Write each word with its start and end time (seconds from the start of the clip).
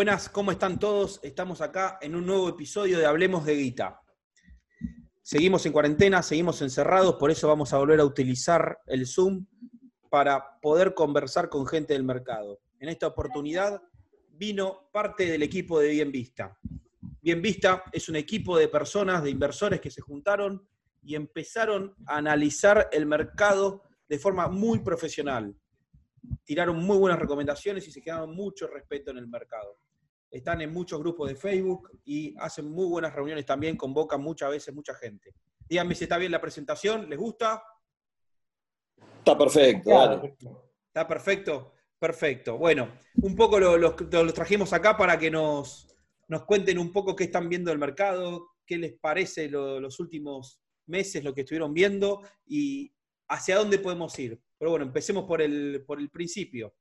Buenas, 0.00 0.30
¿cómo 0.30 0.50
están 0.50 0.78
todos? 0.78 1.20
Estamos 1.22 1.60
acá 1.60 1.98
en 2.00 2.16
un 2.16 2.24
nuevo 2.24 2.48
episodio 2.48 2.98
de 2.98 3.04
Hablemos 3.04 3.44
de 3.44 3.54
Guita. 3.54 4.00
Seguimos 5.20 5.66
en 5.66 5.72
cuarentena, 5.72 6.22
seguimos 6.22 6.62
encerrados, 6.62 7.16
por 7.16 7.30
eso 7.30 7.46
vamos 7.48 7.74
a 7.74 7.76
volver 7.76 8.00
a 8.00 8.06
utilizar 8.06 8.78
el 8.86 9.06
Zoom 9.06 9.44
para 10.08 10.58
poder 10.62 10.94
conversar 10.94 11.50
con 11.50 11.66
gente 11.66 11.92
del 11.92 12.04
mercado. 12.04 12.60
En 12.78 12.88
esta 12.88 13.08
oportunidad 13.08 13.82
vino 14.30 14.88
parte 14.90 15.26
del 15.26 15.42
equipo 15.42 15.78
de 15.78 15.90
Bien 15.90 16.10
Vista. 16.10 16.58
Bien 17.20 17.42
Vista 17.42 17.84
es 17.92 18.08
un 18.08 18.16
equipo 18.16 18.56
de 18.56 18.68
personas, 18.68 19.22
de 19.22 19.28
inversores 19.28 19.82
que 19.82 19.90
se 19.90 20.00
juntaron 20.00 20.66
y 21.02 21.14
empezaron 21.14 21.94
a 22.06 22.16
analizar 22.16 22.88
el 22.90 23.04
mercado 23.04 23.82
de 24.08 24.18
forma 24.18 24.48
muy 24.48 24.78
profesional 24.78 25.54
tiraron 26.44 26.76
muy 26.76 26.98
buenas 26.98 27.18
recomendaciones 27.18 27.86
y 27.86 27.92
se 27.92 28.02
quedaron 28.02 28.34
mucho 28.34 28.66
respeto 28.66 29.10
en 29.10 29.18
el 29.18 29.28
mercado. 29.28 29.76
Están 30.30 30.60
en 30.60 30.72
muchos 30.72 31.00
grupos 31.00 31.28
de 31.28 31.34
Facebook 31.34 31.90
y 32.04 32.34
hacen 32.38 32.70
muy 32.70 32.86
buenas 32.86 33.12
reuniones 33.14 33.44
también, 33.44 33.76
convocan 33.76 34.20
muchas 34.20 34.50
veces 34.50 34.74
mucha 34.74 34.94
gente. 34.94 35.34
Díganme 35.68 35.94
si 35.94 36.04
está 36.04 36.18
bien 36.18 36.30
la 36.30 36.40
presentación, 36.40 37.08
¿les 37.08 37.18
gusta? 37.18 37.62
Está 39.18 39.36
perfecto, 39.36 40.22
Está 40.86 41.06
perfecto, 41.06 41.74
perfecto. 41.98 42.58
Bueno, 42.58 42.92
un 43.22 43.34
poco 43.34 43.58
los 43.58 43.78
lo, 43.78 44.32
trajimos 44.32 44.72
acá 44.72 44.96
para 44.96 45.18
que 45.18 45.30
nos, 45.30 45.88
nos 46.28 46.44
cuenten 46.44 46.78
un 46.78 46.92
poco 46.92 47.16
qué 47.16 47.24
están 47.24 47.48
viendo 47.48 47.70
del 47.70 47.78
mercado, 47.78 48.50
qué 48.64 48.78
les 48.78 48.92
parece 48.94 49.48
los 49.48 50.00
últimos 50.00 50.60
meses, 50.86 51.24
lo 51.24 51.34
que 51.34 51.42
estuvieron 51.42 51.74
viendo 51.74 52.22
y 52.46 52.92
hacia 53.28 53.56
dónde 53.56 53.78
podemos 53.78 54.18
ir. 54.18 54.40
Pero 54.58 54.72
bueno, 54.72 54.84
empecemos 54.84 55.24
por 55.24 55.42
el, 55.42 55.84
por 55.86 55.98
el 56.00 56.10
principio. 56.10 56.74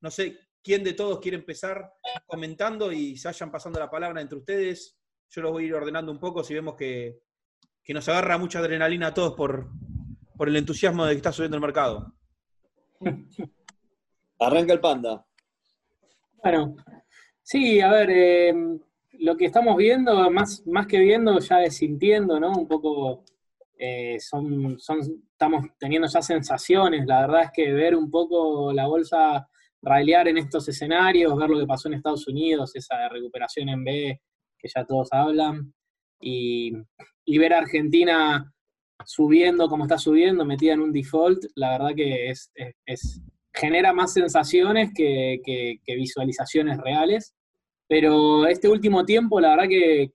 No 0.00 0.10
sé 0.10 0.38
quién 0.64 0.82
de 0.82 0.94
todos 0.94 1.20
quiere 1.20 1.36
empezar 1.36 1.92
comentando 2.26 2.90
y 2.90 3.16
se 3.16 3.28
vayan 3.28 3.50
pasando 3.50 3.78
la 3.78 3.90
palabra 3.90 4.22
entre 4.22 4.38
ustedes. 4.38 4.98
Yo 5.28 5.42
los 5.42 5.52
voy 5.52 5.64
a 5.64 5.66
ir 5.66 5.74
ordenando 5.74 6.10
un 6.10 6.18
poco 6.18 6.42
si 6.42 6.54
vemos 6.54 6.74
que, 6.74 7.20
nos 7.88 8.08
agarra 8.08 8.38
mucha 8.38 8.60
adrenalina 8.60 9.08
a 9.08 9.14
todos 9.14 9.34
por, 9.34 9.68
por 10.36 10.48
el 10.48 10.56
entusiasmo 10.56 11.04
de 11.04 11.12
que 11.12 11.18
está 11.18 11.32
subiendo 11.32 11.58
el 11.58 11.60
mercado. 11.60 12.14
Arranca 14.40 14.72
el 14.72 14.80
panda. 14.80 15.26
Bueno, 16.42 16.76
sí, 17.42 17.80
a 17.80 17.92
ver, 17.92 18.10
eh, 18.10 18.54
lo 19.18 19.36
que 19.36 19.44
estamos 19.44 19.76
viendo, 19.76 20.30
más, 20.30 20.66
más 20.66 20.86
que 20.86 20.98
viendo, 20.98 21.38
ya 21.40 21.62
es 21.62 21.76
sintiendo, 21.76 22.40
¿no? 22.40 22.52
Un 22.52 22.66
poco 22.66 23.24
eh, 23.76 24.18
son, 24.18 24.78
son, 24.78 25.00
estamos 25.30 25.66
teniendo 25.78 26.08
ya 26.08 26.22
sensaciones, 26.22 27.06
la 27.06 27.22
verdad 27.22 27.42
es 27.44 27.50
que 27.52 27.72
ver 27.72 27.94
un 27.94 28.10
poco 28.10 28.72
la 28.72 28.86
bolsa 28.86 29.48
railear 29.84 30.28
en 30.28 30.38
estos 30.38 30.68
escenarios, 30.68 31.36
ver 31.36 31.50
lo 31.50 31.58
que 31.58 31.66
pasó 31.66 31.88
en 31.88 31.94
Estados 31.94 32.26
Unidos, 32.26 32.74
esa 32.74 33.08
recuperación 33.08 33.68
en 33.68 33.84
B 33.84 34.20
que 34.58 34.68
ya 34.74 34.84
todos 34.84 35.08
hablan, 35.12 35.72
y, 36.20 36.72
ver 37.38 37.52
a 37.52 37.58
Argentina 37.58 38.50
subiendo 39.04 39.68
como 39.68 39.84
está 39.84 39.98
subiendo, 39.98 40.44
metida 40.44 40.72
en 40.72 40.80
un 40.80 40.92
default, 40.92 41.44
la 41.56 41.72
verdad 41.72 41.94
que 41.94 42.30
es, 42.30 42.50
genera 43.52 43.92
más 43.92 44.14
sensaciones 44.14 44.90
que, 44.94 45.80
visualizaciones 45.86 46.78
reales. 46.78 47.34
Pero 47.86 48.46
este 48.46 48.68
último 48.68 49.04
tiempo, 49.04 49.40
la 49.40 49.50
verdad 49.50 49.68
que, 49.68 50.10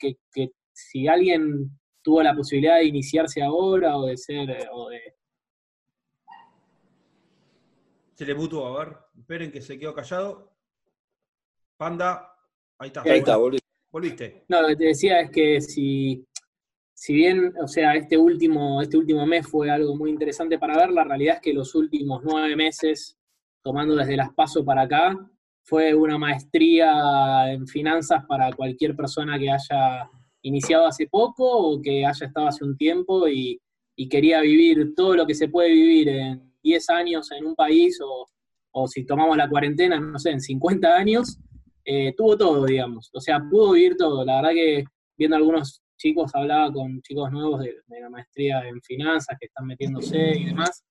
si 0.74 1.08
alguien 1.08 1.70
tuvo 2.02 2.24
la 2.24 2.34
posibilidad 2.34 2.78
de 2.78 2.86
iniciarse 2.86 3.44
ahora 3.44 3.98
o 3.98 4.08
de 4.08 4.18
ser. 4.18 4.68
Se 8.16 8.26
le 8.26 8.34
mutuo, 8.34 8.66
a 8.66 8.86
ver, 8.86 8.98
esperen 9.30 9.52
que 9.52 9.62
se 9.62 9.78
quedó 9.78 9.94
callado. 9.94 10.52
Panda, 11.78 12.34
ahí 12.80 12.88
está. 12.88 13.04
Ahí 13.04 13.20
está, 13.20 13.38
volviste. 13.92 14.44
No, 14.48 14.64
lo 14.64 14.70
que 14.70 14.76
te 14.76 14.86
decía 14.86 15.20
es 15.20 15.30
que 15.30 15.62
si, 15.62 16.26
si 16.96 17.14
bien, 17.14 17.54
o 17.62 17.68
sea, 17.68 17.94
este 17.94 18.18
último, 18.18 18.82
este 18.82 18.98
último 18.98 19.28
mes 19.28 19.46
fue 19.46 19.70
algo 19.70 19.96
muy 19.96 20.10
interesante 20.10 20.58
para 20.58 20.76
ver, 20.76 20.90
la 20.90 21.04
realidad 21.04 21.36
es 21.36 21.42
que 21.42 21.54
los 21.54 21.76
últimos 21.76 22.24
nueve 22.24 22.56
meses, 22.56 23.20
tomando 23.64 23.96
desde 23.96 24.18
las 24.18 24.34
pasos 24.34 24.66
para 24.66 24.82
acá, 24.82 25.16
fue 25.64 25.94
una 25.94 26.18
maestría 26.18 27.54
en 27.54 27.68
finanzas 27.68 28.26
para 28.28 28.52
cualquier 28.54 28.96
persona 28.96 29.38
que 29.38 29.52
haya 29.52 30.10
iniciado 30.42 30.88
hace 30.88 31.06
poco 31.06 31.46
o 31.46 31.80
que 31.80 32.04
haya 32.04 32.26
estado 32.26 32.48
hace 32.48 32.66
un 32.66 32.76
tiempo 32.76 33.28
y, 33.28 33.62
quería 34.10 34.40
vivir 34.40 34.96
todo 34.96 35.14
lo 35.14 35.28
que 35.28 35.36
se 35.36 35.50
puede 35.50 35.72
vivir 35.72 36.08
en 36.08 36.54
10 36.64 36.90
años 36.90 37.30
en 37.34 37.46
un 37.46 37.54
país 37.54 38.00
o, 38.02 38.30
si 38.88 39.06
tomamos 39.06 39.38
la 39.38 39.50
cuarentena, 39.50 40.00
no 40.00 40.20
sé, 40.20 40.32
en 40.32 40.42
50 40.42 40.96
años, 40.96 41.38
eh, 41.86 42.14
tuvo 42.16 42.38
todo, 42.38 42.66
digamos. 42.66 43.10
O 43.14 43.20
sea, 43.20 43.40
pudo 43.40 43.74
vivir 43.74 43.96
todo. 43.98 44.24
La 44.24 44.38
verdad 44.38 44.52
que 44.52 44.84
viendo 45.18 45.36
algunos 45.36 45.82
chicos, 45.98 46.32
hablaba 46.34 46.72
con 46.72 47.02
chicos 47.02 47.32
nuevos 47.32 47.62
de, 47.62 47.76
la 48.00 48.10
maestría 48.10 48.68
en 48.68 48.82
finanzas 48.82 49.38
que 49.40 49.48
están 49.48 49.68
metiéndose 49.68 50.38
y 50.38 50.46
demás, 50.46 50.84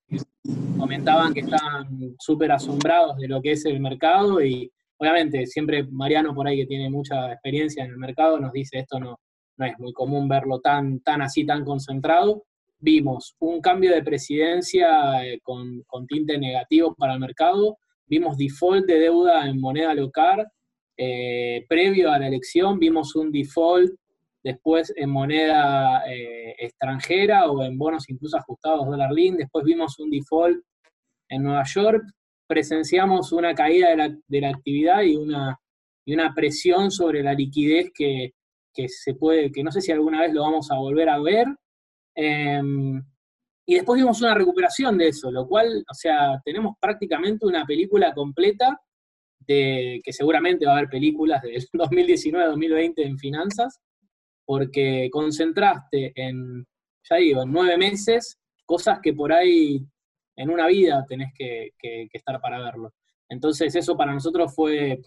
comentaban 0.78 1.33
que 1.33 1.41
están 1.41 2.17
súper 2.19 2.53
asombrados 2.53 3.17
de 3.17 3.28
lo 3.28 3.41
que 3.41 3.53
es 3.53 3.65
el 3.65 3.81
mercado 3.81 4.43
y 4.43 4.71
obviamente 4.99 5.47
siempre 5.47 5.84
Mariano 5.91 6.34
por 6.34 6.47
ahí 6.47 6.59
que 6.59 6.67
tiene 6.67 6.91
mucha 6.91 7.33
experiencia 7.33 7.84
en 7.84 7.91
el 7.91 7.97
mercado 7.97 8.38
nos 8.38 8.53
dice 8.53 8.81
esto 8.81 9.00
no, 9.00 9.19
no 9.59 9.67
es 9.67 9.78
muy 9.78 9.93
común 9.93 10.28
verlo 10.28 10.61
tan, 10.61 11.00
tan 11.00 11.21
así, 11.21 11.44
tan 11.44 11.65
concentrado. 11.65 12.44
Vimos 12.81 13.34
un 13.41 13.61
cambio 13.61 13.93
de 13.93 14.03
presidencia 14.03 15.25
eh, 15.25 15.41
con, 15.43 15.84
tinte 16.06 16.39
negativo 16.39 16.94
para 16.94 17.15
el 17.15 17.21
mercado, 17.21 17.78
vimos 18.06 18.37
default 18.37 18.87
de 18.87 19.00
deuda 19.00 19.47
en 19.49 19.61
moneda 19.61 19.94
local, 19.94 20.47
eh, 20.97 21.65
previo 21.69 22.11
a 22.11 22.19
la 22.19 22.28
elección 22.28 22.78
vimos 22.78 23.15
un 23.15 23.31
default 23.31 23.93
después 24.43 24.93
en 24.97 25.11
moneda 25.11 26.03
eh, 26.09 26.55
extranjera 26.59 27.50
o 27.50 27.62
en 27.62 27.78
bonos 27.78 28.09
incluso 28.09 28.37
ajustados 28.37 28.87
dólar 28.87 29.12
lin, 29.12 29.37
después 29.37 29.65
vimos 29.65 29.99
un 29.99 30.11
default 30.11 30.61
en 31.28 31.43
Nueva 31.43 31.65
York, 31.65 32.03
presenciamos 32.47 33.33
una 33.33 33.55
caída 33.55 33.91
de 33.91 33.97
la, 33.97 34.17
de 34.27 34.41
la 34.41 34.49
actividad 34.50 35.03
y 35.03 35.17
una, 35.17 35.59
y 36.05 36.15
una 36.15 36.34
presión 36.34 36.91
sobre 36.91 37.22
la 37.22 37.34
liquidez 37.34 37.91
que, 37.94 38.33
que 38.78 38.88
se 38.88 39.15
puede, 39.15 39.50
que 39.50 39.65
no 39.65 39.72
sé 39.72 39.81
si 39.81 39.91
alguna 39.91 40.22
vez 40.22 40.33
lo 40.33 40.43
vamos 40.43 40.71
a 40.71 40.77
volver 40.78 41.09
a 41.09 41.19
ver. 41.19 41.47
Em, 42.21 43.01
y 43.65 43.75
después 43.77 44.01
vimos 44.01 44.21
una 44.23 44.34
recuperación 44.34 44.99
de 44.99 45.09
eso, 45.09 45.31
lo 45.31 45.47
cual, 45.47 45.84
o 45.89 45.95
sea, 45.95 46.41
tenemos 46.45 46.75
prácticamente 46.81 47.47
una 47.47 47.65
película 47.65 48.12
completa 48.12 48.81
de 49.39 50.01
que 50.03 50.12
seguramente 50.12 50.67
va 50.67 50.73
a 50.73 50.79
haber 50.79 50.89
películas 50.91 51.41
del 51.43 51.55
2019-2020 51.73 52.93
en 52.97 53.19
finanzas, 53.19 53.79
porque 54.45 55.09
concentraste 55.12 56.12
en, 56.17 56.67
ya 57.09 57.17
digo, 57.17 57.43
en 57.45 57.53
nueve 57.53 57.79
meses, 57.79 58.37
cosas 58.67 58.99
que 59.00 59.12
por 59.12 59.33
ahí 59.33 59.81
en 60.37 60.50
una 60.50 60.67
vida 60.67 61.05
tenés 61.09 61.33
que, 61.37 61.71
que 61.79 62.09
estar 62.12 62.41
para 62.41 62.59
verlo. 62.59 62.95
Entonces 63.29 63.77
eso 63.77 63.97
para 63.97 64.12
nosotros 64.12 64.53
fue, 64.56 65.00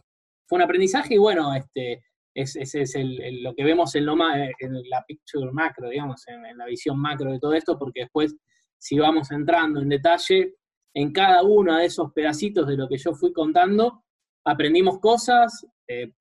fue 0.48 0.58
un 0.60 0.64
aprendizaje 0.64 1.16
y 1.16 1.18
bueno, 1.18 1.54
este, 1.56 2.04
ese 2.34 2.82
es, 2.82 2.96
lo 3.42 3.54
que 3.54 3.64
vemos 3.64 3.94
en, 3.96 4.06
lo, 4.06 4.14
en 4.14 4.90
la 4.90 5.04
picture 5.06 5.52
macro, 5.52 5.90
digamos, 5.90 6.26
en, 6.28 6.58
la 6.58 6.66
visión 6.66 7.00
macro 7.00 7.32
de 7.32 7.40
todo 7.40 7.54
esto, 7.54 7.78
porque 7.78 8.02
después, 8.02 8.36
si 8.78 8.98
vamos 8.98 9.32
entrando 9.32 9.82
en 9.82 9.90
detalle, 9.90 10.56
en 10.94 11.12
cada 11.12 11.44
uno 11.44 11.78
de 11.78 11.86
esos 11.86 12.12
pedacitos 12.14 12.68
de 12.68 12.78
lo 12.78 12.88
que 12.88 12.98
yo 12.98 13.14
fui 13.14 13.34
contando, 13.34 14.04
aprendimos 14.46 15.00
cosas, 15.00 15.66
eh, 15.88 16.14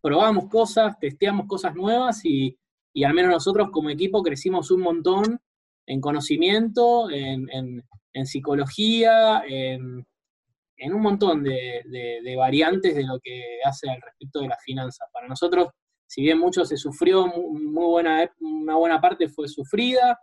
probamos 0.00 0.48
cosas, 0.48 0.98
testeamos 1.00 1.46
cosas 1.46 1.74
nuevas 1.74 2.24
y, 2.24 2.56
al 3.04 3.12
menos 3.12 3.32
nosotros 3.32 3.68
como 3.70 3.90
equipo 3.90 4.22
crecimos 4.22 4.70
un 4.70 4.80
montón 4.80 5.38
en 5.86 6.00
conocimiento, 6.00 7.10
en, 7.10 7.48
en 8.16 8.26
psicología, 8.26 9.42
en, 9.46 10.06
en 10.76 10.94
un 10.94 11.02
montón 11.02 11.42
de, 11.42 12.34
variantes 12.36 12.94
de 12.94 13.04
lo 13.04 13.18
que 13.22 13.58
hace 13.64 13.88
al 13.88 14.00
respecto 14.00 14.40
de 14.40 14.48
las 14.48 14.62
finanzas. 14.62 15.08
Para 15.12 15.28
nosotros, 15.28 15.68
si 16.06 16.22
bien 16.22 16.38
mucho 16.38 16.64
se 16.64 16.76
sufrió, 16.76 17.26
muy 17.26 17.86
buena, 17.86 18.30
una 18.40 18.76
buena 18.76 19.00
parte 19.00 19.28
fue 19.28 19.48
sufrida, 19.48 20.18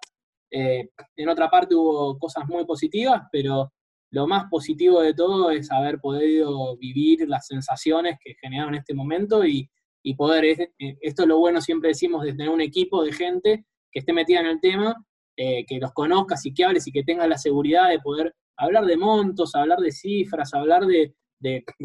eh, 0.52 0.90
en 1.16 1.30
otra 1.30 1.50
parte 1.50 1.74
hubo 1.76 2.18
cosas 2.20 2.48
muy 2.48 2.66
positivas, 2.66 3.24
pero 3.32 3.74
lo 4.12 4.28
más 4.28 4.46
positivo 4.50 5.02
de 5.02 5.16
todo 5.16 5.50
es 5.50 5.72
haber 5.72 6.00
podido 6.00 6.78
vivir 6.78 7.28
las 7.28 7.48
sensaciones 7.48 8.18
que 8.24 8.36
generaron 8.40 8.76
en 8.76 8.82
este 8.82 8.94
momento 8.94 9.44
y, 9.46 9.70
poder, 10.16 10.46
eh, 10.46 10.98
esto 11.02 11.24
es 11.24 11.28
lo 11.28 11.40
bueno, 11.40 11.62
siempre 11.62 11.90
decimos, 11.90 12.24
de 12.24 12.34
tener 12.34 12.50
un 12.50 12.62
equipo 12.62 13.04
de 13.04 13.14
gente 13.14 13.66
que 13.92 14.00
esté 14.00 14.14
metida 14.14 14.42
en 14.42 14.48
el 14.48 14.62
tema, 14.62 14.96
eh, 15.36 15.66
que 15.66 15.80
los 15.80 15.92
conozcas 15.94 16.46
y 16.46 16.54
que 16.54 16.64
hables 16.64 16.88
y 16.88 16.92
que 16.92 17.04
tengas 17.04 17.28
la 17.28 17.40
seguridad 17.40 17.90
de 17.90 18.00
poder 18.00 18.36
hablar 18.58 18.86
de 18.86 18.98
montos, 18.98 19.56
hablar 19.56 19.80
de 19.80 19.92
cifras, 19.92 20.54
hablar 20.54 20.86
de, 20.86 21.14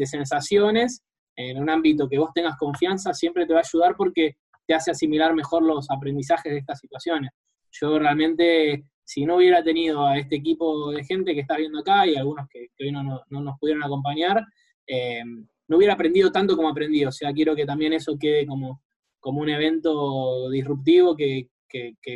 sensaciones 0.05 1.03
en 1.35 1.61
un 1.61 1.69
ámbito 1.69 2.07
que 2.07 2.17
vos 2.17 2.31
tengas 2.33 2.57
confianza, 2.57 3.13
siempre 3.13 3.45
te 3.45 3.53
va 3.53 3.59
a 3.59 3.63
ayudar 3.65 3.95
porque 3.95 4.37
te 4.65 4.73
hace 4.73 4.91
asimilar 4.91 5.33
mejor 5.33 5.63
los 5.63 5.89
aprendizajes 5.89 6.51
de 6.51 6.59
estas 6.59 6.79
situaciones. 6.79 7.31
Yo 7.71 7.97
realmente, 7.99 8.85
si 9.03 9.25
no 9.25 9.37
hubiera 9.37 9.63
tenido 9.63 10.05
a 10.05 10.17
este 10.17 10.37
equipo 10.37 10.91
de 10.91 11.03
gente 11.03 11.33
que 11.33 11.41
está 11.41 11.57
viendo 11.57 11.79
acá 11.79 12.05
y 12.07 12.15
algunos 12.15 12.47
que, 12.49 12.67
hoy 12.79 12.91
no, 12.91 13.23
nos 13.29 13.59
pudieron 13.59 13.83
acompañar, 13.83 14.45
eh, 14.87 15.23
no 15.67 15.77
hubiera 15.77 15.93
aprendido 15.93 16.31
tanto 16.31 16.55
como 16.55 16.69
aprendí. 16.69 17.05
O 17.05 17.11
sea, 17.11 17.31
quiero 17.31 17.55
que 17.55 17.65
también 17.65 17.93
eso 17.93 18.17
quede 18.19 18.45
como, 18.45 18.81
como 19.19 19.41
un 19.41 19.49
evento 19.49 20.49
disruptivo, 20.49 21.15
que, 21.15 21.47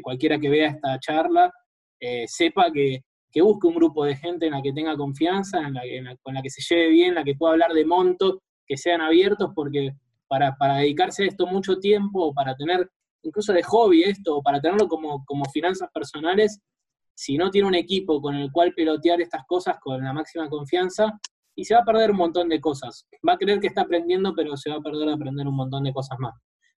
cualquiera 0.01 0.39
que 0.39 0.49
vea 0.49 0.69
esta 0.69 0.99
charla 0.99 1.51
eh, 1.99 2.25
sepa 2.27 2.71
que, 2.71 3.03
busque 3.41 3.67
un 3.67 3.75
grupo 3.75 4.05
de 4.05 4.15
gente 4.15 4.45
en 4.45 4.53
la 4.53 4.61
que 4.61 4.73
tenga 4.73 4.95
confianza, 4.95 5.59
en 5.59 5.73
la, 5.73 6.15
con 6.21 6.33
la 6.33 6.41
que 6.41 6.49
se 6.49 6.61
lleve 6.61 6.89
bien, 6.89 7.09
en 7.09 7.15
la 7.15 7.23
que 7.23 7.35
pueda 7.35 7.53
hablar 7.53 7.73
de 7.73 7.85
montos, 7.85 8.39
que 8.65 8.77
sean 8.77 9.01
abiertos, 9.01 9.51
porque 9.55 9.95
para, 10.27 10.55
dedicarse 10.77 11.23
a 11.23 11.27
esto 11.27 11.47
mucho 11.47 11.77
tiempo, 11.79 12.33
para 12.33 12.55
tener 12.55 12.89
incluso 13.23 13.53
de 13.53 13.63
hobby 13.63 14.03
esto, 14.03 14.37
o 14.37 14.43
para 14.43 14.59
tenerlo 14.59 14.87
como, 14.87 15.23
como 15.25 15.45
finanzas 15.45 15.89
personales, 15.93 16.59
si 17.15 17.37
no 17.37 17.49
tiene 17.51 17.67
un 17.67 17.75
equipo 17.75 18.21
con 18.21 18.35
el 18.35 18.51
cual 18.51 18.73
pelotear 18.73 19.21
estas 19.21 19.43
cosas 19.45 19.77
con 19.81 20.03
la 20.03 20.13
máxima 20.13 20.49
confianza, 20.49 21.19
y 21.55 21.65
se 21.65 21.75
va 21.75 21.81
a 21.81 21.85
perder 21.85 22.11
un 22.11 22.17
montón 22.17 22.49
de 22.49 22.59
cosas. 22.59 23.05
Va 23.27 23.33
a 23.33 23.37
creer 23.37 23.59
que 23.59 23.67
está 23.67 23.81
aprendiendo, 23.81 24.33
pero 24.35 24.57
se 24.57 24.69
va 24.69 24.77
a 24.77 24.81
perder 24.81 25.09
a 25.09 25.13
aprender 25.13 25.47
un 25.47 25.55
montón 25.55 25.83
de 25.83 25.93
cosas 25.93 26.17
más. 26.19 26.33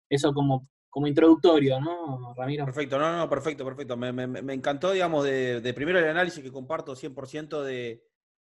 Eso 0.09 0.33
como, 0.33 0.69
como 0.97 1.09
introductorio, 1.09 1.79
¿no, 1.79 2.33
Ramiro? 2.35 2.65
Perfecto, 2.65 2.99
no, 2.99 3.19
no, 3.19 3.29
perfecto, 3.29 3.67
perfecto. 3.67 3.99
Me, 3.99 4.55
encantó, 4.55 4.93
digamos, 4.93 5.27
de, 5.27 5.61
de, 5.61 5.75
primero 5.75 5.99
el 5.99 6.09
análisis 6.09 6.43
que 6.43 6.51
comparto 6.51 6.97
100% 6.97 7.63
de, 7.65 8.03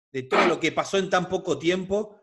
de 0.09 0.24
todo 0.24 0.47
lo 0.47 0.57
que 0.57 0.71
pasó 0.71 0.97
en 0.97 1.09
tan 1.09 1.27
poco 1.27 1.59
tiempo. 1.59 2.21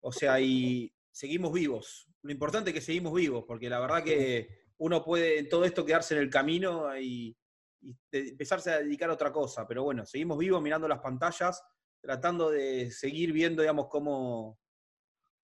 O 0.00 0.12
sea, 0.12 0.38
y 0.38 0.94
seguimos 1.10 1.50
vivos. 1.50 2.10
Lo 2.20 2.30
importante 2.30 2.68
es 2.68 2.74
que 2.74 2.82
seguimos 2.82 3.14
vivos, 3.14 3.46
porque 3.48 3.70
la 3.70 3.80
verdad 3.80 4.04
que 4.04 4.66
uno 4.76 5.02
puede 5.02 5.38
en 5.38 5.48
todo 5.48 5.64
esto 5.64 5.82
quedarse 5.82 6.14
en 6.14 6.20
el 6.20 6.28
camino 6.28 6.94
y, 6.98 7.34
y 7.80 7.96
empezarse 8.12 8.70
a 8.70 8.80
dedicar 8.80 9.08
a 9.08 9.14
otra 9.14 9.32
cosa. 9.32 9.66
Pero 9.66 9.82
bueno, 9.82 10.04
seguimos 10.04 10.36
vivos 10.36 10.60
mirando 10.60 10.86
las 10.86 11.00
pantallas 11.00 11.64
tratando 12.02 12.50
de 12.50 12.90
seguir 12.90 13.32
viendo, 13.32 13.62
digamos, 13.62 13.86
cómo, 13.88 14.58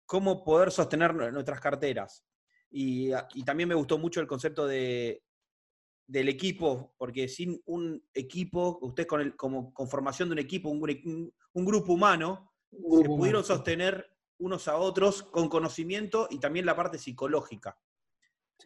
cómo 0.06 0.44
poder 0.44 0.72
sostener 0.72 1.16
nuestras 1.16 1.62
carteras. 1.62 2.26
Y, 2.72 3.12
también 3.46 3.70
me 3.70 3.76
gustó 3.76 3.98
mucho 3.98 4.22
el 4.22 4.28
concepto 4.28 4.68
de, 4.68 5.24
del 6.08 6.30
equipo, 6.30 6.94
porque 6.98 7.28
sin 7.28 7.62
un 7.66 8.04
equipo, 8.14 8.80
ustedes 8.82 9.08
con, 9.08 9.22
el, 9.22 9.36
como 9.36 9.74
conformación 9.74 10.30
de 10.30 10.34
un 10.34 10.40
equipo, 10.40 10.70
un, 10.70 11.34
grupo 11.66 11.94
humano, 11.94 12.52
se 12.72 13.06
pudieron 13.06 13.44
sostener 13.44 14.06
unos 14.38 14.68
a 14.68 14.78
otros 14.78 15.24
con 15.24 15.50
conocimiento 15.50 16.28
y 16.30 16.40
también 16.40 16.66
la 16.66 16.76
parte 16.76 16.98
psicológica. 16.98 17.78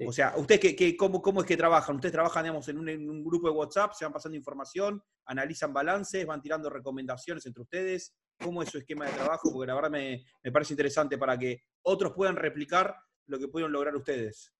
O 0.07 0.11
sea, 0.11 0.33
¿ustedes 0.37 0.75
qué, 0.75 0.97
cómo, 0.97 1.21
cómo, 1.21 1.41
es 1.41 1.47
que 1.47 1.55
trabajan? 1.55 1.95
¿Ustedes 1.95 2.13
trabajan, 2.13 2.43
digamos, 2.43 2.67
en 2.67 2.79
un, 2.79 3.23
grupo 3.23 3.47
de 3.47 3.53
WhatsApp, 3.53 3.93
se 3.93 4.05
van 4.05 4.13
pasando 4.13 4.35
información, 4.35 5.03
analizan 5.25 5.71
balances, 5.71 6.25
van 6.25 6.41
tirando 6.41 6.69
recomendaciones 6.69 7.45
entre 7.45 7.61
ustedes? 7.61 8.15
¿Cómo 8.41 8.63
es 8.63 8.69
su 8.69 8.79
esquema 8.79 9.05
de 9.05 9.11
trabajo? 9.11 9.51
Porque 9.51 9.67
la 9.67 9.75
verdad 9.75 9.91
me, 9.91 10.23
parece 10.51 10.73
interesante 10.73 11.17
para 11.17 11.37
que 11.37 11.61
otros 11.83 12.13
puedan 12.13 12.35
replicar 12.35 12.95
lo 13.27 13.39
que 13.39 13.47
pudieron 13.47 13.71
lograr 13.71 13.95
ustedes. 13.95 14.53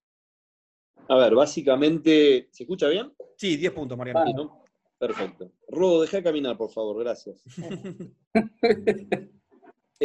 A 1.09 1.15
ver, 1.17 1.35
básicamente, 1.35 2.49
¿se 2.51 2.63
escucha 2.63 2.87
bien? 2.87 3.13
Sí, 3.37 3.57
10 3.57 3.73
puntos, 3.73 3.97
Mariano. 3.97 4.63
Perfecto. 4.97 5.51
Rodo, 5.67 6.01
deja 6.01 6.17
de 6.17 6.23
caminar, 6.23 6.57
por 6.57 6.71
favor, 6.71 6.99
gracias. 6.99 7.43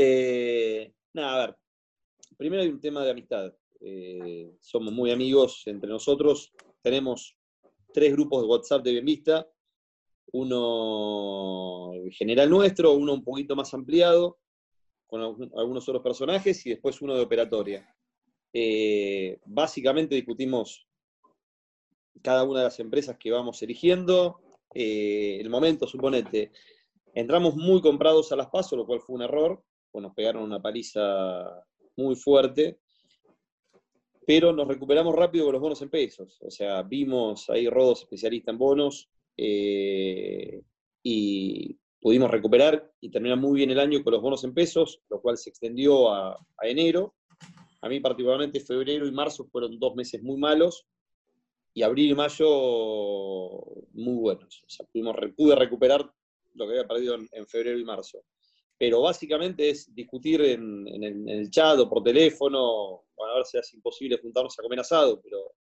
Eh, 0.00 0.92
nada, 1.12 1.34
a 1.34 1.46
ver. 1.46 1.56
Primero 2.36 2.62
hay 2.62 2.68
un 2.68 2.80
tema 2.80 3.04
de 3.04 3.10
amistad. 3.10 3.52
Eh, 3.80 4.54
somos 4.60 4.92
muy 4.92 5.10
amigos 5.10 5.62
entre 5.66 5.90
nosotros. 5.90 6.52
Tenemos 6.82 7.36
tres 7.92 8.12
grupos 8.12 8.42
de 8.42 8.48
WhatsApp 8.48 8.84
de 8.84 8.92
Bienvista, 8.92 9.48
uno 10.32 11.90
general 12.12 12.48
nuestro, 12.48 12.92
uno 12.92 13.14
un 13.14 13.24
poquito 13.24 13.56
más 13.56 13.74
ampliado, 13.74 14.38
con 15.08 15.20
algunos 15.22 15.88
otros 15.88 16.02
personajes, 16.02 16.64
y 16.66 16.70
después 16.70 17.02
uno 17.02 17.16
de 17.16 17.22
operatoria. 17.22 17.92
Eh, 18.52 19.38
básicamente 19.44 20.14
discutimos 20.14 20.86
cada 22.22 22.44
una 22.44 22.60
de 22.60 22.64
las 22.64 22.80
empresas 22.80 23.16
que 23.18 23.30
vamos 23.30 23.62
eligiendo. 23.62 24.40
Eh, 24.74 25.38
el 25.40 25.50
momento, 25.50 25.86
suponete, 25.86 26.52
entramos 27.14 27.56
muy 27.56 27.80
comprados 27.80 28.32
a 28.32 28.36
las 28.36 28.48
pasos, 28.48 28.78
lo 28.78 28.86
cual 28.86 29.00
fue 29.00 29.16
un 29.16 29.22
error, 29.22 29.62
pues 29.90 30.02
nos 30.02 30.14
pegaron 30.14 30.42
una 30.42 30.60
paliza 30.60 31.64
muy 31.96 32.16
fuerte 32.16 32.78
pero 34.28 34.52
nos 34.52 34.68
recuperamos 34.68 35.14
rápido 35.16 35.46
con 35.46 35.54
los 35.54 35.62
bonos 35.62 35.80
en 35.80 35.88
pesos. 35.88 36.38
O 36.42 36.50
sea, 36.50 36.82
vimos 36.82 37.48
ahí 37.48 37.66
Rodos 37.66 38.02
especialista 38.02 38.50
en 38.50 38.58
bonos 38.58 39.08
eh, 39.34 40.60
y 41.02 41.78
pudimos 41.98 42.30
recuperar 42.30 42.92
y 43.00 43.10
terminar 43.10 43.38
muy 43.38 43.56
bien 43.56 43.70
el 43.70 43.80
año 43.80 44.04
con 44.04 44.12
los 44.12 44.20
bonos 44.20 44.44
en 44.44 44.52
pesos, 44.52 45.00
lo 45.08 45.22
cual 45.22 45.38
se 45.38 45.48
extendió 45.48 46.12
a, 46.12 46.38
enero. 46.60 47.14
A 47.80 47.88
mí 47.88 48.00
particularmente 48.00 48.60
febrero 48.60 49.06
y 49.06 49.12
marzo 49.12 49.46
fueron 49.46 49.78
dos 49.78 49.94
meses 49.94 50.22
muy 50.22 50.36
malos 50.36 50.86
y 51.74 51.82
abril 51.82 52.10
y 52.10 52.14
mayo 52.14 52.48
muy 53.92 54.14
buenos. 54.14 54.64
O 54.80 55.32
pude 55.36 55.54
recuperar 55.54 56.12
lo 56.54 56.66
que 56.66 56.72
había 56.72 56.88
perdido 56.88 57.16
en 57.32 57.46
febrero 57.46 57.78
y 57.78 57.84
marzo 57.84 58.24
pero 58.78 59.02
básicamente 59.02 59.70
es 59.70 59.92
discutir 59.92 60.40
en, 60.40 60.86
el, 61.02 61.50
chat 61.50 61.78
o 61.80 61.88
por 61.88 62.02
teléfono, 62.02 63.02
bueno, 63.16 63.32
a 63.32 63.36
ver 63.36 63.44
si 63.44 63.58
es 63.58 63.74
imposible 63.74 64.18
juntarnos 64.18 64.56
a 64.56 64.62
comer 64.62 64.78
asado, 64.78 65.20
pero 65.20 65.52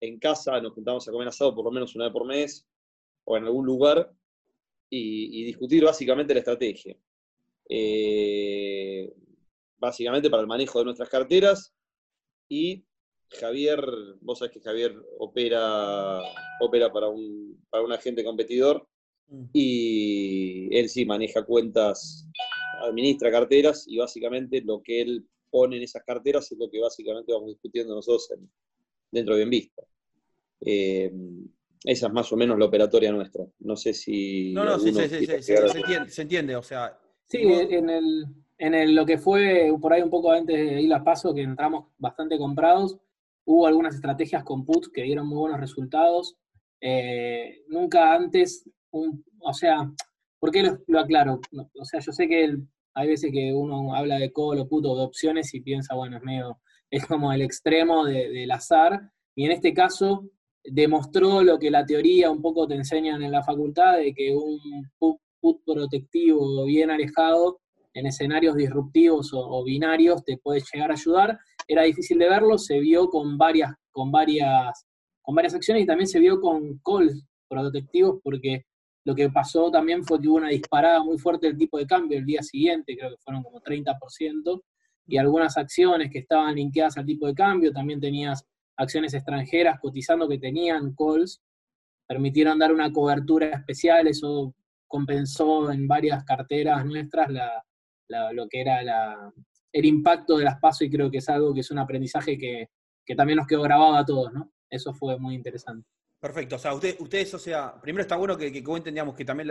en 0.00 0.18
casa 0.18 0.60
nos 0.60 0.72
juntamos 0.72 1.06
a 1.06 1.12
comer 1.12 1.28
asado 1.28 1.54
por 1.54 1.64
lo 1.64 1.70
menos 1.70 1.94
una 1.94 2.06
vez 2.06 2.12
por 2.12 2.26
mes 2.26 2.66
o 3.24 3.36
en 3.36 3.44
algún 3.44 3.64
lugar 3.64 4.12
y, 4.90 5.44
discutir 5.44 5.84
básicamente 5.84 6.34
la 6.34 6.40
estrategia. 6.40 6.96
Eh, 7.68 9.14
básicamente 9.80 10.30
para 10.30 10.42
el 10.42 10.48
manejo 10.48 10.78
de 10.78 10.84
nuestras 10.84 11.08
carteras 11.08 11.74
y 12.48 12.84
Javier, 13.28 13.82
vos 14.20 14.38
sabés 14.38 14.52
que 14.52 14.60
Javier 14.60 14.94
opera, 15.18 16.20
opera 16.60 16.92
para, 16.92 17.08
un, 17.08 17.64
para 17.70 17.84
un 17.84 17.92
agente 17.92 18.24
competidor 18.24 18.86
Mm. 19.30 19.44
Y 19.52 20.76
él 20.76 20.88
sí 20.88 21.04
maneja 21.06 21.44
cuentas, 21.44 22.28
administra 22.82 23.30
carteras 23.30 23.84
y 23.86 23.96
básicamente 23.96 24.60
lo 24.62 24.82
que 24.82 25.00
él 25.00 25.26
pone 25.50 25.76
en 25.76 25.82
esas 25.82 26.02
carteras 26.04 26.50
es 26.50 26.58
lo 26.58 26.70
que 26.70 26.80
básicamente 26.80 27.32
vamos 27.32 27.48
discutiendo 27.48 27.94
nosotros 27.94 28.28
dentro 29.10 29.34
de 29.34 29.40
Bienvista. 29.40 29.82
Eh, 30.60 31.12
esa 31.84 32.06
es 32.08 32.12
más 32.12 32.30
o 32.32 32.36
menos 32.36 32.58
la 32.58 32.66
operatoria 32.66 33.10
nuestra. 33.10 33.46
No 33.60 33.76
sé 33.76 33.94
si. 33.94 34.52
No, 34.52 34.64
no, 34.64 34.78
sí, 34.78 34.92
sí, 34.92 35.08
sí, 35.08 35.42
se, 35.42 36.22
entiende, 36.22 36.56
o 36.56 36.62
sea. 36.62 36.98
Sí, 37.26 37.38
en, 37.42 37.88
el, 37.88 38.26
en 38.60 38.74
el, 38.74 38.94
lo 38.94 39.06
que 39.06 39.18
fue 39.18 39.72
por 39.80 39.92
ahí 39.92 40.02
un 40.02 40.10
poco 40.10 40.30
antes 40.30 40.56
de 40.56 40.82
ir 40.82 40.92
a 40.92 41.02
paso, 41.02 41.34
que 41.34 41.42
entramos 41.42 41.86
bastante 41.98 42.38
comprados, 42.38 42.98
hubo 43.46 43.66
algunas 43.66 43.94
estrategias 43.94 44.44
con 44.44 44.64
puts 44.64 44.88
que 44.88 45.02
dieron 45.02 45.26
muy 45.26 45.38
buenos 45.38 45.58
resultados. 45.58 46.36
Eh, 46.80 47.64
nunca 47.68 48.14
antes 48.14 48.64
o 48.92 49.52
sea, 49.52 49.90
¿por 50.38 50.50
qué 50.50 50.70
lo, 50.86 51.00
aclaro? 51.00 51.40
O 51.78 51.84
sea, 51.84 52.00
yo 52.00 52.12
sé 52.12 52.28
que 52.28 52.56
hay 52.94 53.08
veces 53.08 53.30
que 53.32 53.52
uno 53.52 53.94
habla 53.94 54.18
de 54.18 54.32
call 54.32 54.58
o 54.58 54.68
puto 54.68 54.96
de 54.96 55.04
opciones 55.04 55.54
y 55.54 55.60
piensa, 55.60 55.94
bueno, 55.94 56.16
es 56.16 56.22
medio, 56.22 56.58
es 56.90 57.06
como 57.06 57.32
el 57.32 57.42
extremo 57.42 58.04
del 58.04 58.50
azar, 58.50 59.00
y 59.34 59.46
en 59.46 59.52
este 59.52 59.72
caso 59.72 60.28
demostró 60.62 61.42
lo 61.42 61.58
que 61.58 61.70
la 61.70 61.86
teoría 61.86 62.30
un 62.30 62.42
poco 62.42 62.66
te 62.66 62.74
enseñan 62.74 63.22
en 63.22 63.32
la 63.32 63.42
facultad, 63.42 63.98
de 63.98 64.12
que 64.12 64.34
un 64.34 64.58
put, 64.98 65.18
protectivo 65.64 66.66
bien 66.66 66.90
alejado 66.90 67.60
en 67.94 68.06
escenarios 68.06 68.56
disruptivos 68.56 69.30
o, 69.32 69.64
binarios 69.64 70.24
te 70.24 70.38
puede 70.38 70.62
llegar 70.72 70.90
a 70.90 70.94
ayudar. 70.94 71.38
Era 71.66 71.82
difícil 71.82 72.18
de 72.18 72.28
verlo, 72.28 72.58
se 72.58 72.78
vio 72.80 73.08
con 73.08 73.36
varias, 73.36 73.72
con 73.90 74.10
varias, 74.10 74.86
con 75.22 75.34
varias 75.34 75.54
acciones 75.54 75.84
y 75.84 75.86
también 75.86 76.08
se 76.08 76.20
vio 76.20 76.40
con 76.40 76.78
calls 76.84 77.24
protectivos 77.48 78.20
porque 78.22 78.64
lo 79.04 79.14
que 79.14 79.30
pasó 79.30 79.70
también 79.70 80.04
fue 80.04 80.20
que 80.20 80.28
hubo 80.28 80.36
una 80.36 80.50
disparada 80.50 81.02
muy 81.02 81.18
fuerte 81.18 81.46
del 81.46 81.56
tipo 81.56 81.78
de 81.78 81.86
cambio 81.86 82.18
el 82.18 82.26
día 82.26 82.42
siguiente, 82.42 82.96
creo 82.96 83.10
que 83.10 83.22
fueron 83.22 83.42
como 83.42 83.60
30%, 83.60 84.62
y 85.06 85.16
algunas 85.16 85.56
acciones 85.56 86.10
que 86.10 86.20
estaban 86.20 86.54
linkeadas 86.54 86.98
al 86.98 87.06
tipo 87.06 87.26
de 87.26 87.34
cambio, 87.34 87.72
también 87.72 87.98
tenías 87.98 88.44
acciones 88.76 89.12
extranjeras 89.14 89.80
cotizando 89.80 90.28
que 90.28 90.38
tenían 90.38 90.94
calls, 90.94 91.40
permitieron 92.06 92.58
dar 92.58 92.72
una 92.72 92.92
cobertura 92.92 93.48
especial, 93.48 94.06
eso 94.06 94.54
compensó 94.86 95.70
en 95.70 95.88
varias 95.88 96.24
carteras 96.24 96.84
nuestras 96.84 97.28
lo 98.32 98.48
que 98.48 98.60
era 98.60 99.32
el 99.72 99.84
impacto 99.84 100.36
de 100.36 100.44
las 100.44 100.58
pasos 100.58 100.82
y 100.82 100.90
creo 100.90 101.10
que 101.10 101.18
es 101.18 101.28
algo 101.28 101.54
que 101.54 101.60
es 101.60 101.70
un 101.70 101.78
aprendizaje 101.78 102.36
que, 102.36 102.70
que 103.04 103.14
también 103.14 103.36
nos 103.36 103.46
quedó 103.46 103.62
grabado 103.62 103.94
a 103.94 104.04
todos, 104.04 104.32
¿no? 104.32 104.52
Eso 104.68 104.92
fue 104.94 105.18
muy 105.18 105.34
interesante. 105.34 105.88
Perfecto. 106.20 106.56
O 106.56 106.58
sea, 106.58 106.74
ustedes, 106.74 107.34
o 107.34 107.38
sea, 107.38 107.80
primero 107.80 108.02
está 108.02 108.16
bueno 108.16 108.36
que, 108.36 108.52
que 108.52 108.62
comenten, 108.62 108.94
digamos, 108.94 109.14
que 109.14 109.24
también 109.24 109.48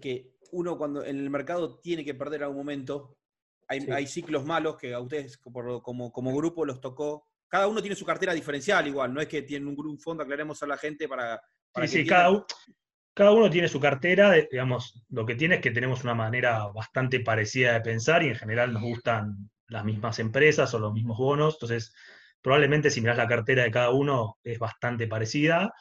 que 0.00 0.36
uno 0.52 0.78
cuando 0.78 1.04
en 1.04 1.18
el 1.18 1.30
mercado 1.30 1.78
tiene 1.80 2.04
que 2.04 2.14
perder 2.14 2.44
algún 2.44 2.58
momento. 2.58 3.16
Hay, 3.68 4.06
ciclos 4.06 4.44
malos 4.44 4.76
que 4.76 4.92
a 4.92 5.00
ustedes 5.00 5.38
como, 5.38 5.80
como, 6.12 6.36
grupo 6.36 6.66
los 6.66 6.80
tocó. 6.80 7.26
Cada 7.48 7.68
uno 7.68 7.80
tiene 7.80 7.96
su 7.96 8.04
cartera 8.04 8.34
diferencial 8.34 8.86
igual, 8.86 9.14
no 9.14 9.20
es 9.20 9.28
que 9.28 9.42
tienen 9.42 9.68
un, 9.68 9.86
un 9.86 9.98
fondo, 9.98 10.22
aclaremos 10.22 10.62
a 10.62 10.66
la 10.66 10.76
gente 10.76 11.08
para... 11.08 11.40
sí, 11.82 11.88
sí, 11.88 12.06
cada, 12.06 12.44
cada 13.14 13.32
uno 13.32 13.50
tiene 13.50 13.68
su 13.68 13.80
cartera, 13.80 14.32
digamos, 14.32 15.02
lo 15.10 15.26
que 15.26 15.34
tiene 15.34 15.56
es 15.56 15.60
que 15.60 15.70
tenemos 15.70 16.02
una 16.04 16.14
manera 16.14 16.66
bastante 16.68 17.20
parecida 17.20 17.74
de 17.74 17.80
pensar 17.80 18.22
y 18.22 18.28
en 18.28 18.36
general 18.36 18.72
nos 18.72 18.82
gustan 18.82 19.50
las 19.68 19.84
mismas 19.84 20.18
empresas 20.18 20.72
o 20.74 20.78
los 20.78 20.92
mismos 20.92 21.18
bonos, 21.18 21.54
entonces 21.54 21.94
probablemente 22.40 22.90
si 22.90 23.00
miras 23.00 23.16
la 23.16 23.28
cartera 23.28 23.62
de 23.62 23.70
cada 23.70 23.90
uno 23.90 24.38
es 24.42 24.58
bastante 24.58 25.06
parecida, 25.06 25.72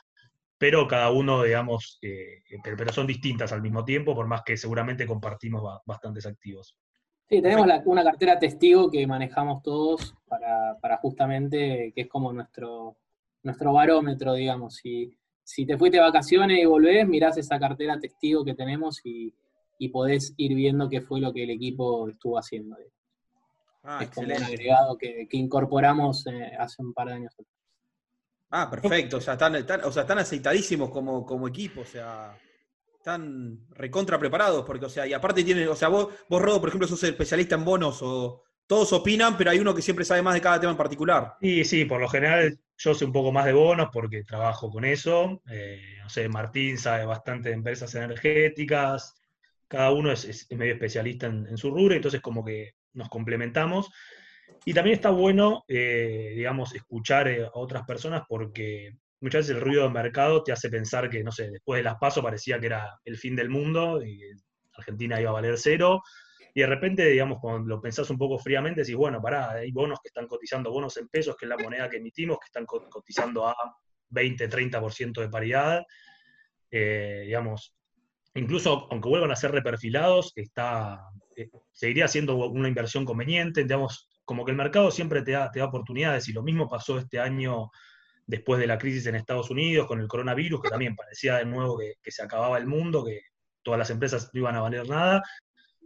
pero 0.57 0.87
cada 0.87 1.09
uno, 1.11 1.41
digamos, 1.41 1.97
eh, 2.03 2.43
pero, 2.63 2.93
son 2.93 3.07
distintas 3.07 3.51
al 3.51 3.63
mismo 3.63 3.83
tiempo, 3.83 4.13
por 4.13 4.27
más 4.27 4.43
que 4.43 4.55
seguramente 4.57 5.07
compartimos 5.07 5.63
bastantes 5.85 6.25
activos. 6.27 6.77
Sí, 7.27 7.41
tenemos 7.41 7.65
una 7.85 8.03
cartera 8.03 8.37
testigo 8.37 8.91
que 8.91 9.07
manejamos 9.07 9.63
todos 9.63 10.13
para, 10.27 10.97
justamente, 10.97 11.91
que 11.95 12.01
es 12.01 12.07
como 12.07 12.31
nuestro, 12.31 12.97
nuestro 13.41 13.73
barómetro, 13.73 14.33
digamos. 14.33 14.75
Si, 14.75 15.17
si 15.43 15.65
te 15.65 15.77
fuiste 15.77 15.97
de 15.97 16.03
vacaciones 16.03 16.59
y 16.59 16.65
volvés, 16.65 17.07
mirás 17.07 17.37
esa 17.37 17.59
cartera 17.59 17.99
testigo 17.99 18.45
que 18.45 18.53
tenemos 18.53 19.01
y, 19.03 19.33
podés 19.91 20.35
ir 20.37 20.53
viendo 20.53 20.87
qué 20.87 21.01
fue 21.01 21.19
lo 21.19 21.33
que 21.33 21.43
el 21.43 21.49
equipo 21.49 22.07
estuvo 22.07 22.37
haciendo. 22.37 22.77
Ah, 23.83 23.99
es 24.03 24.11
como 24.11 24.27
un 24.27 24.43
agregado 24.43 24.95
que, 24.95 25.27
incorporamos 25.31 26.27
eh, 26.27 26.51
hace 26.57 26.83
un 26.83 26.93
par 26.93 27.07
de 27.07 27.13
años 27.15 27.35
Ah, 28.51 28.69
perfecto. 28.69 29.17
O 29.17 29.21
sea, 29.21 29.33
están, 29.33 29.55
o 29.83 29.91
sea, 29.91 30.01
están 30.03 30.19
aceitadísimos 30.19 30.91
como, 30.91 31.25
como 31.25 31.47
equipo. 31.47 31.81
O 31.81 31.85
sea, 31.85 32.37
están 32.95 33.65
recontra 33.71 34.19
preparados. 34.19 34.63
Porque, 34.65 34.85
o 34.85 34.89
sea, 34.89 35.07
y 35.07 35.13
aparte 35.13 35.43
tienen, 35.43 35.67
o 35.67 35.75
sea, 35.75 35.87
vos, 35.87 36.09
vos 36.29 36.41
Rodo, 36.41 36.59
por 36.59 36.69
ejemplo, 36.69 36.87
sos 36.87 37.03
especialista 37.03 37.55
en 37.55 37.65
bonos 37.65 38.01
o 38.01 38.43
todos 38.67 38.93
opinan, 38.93 39.37
pero 39.37 39.51
hay 39.51 39.59
uno 39.59 39.73
que 39.73 39.81
siempre 39.81 40.05
sabe 40.05 40.21
más 40.21 40.33
de 40.33 40.41
cada 40.41 40.59
tema 40.59 40.71
en 40.71 40.77
particular. 40.77 41.35
Sí, 41.41 41.65
sí, 41.65 41.85
por 41.85 41.99
lo 41.99 42.07
general 42.07 42.59
yo 42.83 42.95
sé 42.95 43.05
un 43.05 43.11
poco 43.11 43.31
más 43.31 43.45
de 43.45 43.53
bonos 43.53 43.89
porque 43.93 44.23
trabajo 44.23 44.71
con 44.71 44.85
eso. 44.85 45.41
Eh, 45.51 45.97
no 46.01 46.09
sé, 46.09 46.27
Martín 46.27 46.79
sabe 46.79 47.05
bastante 47.05 47.49
de 47.49 47.55
empresas 47.55 47.93
energéticas. 47.93 49.13
Cada 49.67 49.91
uno 49.91 50.11
es, 50.11 50.47
medio 50.51 50.73
especialista 50.73 51.27
en, 51.27 51.57
su 51.57 51.69
rubro, 51.69 51.93
entonces 51.93 52.21
como 52.21 52.43
que 52.43 52.73
nos 52.93 53.07
complementamos. 53.09 53.91
Y 54.65 54.73
también 54.73 54.95
está 54.95 55.11
bueno, 55.11 55.63
eh, 55.67 56.33
digamos, 56.35 56.73
escuchar 56.73 57.27
eh, 57.27 57.45
a 57.45 57.51
otras 57.53 57.83
personas 57.83 58.23
porque 58.27 58.97
muchas 59.19 59.41
veces 59.41 59.55
el 59.55 59.61
ruido 59.61 59.83
del 59.83 59.91
mercado 59.91 60.43
te 60.43 60.51
hace 60.51 60.69
pensar 60.69 61.07
que, 61.07 61.23
no 61.23 61.31
sé, 61.31 61.51
después 61.51 61.79
de 61.79 61.83
las 61.83 61.97
pasos 61.99 62.23
parecía 62.23 62.59
que 62.59 62.65
era 62.65 62.99
el 63.05 63.17
fin 63.17 63.35
del 63.35 63.49
mundo 63.49 64.03
y 64.03 64.21
Argentina 64.73 65.21
iba 65.21 65.29
a 65.29 65.33
valer 65.33 65.59
cero. 65.59 66.01
Y 66.53 66.61
de 66.61 66.67
repente, 66.67 67.05
digamos, 67.05 67.39
cuando 67.39 67.67
lo 67.67 67.81
pensás 67.81 68.09
un 68.09 68.17
poco 68.17 68.37
fríamente, 68.37 68.81
decís, 68.81 68.95
bueno, 68.95 69.21
pará, 69.21 69.51
hay 69.51 69.71
bonos 69.71 69.99
que 70.01 70.09
están 70.09 70.27
cotizando, 70.27 70.71
bonos 70.71 70.97
en 70.97 71.07
pesos, 71.07 71.35
que 71.37 71.45
es 71.45 71.49
la 71.49 71.57
moneda 71.57 71.89
que 71.89 71.97
emitimos, 71.97 72.39
que 72.39 72.47
están 72.47 72.65
cotizando 72.65 73.47
a 73.47 73.55
20, 74.09 74.49
30% 74.49 75.21
de 75.21 75.29
paridad. 75.29 75.83
Eh, 76.69 77.23
digamos, 77.25 77.73
incluso 78.35 78.87
aunque 78.91 79.09
vuelvan 79.09 79.31
a 79.31 79.35
ser 79.35 79.51
reperfilados, 79.51 80.33
está, 80.35 81.01
seguiría 81.71 82.07
siendo 82.07 82.35
una 82.35 82.67
inversión 82.67 83.05
conveniente, 83.05 83.63
digamos, 83.63 84.09
como 84.25 84.45
que 84.45 84.51
el 84.51 84.57
mercado 84.57 84.91
siempre 84.91 85.21
te 85.21 85.31
da, 85.31 85.51
te 85.51 85.59
da 85.59 85.65
oportunidades 85.65 86.27
y 86.29 86.33
lo 86.33 86.43
mismo 86.43 86.69
pasó 86.69 86.97
este 86.97 87.19
año 87.19 87.69
después 88.25 88.59
de 88.59 88.67
la 88.67 88.77
crisis 88.77 89.05
en 89.07 89.15
Estados 89.15 89.49
Unidos 89.49 89.87
con 89.87 89.99
el 89.99 90.07
coronavirus, 90.07 90.61
que 90.61 90.69
también 90.69 90.95
parecía 90.95 91.35
de 91.35 91.45
nuevo 91.45 91.77
que, 91.77 92.11
se 92.11 92.23
acababa 92.23 92.57
el 92.57 92.67
mundo, 92.67 93.03
que 93.03 93.21
todas 93.61 93.77
las 93.77 93.89
empresas 93.89 94.29
no 94.33 94.39
iban 94.39 94.55
a 94.55 94.61
valer 94.61 94.87
nada, 94.87 95.21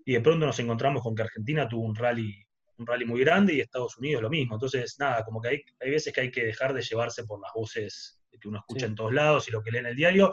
y 0.05 0.13
de 0.13 0.21
pronto 0.21 0.45
nos 0.45 0.59
encontramos 0.59 1.03
con 1.03 1.15
que 1.15 1.23
Argentina 1.23 1.67
tuvo 1.67 1.83
un 1.83 1.95
rally, 1.95 2.33
un 2.77 2.85
rally 2.85 3.05
muy 3.05 3.21
grande 3.21 3.53
y 3.53 3.59
Estados 3.59 3.97
Unidos 3.97 4.21
lo 4.21 4.29
mismo. 4.29 4.55
Entonces, 4.55 4.95
nada, 4.99 5.23
como 5.25 5.41
que 5.41 5.49
hay, 5.49 5.61
hay 5.81 5.89
veces 5.89 6.13
que 6.13 6.21
hay 6.21 6.31
que 6.31 6.45
dejar 6.45 6.73
de 6.73 6.81
llevarse 6.81 7.25
por 7.25 7.41
las 7.41 7.51
voces 7.53 8.21
que 8.39 8.47
uno 8.47 8.59
escucha 8.59 8.85
en 8.85 8.95
todos 8.95 9.13
lados 9.13 9.47
y 9.47 9.51
lo 9.51 9.63
que 9.63 9.71
lee 9.71 9.79
en 9.79 9.87
el 9.87 9.95
diario, 9.95 10.31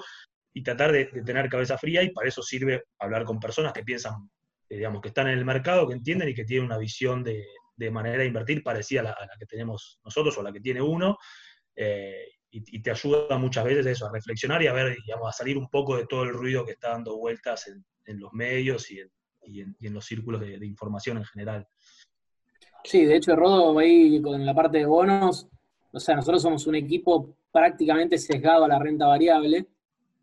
y 0.54 0.62
tratar 0.62 0.92
de, 0.92 1.06
de, 1.06 1.22
tener 1.22 1.48
cabeza 1.48 1.78
fría, 1.78 2.02
y 2.02 2.10
para 2.10 2.28
eso 2.28 2.42
sirve 2.42 2.84
hablar 2.98 3.24
con 3.24 3.40
personas 3.40 3.72
que 3.72 3.82
piensan, 3.82 4.30
eh, 4.68 4.76
digamos, 4.76 5.00
que 5.00 5.08
están 5.08 5.28
en 5.28 5.38
el 5.38 5.44
mercado, 5.44 5.88
que 5.88 5.94
entienden 5.94 6.28
y 6.28 6.34
que 6.34 6.44
tienen 6.44 6.66
una 6.66 6.76
visión 6.78 7.24
de, 7.24 7.46
de 7.76 7.90
manera 7.90 8.18
de 8.18 8.26
invertir 8.26 8.62
parecida 8.62 9.00
a 9.00 9.04
la, 9.04 9.36
que 9.38 9.46
tenemos 9.46 10.00
nosotros 10.04 10.36
o 10.36 10.40
a 10.40 10.44
la 10.44 10.52
que 10.52 10.60
tiene 10.60 10.82
uno, 10.82 11.18
eh, 11.74 12.26
y, 12.50 12.82
te 12.82 12.90
ayuda 12.90 13.38
muchas 13.38 13.64
veces 13.64 13.86
eso, 13.86 14.06
a 14.06 14.12
reflexionar 14.12 14.62
y 14.62 14.66
a 14.66 14.74
ver, 14.74 14.94
digamos, 14.94 15.26
a 15.26 15.32
salir 15.32 15.56
un 15.56 15.70
poco 15.70 15.96
de 15.96 16.06
todo 16.06 16.24
el 16.24 16.34
ruido 16.34 16.66
que 16.66 16.72
está 16.72 16.90
dando 16.90 17.16
vueltas 17.16 17.66
en, 17.68 18.20
los 18.20 18.32
medios 18.34 18.90
y 18.90 19.00
en, 19.00 19.10
los 19.80 20.04
círculos 20.04 20.40
de, 20.40 20.66
información 20.66 21.18
en 21.18 21.24
general. 21.24 21.66
Sí, 22.84 23.04
de 23.04 23.16
hecho, 23.16 23.36
Rodo, 23.36 23.78
ahí 23.78 24.20
con 24.20 24.44
la 24.44 24.54
parte 24.54 24.78
de 24.78 24.86
bonos, 24.86 25.48
o 25.92 26.00
sea, 26.00 26.16
nosotros 26.16 26.42
somos 26.42 26.66
un 26.66 26.74
equipo 26.74 27.36
prácticamente 27.52 28.18
sesgado 28.18 28.64
a 28.64 28.68
la 28.68 28.78
renta 28.78 29.06
variable 29.06 29.66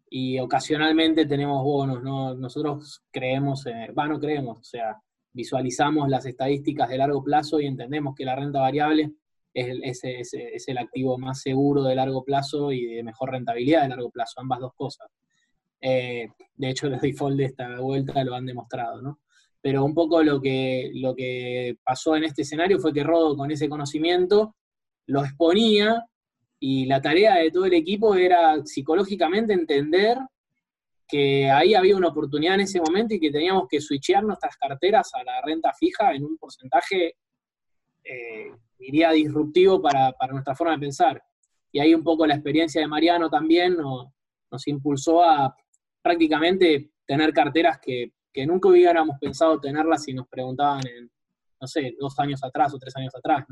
y 0.10 0.40
ocasionalmente 0.40 1.26
tenemos 1.26 1.64
bonos, 1.64 2.04
¿no? 2.04 2.34
Nosotros 2.34 3.04
creemos, 3.12 3.64
no 3.96 4.20
creemos, 4.20 4.58
o 4.58 4.64
sea, 4.64 4.98
visualizamos 5.32 6.10
las 6.10 6.26
estadísticas 6.26 6.90
de 6.90 6.98
largo 6.98 7.24
plazo 7.24 7.60
y 7.60 7.68
entendemos 7.68 8.16
que 8.16 8.26
la 8.26 8.36
renta 8.36 8.60
variable 8.60 9.14
es, 9.54 10.68
el 10.68 10.78
activo 10.78 11.18
más 11.18 11.42
seguro 11.42 11.84
de 11.84 11.96
largo 11.96 12.24
plazo 12.24 12.72
y 12.72 12.86
de 12.86 13.04
mejor 13.04 13.32
rentabilidad 13.32 13.84
de 13.84 13.90
largo 13.90 14.10
plazo, 14.10 14.40
ambas 14.40 14.60
dos 14.60 14.74
cosas. 14.76 15.08
Eh, 15.82 16.30
de 16.56 16.70
hecho, 16.70 16.90
los 16.90 17.02
default 17.02 17.38
de 17.38 17.46
esta 17.46 17.80
vuelta 17.80 18.24
lo 18.24 18.36
han 18.36 18.46
demostrado, 18.46 19.02
¿no? 19.02 19.20
Pero 19.62 19.84
un 19.84 19.94
poco 19.94 20.24
lo 20.24 20.42
que, 20.42 20.92
lo 20.96 21.16
que 21.16 21.78
pasó 21.84 22.16
en 22.16 22.24
este 22.24 22.44
escenario 22.44 22.80
fue 22.80 22.94
que 22.94 23.04
Rodo 23.04 23.36
con 23.36 23.52
ese 23.52 23.68
conocimiento 23.68 24.56
lo 25.08 25.24
exponía 25.24 26.06
y 26.60 26.86
la 26.86 27.02
tarea 27.02 27.36
de 27.36 27.52
todo 27.52 27.66
el 27.66 27.74
equipo 27.74 28.16
era 28.16 28.66
psicológicamente 28.66 29.54
entender 29.54 30.18
que 31.10 31.50
ahí 31.50 31.74
había 31.74 31.98
una 31.98 32.10
oportunidad 32.10 32.54
en 32.54 32.62
ese 32.62 32.80
momento 32.80 33.16
y 33.16 33.20
que 33.20 33.32
teníamos 33.32 33.68
que 33.68 33.82
switchear 33.82 34.24
nuestras 34.24 34.56
carteras 34.58 35.10
a 35.16 35.24
la 35.24 35.42
renta 35.42 35.74
fija 35.74 36.14
en 36.14 36.24
un 36.24 36.38
porcentaje, 36.38 37.16
eh, 38.04 38.52
diría, 38.78 39.12
disruptivo 39.12 39.82
para, 39.82 40.14
nuestra 40.30 40.56
forma 40.56 40.74
de 40.74 40.80
pensar. 40.80 41.24
Y 41.72 41.80
ahí 41.80 41.96
un 41.96 42.04
poco 42.04 42.28
la 42.28 42.36
experiencia 42.36 42.80
de 42.80 42.88
Mariano 42.88 43.28
también 43.28 43.76
nos, 43.76 44.68
impulsó 44.68 45.24
a 45.24 45.56
prácticamente 46.02 46.92
tener 47.06 47.34
carteras 47.34 47.80
que, 47.82 48.14
nunca 48.46 48.70
hubiéramos 48.70 49.18
pensado 49.20 49.60
tenerlas 49.60 50.06
si 50.06 50.14
nos 50.14 50.26
preguntaban 50.30 50.82
en, 50.88 51.12
no 51.60 51.68
sé, 51.68 51.94
dos 52.00 52.18
años 52.20 52.42
atrás 52.42 52.74
o 52.74 52.80
tres 52.80 52.96
años 52.96 53.14
atrás, 53.14 53.46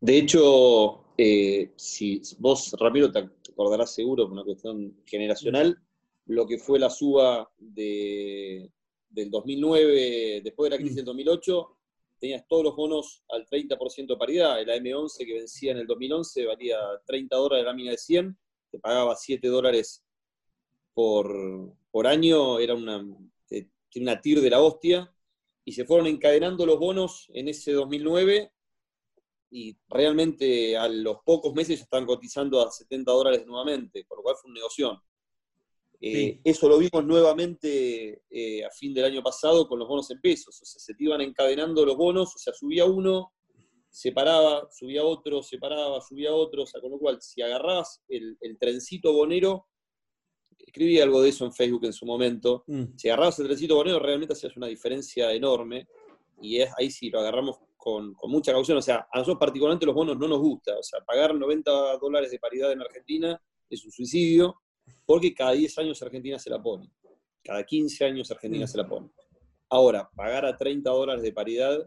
De 0.00 0.16
hecho, 0.16 1.12
eh, 1.18 1.72
si 1.76 2.22
vos, 2.38 2.74
rápido 2.80 3.12
te 3.12 3.28
acordarás 3.50 3.94
seguro, 3.94 4.24
por 4.24 4.32
una 4.32 4.44
cuestión 4.44 4.96
generacional, 5.04 5.78
lo 6.26 6.46
que 6.46 6.56
fue 6.56 6.78
la 6.78 6.88
suba 6.88 7.50
de, 7.58 8.70
del 9.10 9.30
2009, 9.30 10.40
después 10.42 10.70
de 10.70 10.76
la 10.76 10.80
crisis 10.80 10.96
del 10.96 11.04
2008, 11.04 11.76
tenías 12.18 12.46
todos 12.46 12.64
los 12.64 12.76
bonos 12.76 13.24
al 13.30 13.46
30% 13.46 14.06
de 14.06 14.16
paridad. 14.16 14.60
El 14.60 14.68
AM11 14.68 15.26
que 15.26 15.34
vencía 15.34 15.72
en 15.72 15.78
el 15.78 15.86
2011 15.86 16.46
valía 16.46 16.78
30 17.06 17.36
dólares 17.36 17.64
la 17.64 17.74
mina 17.74 17.90
de 17.90 17.98
100, 17.98 18.38
te 18.70 18.78
pagaba 18.78 19.16
7 19.16 19.46
dólares 19.48 20.04
por, 21.90 22.06
año, 22.06 22.58
era 22.58 22.74
una, 22.74 23.04
una 23.96 24.20
tir 24.20 24.40
de 24.40 24.50
la 24.50 24.60
hostia, 24.60 25.12
y 25.64 25.72
se 25.72 25.84
fueron 25.84 26.06
encadenando 26.06 26.66
los 26.66 26.78
bonos 26.78 27.30
en 27.34 27.48
ese 27.48 27.72
2009 27.72 28.52
y 29.52 29.76
realmente 29.88 30.76
a 30.76 30.88
los 30.88 31.18
pocos 31.24 31.54
meses 31.54 31.80
están 31.80 32.06
cotizando 32.06 32.60
a 32.60 32.70
70 32.70 33.10
dólares 33.10 33.46
nuevamente, 33.46 34.04
por 34.04 34.18
lo 34.18 34.22
cual 34.22 34.36
fue 34.40 34.48
un 34.48 34.54
negocio. 34.54 35.02
Eh, 36.00 36.40
eso 36.44 36.68
lo 36.68 36.78
vimos 36.78 37.04
nuevamente 37.04 38.22
eh, 38.30 38.64
a 38.64 38.70
fin 38.70 38.94
del 38.94 39.04
año 39.04 39.22
pasado 39.22 39.68
con 39.68 39.78
los 39.78 39.88
bonos 39.88 40.10
en 40.10 40.20
pesos. 40.20 40.60
O 40.62 40.64
sea, 40.64 40.80
se 40.80 40.94
te 40.94 41.04
iban 41.04 41.20
encadenando 41.20 41.84
los 41.84 41.96
bonos, 41.96 42.34
o 42.34 42.38
sea, 42.38 42.54
subía 42.54 42.86
uno, 42.86 43.32
se 43.90 44.12
paraba, 44.12 44.68
subía 44.72 45.04
otro, 45.04 45.42
se 45.42 45.58
paraba, 45.58 46.00
subía 46.00 46.32
otro. 46.32 46.62
O 46.62 46.66
sea, 46.66 46.80
con 46.80 46.92
lo 46.92 46.98
cual, 46.98 47.20
si 47.20 47.42
agarrabas 47.42 48.02
el, 48.08 48.38
trencito 48.58 49.12
bonero, 49.12 49.66
escribí 50.66 51.00
algo 51.00 51.22
de 51.22 51.30
eso 51.30 51.44
en 51.44 51.52
Facebook 51.52 51.84
en 51.84 51.92
su 51.92 52.06
momento, 52.06 52.64
mm. 52.66 52.96
si 52.96 53.08
agarrabas 53.08 53.38
el 53.38 53.46
trencito 53.46 53.76
bonero, 53.76 53.98
realmente 53.98 54.34
hacías 54.34 54.56
una 54.56 54.66
diferencia 54.66 55.32
enorme. 55.32 55.88
Y 56.40 56.58
es, 56.58 56.70
ahí 56.78 56.90
sí 56.90 57.10
lo 57.10 57.20
agarramos 57.20 57.58
con, 57.76 58.14
con, 58.14 58.30
mucha 58.30 58.52
caución. 58.52 58.78
O 58.78 58.82
sea, 58.82 59.06
a 59.12 59.18
nosotros 59.18 59.38
particularmente 59.38 59.86
los 59.86 59.94
bonos 59.94 60.18
no 60.18 60.28
nos 60.28 60.38
gusta. 60.38 60.78
O 60.78 60.82
sea, 60.82 61.00
pagar 61.00 61.34
90 61.34 61.70
dólares 61.98 62.30
de 62.30 62.38
paridad 62.38 62.72
en 62.72 62.80
Argentina 62.80 63.40
es 63.68 63.84
un 63.84 63.92
suicidio 63.92 64.60
porque 65.04 65.34
cada 65.34 65.52
10 65.52 65.78
años 65.78 66.02
Argentina 66.02 66.38
se 66.38 66.50
la 66.50 66.62
pone. 66.62 66.90
Cada 67.42 67.64
15 67.64 68.04
años 68.04 68.30
Argentina 68.30 68.66
se 68.66 68.78
la 68.78 68.88
pone. 68.88 69.10
Ahora, 69.68 70.08
pagar 70.14 70.44
a 70.46 70.56
30 70.56 70.90
dólares 70.90 71.22
de 71.22 71.32
paridad, 71.32 71.78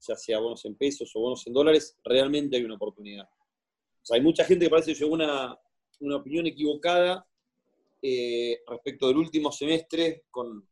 ya 0.00 0.16
sea 0.16 0.38
bonos 0.38 0.64
en 0.64 0.76
pesos 0.76 1.10
o 1.14 1.20
bonos 1.20 1.46
en 1.46 1.52
dólares, 1.52 1.98
realmente 2.04 2.56
hay 2.56 2.64
una 2.64 2.74
oportunidad. 2.74 3.24
O 3.24 4.04
sea, 4.04 4.16
hay 4.16 4.22
mucha 4.22 4.44
gente 4.44 4.66
que 4.66 4.70
parece 4.70 4.92
que 4.92 4.98
llegó 4.98 5.12
una, 5.12 5.58
una 6.00 6.16
opinión 6.16 6.46
equivocada 6.46 7.26
eh, 8.04 8.62
respecto 8.66 9.06
del 9.06 9.16
último 9.16 9.52
semestre 9.52 10.24
con, 10.28 10.66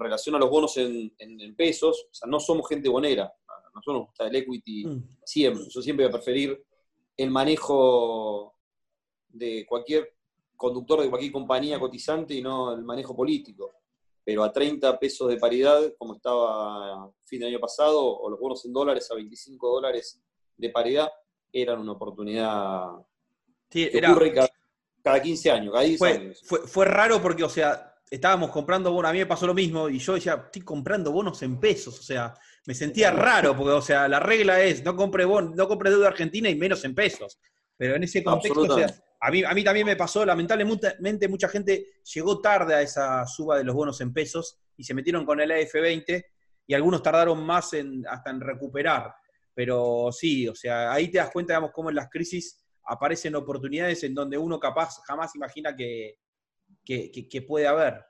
relación 0.00 0.34
a 0.34 0.38
los 0.38 0.50
bonos 0.50 0.76
en, 0.76 1.54
pesos. 1.56 2.08
O 2.10 2.14
sea, 2.14 2.28
no 2.28 2.40
somos 2.40 2.68
gente 2.68 2.88
bonera. 2.88 3.32
Nosotros 3.72 3.96
nos 3.96 4.06
gusta 4.06 4.26
el 4.26 4.34
equity 4.34 4.86
mm. 4.86 5.16
siempre. 5.24 5.64
Yo 5.68 5.80
siempre 5.80 6.04
voy 6.04 6.10
a 6.10 6.16
preferir 6.16 6.64
el 7.16 7.30
manejo 7.30 8.56
de 9.28 9.64
cualquier 9.68 10.12
conductor 10.56 11.02
de 11.02 11.10
cualquier 11.10 11.32
compañía 11.32 11.78
cotizante 11.78 12.34
y 12.34 12.42
no 12.42 12.72
el 12.72 12.82
manejo 12.82 13.14
político. 13.14 13.72
pero 14.24 14.42
a 14.42 14.50
30 14.50 14.98
pesos 14.98 15.28
de 15.28 15.36
paridad, 15.36 15.94
como 15.96 16.14
estaba 16.14 17.12
fin 17.24 17.40
de 17.40 17.46
año 17.46 17.60
pasado, 17.60 18.04
o 18.04 18.28
los 18.28 18.40
bonos 18.40 18.64
en 18.64 18.72
dólares 18.72 19.08
a 19.10 19.14
25 19.14 19.68
dólares 19.68 20.20
de 20.56 20.70
paridad, 20.70 21.08
eran 21.52 21.78
una 21.78 21.92
oportunidad 21.92 22.88
Sí, 23.70 23.88
que 23.90 23.98
era, 23.98 24.10
ocurre 24.10 24.32
cada, 24.32 24.48
cada 25.06 25.22
15 25.22 25.50
años, 25.52 25.72
cada 25.72 25.84
10 25.84 25.98
fue, 25.98 26.10
años. 26.10 26.42
fue, 26.44 26.66
fue 26.66 26.84
raro 26.84 27.22
porque, 27.22 27.44
o 27.44 27.48
sea, 27.48 27.94
estábamos 28.10 28.50
comprando 28.50 28.90
bonos, 28.90 29.08
a 29.08 29.12
mí 29.12 29.20
me 29.20 29.26
pasó 29.26 29.46
lo 29.46 29.54
mismo, 29.54 29.88
y 29.88 30.00
yo 30.00 30.14
decía, 30.14 30.42
estoy 30.46 30.62
comprando 30.62 31.12
bonos 31.12 31.40
en 31.42 31.60
pesos, 31.60 32.00
o 32.00 32.02
sea, 32.02 32.34
me 32.66 32.74
sentía 32.74 33.12
raro, 33.12 33.56
porque, 33.56 33.70
o 33.70 33.80
sea, 33.80 34.08
la 34.08 34.18
regla 34.18 34.60
es, 34.60 34.82
no 34.82 34.96
compre, 34.96 35.24
no 35.24 35.68
compre 35.68 35.90
deuda 35.90 36.08
argentina 36.08 36.48
y 36.48 36.56
menos 36.56 36.84
en 36.84 36.96
pesos. 36.96 37.38
Pero 37.76 37.94
en 37.94 38.02
ese 38.02 38.24
contexto, 38.24 38.62
o 38.62 38.76
sea, 38.76 38.88
a 39.20 39.30
mí, 39.30 39.44
a 39.44 39.54
mí 39.54 39.62
también 39.62 39.86
me 39.86 39.94
pasó, 39.94 40.26
lamentablemente 40.26 41.28
mucha 41.28 41.48
gente 41.48 42.00
llegó 42.12 42.40
tarde 42.40 42.74
a 42.74 42.82
esa 42.82 43.24
suba 43.28 43.58
de 43.58 43.64
los 43.64 43.76
bonos 43.76 44.00
en 44.00 44.12
pesos 44.12 44.58
y 44.76 44.82
se 44.82 44.92
metieron 44.92 45.24
con 45.24 45.40
el 45.40 45.52
AF20 45.52 46.24
y 46.66 46.74
algunos 46.74 47.00
tardaron 47.00 47.40
más 47.44 47.74
en, 47.74 48.04
hasta 48.08 48.30
en 48.30 48.40
recuperar. 48.40 49.14
Pero 49.54 50.08
sí, 50.10 50.48
o 50.48 50.54
sea, 50.54 50.92
ahí 50.92 51.12
te 51.12 51.18
das 51.18 51.30
cuenta, 51.30 51.52
digamos, 51.52 51.70
cómo 51.72 51.90
en 51.90 51.96
las 51.96 52.10
crisis 52.10 52.65
aparecen 52.86 53.34
oportunidades 53.34 54.02
en 54.04 54.14
donde 54.14 54.38
uno 54.38 54.58
capaz 54.60 55.02
jamás 55.04 55.34
imagina 55.36 55.74
que, 55.74 56.18
que, 56.84 57.10
que- 57.10 57.28
que 57.28 57.42
puede 57.42 57.66
haber. 57.66 58.04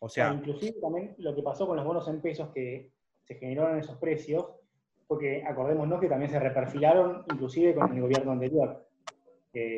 O 0.00 0.08
sea, 0.08 0.32
inclusive 0.34 0.80
también 0.80 1.14
lo 1.18 1.34
que 1.34 1.42
pasó 1.42 1.66
con 1.66 1.76
los 1.76 1.84
bonos 1.86 2.08
en 2.08 2.20
pesos 2.20 2.50
que 2.52 2.92
se 3.22 3.36
generaron 3.36 3.78
esos 3.78 3.96
precios, 3.98 4.46
porque 5.06 5.44
acordémonos 5.46 6.00
que 6.00 6.08
también 6.08 6.30
se 6.30 6.40
reperfilaron 6.40 7.24
inclusive 7.28 7.74
con 7.74 7.92
el 7.94 8.00
gobierno 8.02 8.32
anterior. 8.32 8.88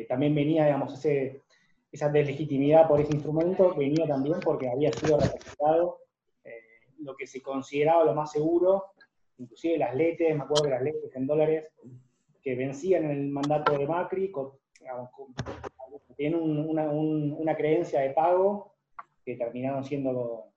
También 0.07 0.33
venía, 0.33 0.65
digamos, 0.65 0.93
ese, 0.93 1.43
esa 1.91 2.09
deslegitimidad 2.09 2.87
por 2.87 3.01
ese 3.01 3.13
instrumento, 3.13 3.75
venía 3.75 4.07
también 4.07 4.37
porque 4.43 4.69
había 4.69 4.91
sido 4.93 5.19
reperfilado 5.19 5.99
eh, 6.43 6.51
lo 6.99 7.15
que 7.15 7.27
se 7.27 7.41
consideraba 7.41 8.05
lo 8.05 8.13
más 8.15 8.31
seguro, 8.31 8.85
inclusive 9.37 9.77
las 9.77 9.93
letes, 9.93 10.33
me 10.35 10.43
acuerdo 10.43 10.63
de 10.65 10.69
las 10.71 10.81
letes 10.81 11.13
en 11.15 11.27
dólares, 11.27 11.67
que 12.45 12.55
vencían 12.55 13.05
en 13.05 13.11
el 13.11 13.27
mandato 13.29 13.75
de 13.75 13.87
Macri, 13.87 14.31
tienen 16.15 16.39
un- 16.39 16.69
una, 16.69 16.89
un- 16.91 17.35
una 17.39 17.57
creencia 17.57 18.01
de 18.01 18.11
pago 18.11 18.75
que 19.25 19.35
terminaron 19.35 19.83
siendo 19.83 20.51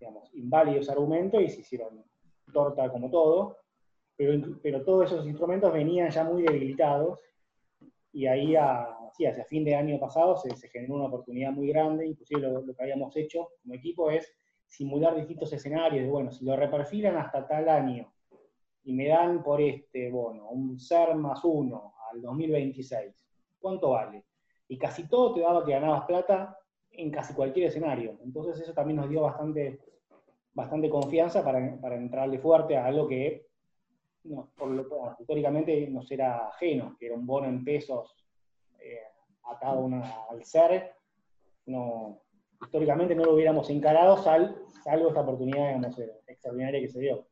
digamos, 0.00 0.34
inválidos 0.34 0.90
argumentos 0.90 1.40
y 1.40 1.48
se 1.48 1.60
hicieron 1.60 2.04
torta 2.52 2.90
como 2.90 3.10
todo, 3.10 3.58
pero, 4.16 4.58
pero 4.60 4.82
todos 4.82 5.12
esos 5.12 5.24
instrumentos 5.26 5.72
venían 5.72 6.10
ya 6.10 6.24
muy 6.24 6.42
debilitados 6.42 7.20
y 8.12 8.26
ahí 8.26 8.56
hacia 8.56 9.44
fin 9.44 9.64
de 9.64 9.76
año 9.76 10.00
pasado 10.00 10.36
se, 10.36 10.68
generó 10.68 10.96
una 10.96 11.04
oportunidad 11.04 11.52
muy 11.52 11.68
grande, 11.68 12.06
inclusive 12.06 12.40
lo, 12.40 12.62
lo 12.62 12.74
que 12.74 12.82
habíamos 12.82 13.14
hecho 13.16 13.50
como 13.62 13.74
equipo 13.74 14.10
es 14.10 14.34
simular 14.66 15.14
distintos 15.14 15.52
escenarios, 15.52 16.08
bueno, 16.10 16.32
si 16.32 16.44
lo 16.44 16.56
reperfilan 16.56 17.16
hasta 17.18 17.46
tal 17.46 17.68
año 17.68 18.09
y 18.84 18.92
me 18.92 19.08
dan 19.08 19.42
por 19.42 19.60
este 19.60 20.10
bono 20.10 20.48
un 20.50 20.78
SER 20.78 21.14
más 21.14 21.44
uno 21.44 21.94
al 22.10 22.22
2026, 22.22 23.26
¿cuánto 23.60 23.90
vale? 23.90 24.24
Y 24.68 24.78
casi 24.78 25.08
todo 25.08 25.34
te 25.34 25.40
daba 25.40 25.64
que 25.64 25.72
ganabas 25.72 26.04
plata 26.06 26.56
en 26.92 27.10
casi 27.10 27.34
cualquier 27.34 27.66
escenario. 27.66 28.18
Entonces 28.22 28.60
eso 28.60 28.72
también 28.72 28.96
nos 28.96 29.08
dio 29.08 29.22
bastante, 29.22 29.80
bastante 30.54 30.88
confianza 30.88 31.44
para, 31.44 31.78
para 31.80 31.96
entrarle 31.96 32.38
fuerte 32.38 32.76
a 32.76 32.86
algo 32.86 33.06
que 33.08 33.50
no, 34.24 34.50
históricamente 35.18 35.88
nos 35.88 36.10
era 36.10 36.48
ajeno, 36.48 36.96
que 36.98 37.06
era 37.06 37.14
un 37.14 37.26
bono 37.26 37.48
en 37.48 37.64
pesos 37.64 38.14
eh, 38.80 39.00
atado 39.44 39.88
al 40.30 40.44
SER. 40.44 40.94
No, 41.66 42.22
históricamente 42.60 43.14
no 43.14 43.24
lo 43.24 43.34
hubiéramos 43.34 43.70
encarado, 43.70 44.16
sal, 44.18 44.62
salvo 44.84 45.08
esta 45.08 45.20
oportunidad 45.20 45.68
digamos, 45.68 45.98
extraordinaria 46.26 46.80
que 46.80 46.88
se 46.88 47.00
dio. 47.00 47.26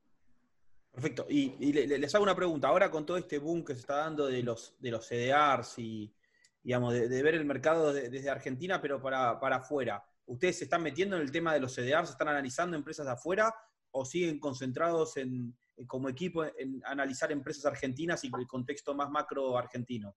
Perfecto. 0.99 1.27
Y, 1.31 1.55
y 1.61 1.73
le- 1.73 1.87
le- 1.87 1.97
les 1.99 2.13
hago 2.17 2.25
una 2.25 2.35
pregunta. 2.35 2.67
Ahora 2.67 2.91
con 2.91 3.07
todo 3.07 3.17
este 3.19 3.39
boom 3.39 3.65
que 3.65 3.73
se 3.75 3.81
está 3.83 3.99
dando 3.99 4.27
de 4.27 4.43
los, 4.43 4.75
de 4.81 4.91
los 4.91 5.07
CDRs 5.07 5.79
y, 5.79 6.13
digamos, 6.61 6.93
de, 6.93 7.23
ver 7.23 7.37
el 7.37 7.45
mercado 7.45 7.93
de- 7.93 8.09
desde 8.11 8.29
Argentina, 8.29 8.81
pero 8.83 9.01
para, 9.01 9.39
para 9.39 9.57
afuera, 9.59 10.05
¿ustedes 10.27 10.59
se 10.59 10.65
están 10.65 10.83
metiendo 10.83 11.15
en 11.15 11.23
el 11.23 11.31
tema 11.31 11.55
de 11.55 11.61
los 11.61 11.73
CDRs? 11.73 12.11
¿Están 12.11 12.27
analizando 12.27 12.77
empresas 12.77 13.07
de 13.07 13.13
afuera 13.13 13.55
o 13.93 14.05
siguen 14.05 14.41
concentrados 14.41 15.17
en, 15.19 15.57
en- 15.77 15.87
como 15.87 16.09
equipo 16.09 16.45
en 16.45 16.83
analizar 16.85 17.31
empresas 17.31 17.67
argentinas 17.67 18.25
y 18.25 18.31
el 18.37 18.49
contexto 18.49 18.93
más 18.93 19.09
macro 19.09 19.57
argentino? 19.57 20.17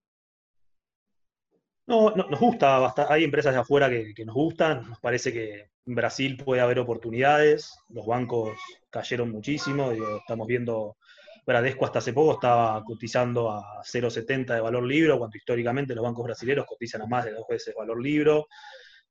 No, 1.91 2.10
no, 2.15 2.23
nos 2.30 2.39
gusta, 2.39 2.80
basta- 2.80 3.08
hay 3.12 3.25
empresas 3.25 3.54
de 3.54 3.60
afuera 3.60 3.89
que, 3.89 4.23
nos 4.25 4.34
gustan, 4.34 4.88
nos 4.89 4.99
parece 5.01 5.34
que 5.34 5.71
en 5.86 5.95
Brasil 5.95 6.38
puede 6.38 6.62
haber 6.62 6.80
oportunidades, 6.80 7.77
los 7.89 8.06
bancos 8.06 8.58
cayeron 8.89 9.30
muchísimo, 9.30 9.91
estamos 9.91 10.47
viendo, 10.47 10.95
Bradesco 11.45 11.84
hasta 11.84 11.99
hace 11.99 12.13
poco 12.13 12.34
estaba 12.36 12.82
cotizando 12.86 13.51
a 13.51 13.82
0,70 13.84 14.56
de 14.56 14.62
valor 14.62 14.84
libro, 14.86 15.17
cuando 15.17 15.36
históricamente 15.36 15.93
los 15.93 16.04
bancos 16.06 16.23
brasileños 16.23 16.65
cotizan 16.65 17.01
a 17.01 17.08
más 17.08 17.25
de 17.25 17.34
dos 17.34 17.45
veces 17.49 17.75
valor 17.75 18.01
libro, 18.01 18.47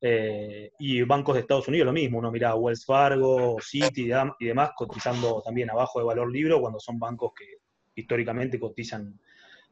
eh, 0.00 0.70
y 0.78 1.02
bancos 1.02 1.34
de 1.34 1.42
Estados 1.42 1.68
Unidos 1.68 1.84
lo 1.84 1.92
mismo, 1.92 2.18
uno 2.18 2.30
mira 2.30 2.48
a 2.48 2.54
Wells 2.56 2.86
Fargo, 2.86 3.58
Citi 3.60 4.10
y 4.38 4.44
demás 4.46 4.70
cotizando 4.74 5.42
también 5.44 5.68
abajo 5.68 5.98
de 5.98 6.06
valor 6.06 6.32
libro, 6.32 6.62
cuando 6.62 6.80
son 6.80 6.98
bancos 6.98 7.32
que 7.36 7.44
históricamente 7.94 8.58
cotizan 8.58 9.20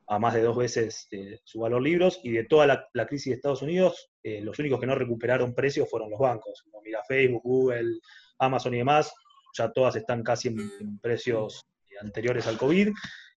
a 0.08 0.18
más 0.18 0.34
de 0.34 0.42
dos 0.42 0.56
veces 0.56 1.06
eh, 1.10 1.38
su 1.44 1.60
valor 1.60 1.82
libros, 1.82 2.20
y 2.22 2.30
de 2.30 2.44
toda 2.44 2.66
la, 2.66 3.06
crisis 3.06 3.30
de 3.30 3.36
Estados 3.36 3.62
Unidos, 3.62 4.10
eh, 4.22 4.40
los 4.40 4.58
únicos 4.58 4.80
que 4.80 4.86
no 4.86 4.94
recuperaron 4.94 5.54
precios 5.54 5.88
fueron 5.90 6.10
los 6.10 6.18
bancos. 6.18 6.64
Mira 6.82 7.02
Facebook, 7.06 7.42
Google, 7.44 7.98
Amazon 8.38 8.74
y 8.74 8.78
demás, 8.78 9.12
ya 9.56 9.70
todas 9.70 9.96
están 9.96 10.22
casi 10.22 10.48
en, 10.48 10.98
precios 11.00 11.66
anteriores 12.00 12.46
al 12.46 12.56
COVID, 12.56 12.90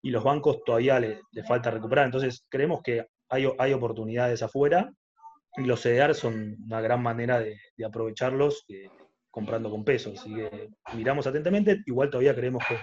y 0.02 0.12
los 0.12 0.24
bancos 0.24 0.64
todavía 0.64 1.00
le, 1.00 1.22
le 1.32 1.44
falta 1.44 1.72
recuperar. 1.72 2.06
Entonces, 2.06 2.46
creemos 2.50 2.82
que 2.84 3.08
hay, 3.30 3.48
hay 3.58 3.74
oportunidades 3.74 4.44
afuera, 4.44 4.92
y 5.58 5.64
los 5.64 5.82
CDR 5.82 6.14
son 6.14 6.56
una 6.66 6.82
gran 6.82 7.02
manera 7.02 7.40
de, 7.40 7.58
aprovecharlos 7.84 8.66
eh, 8.70 8.90
comprando 9.32 9.72
con 9.72 9.84
pesos. 9.84 10.20
Así 10.20 10.36
que 10.36 10.70
miramos 10.94 11.26
atentamente, 11.26 11.82
igual 11.88 12.12
todavía 12.12 12.36
creemos 12.36 12.64
que, 12.68 12.78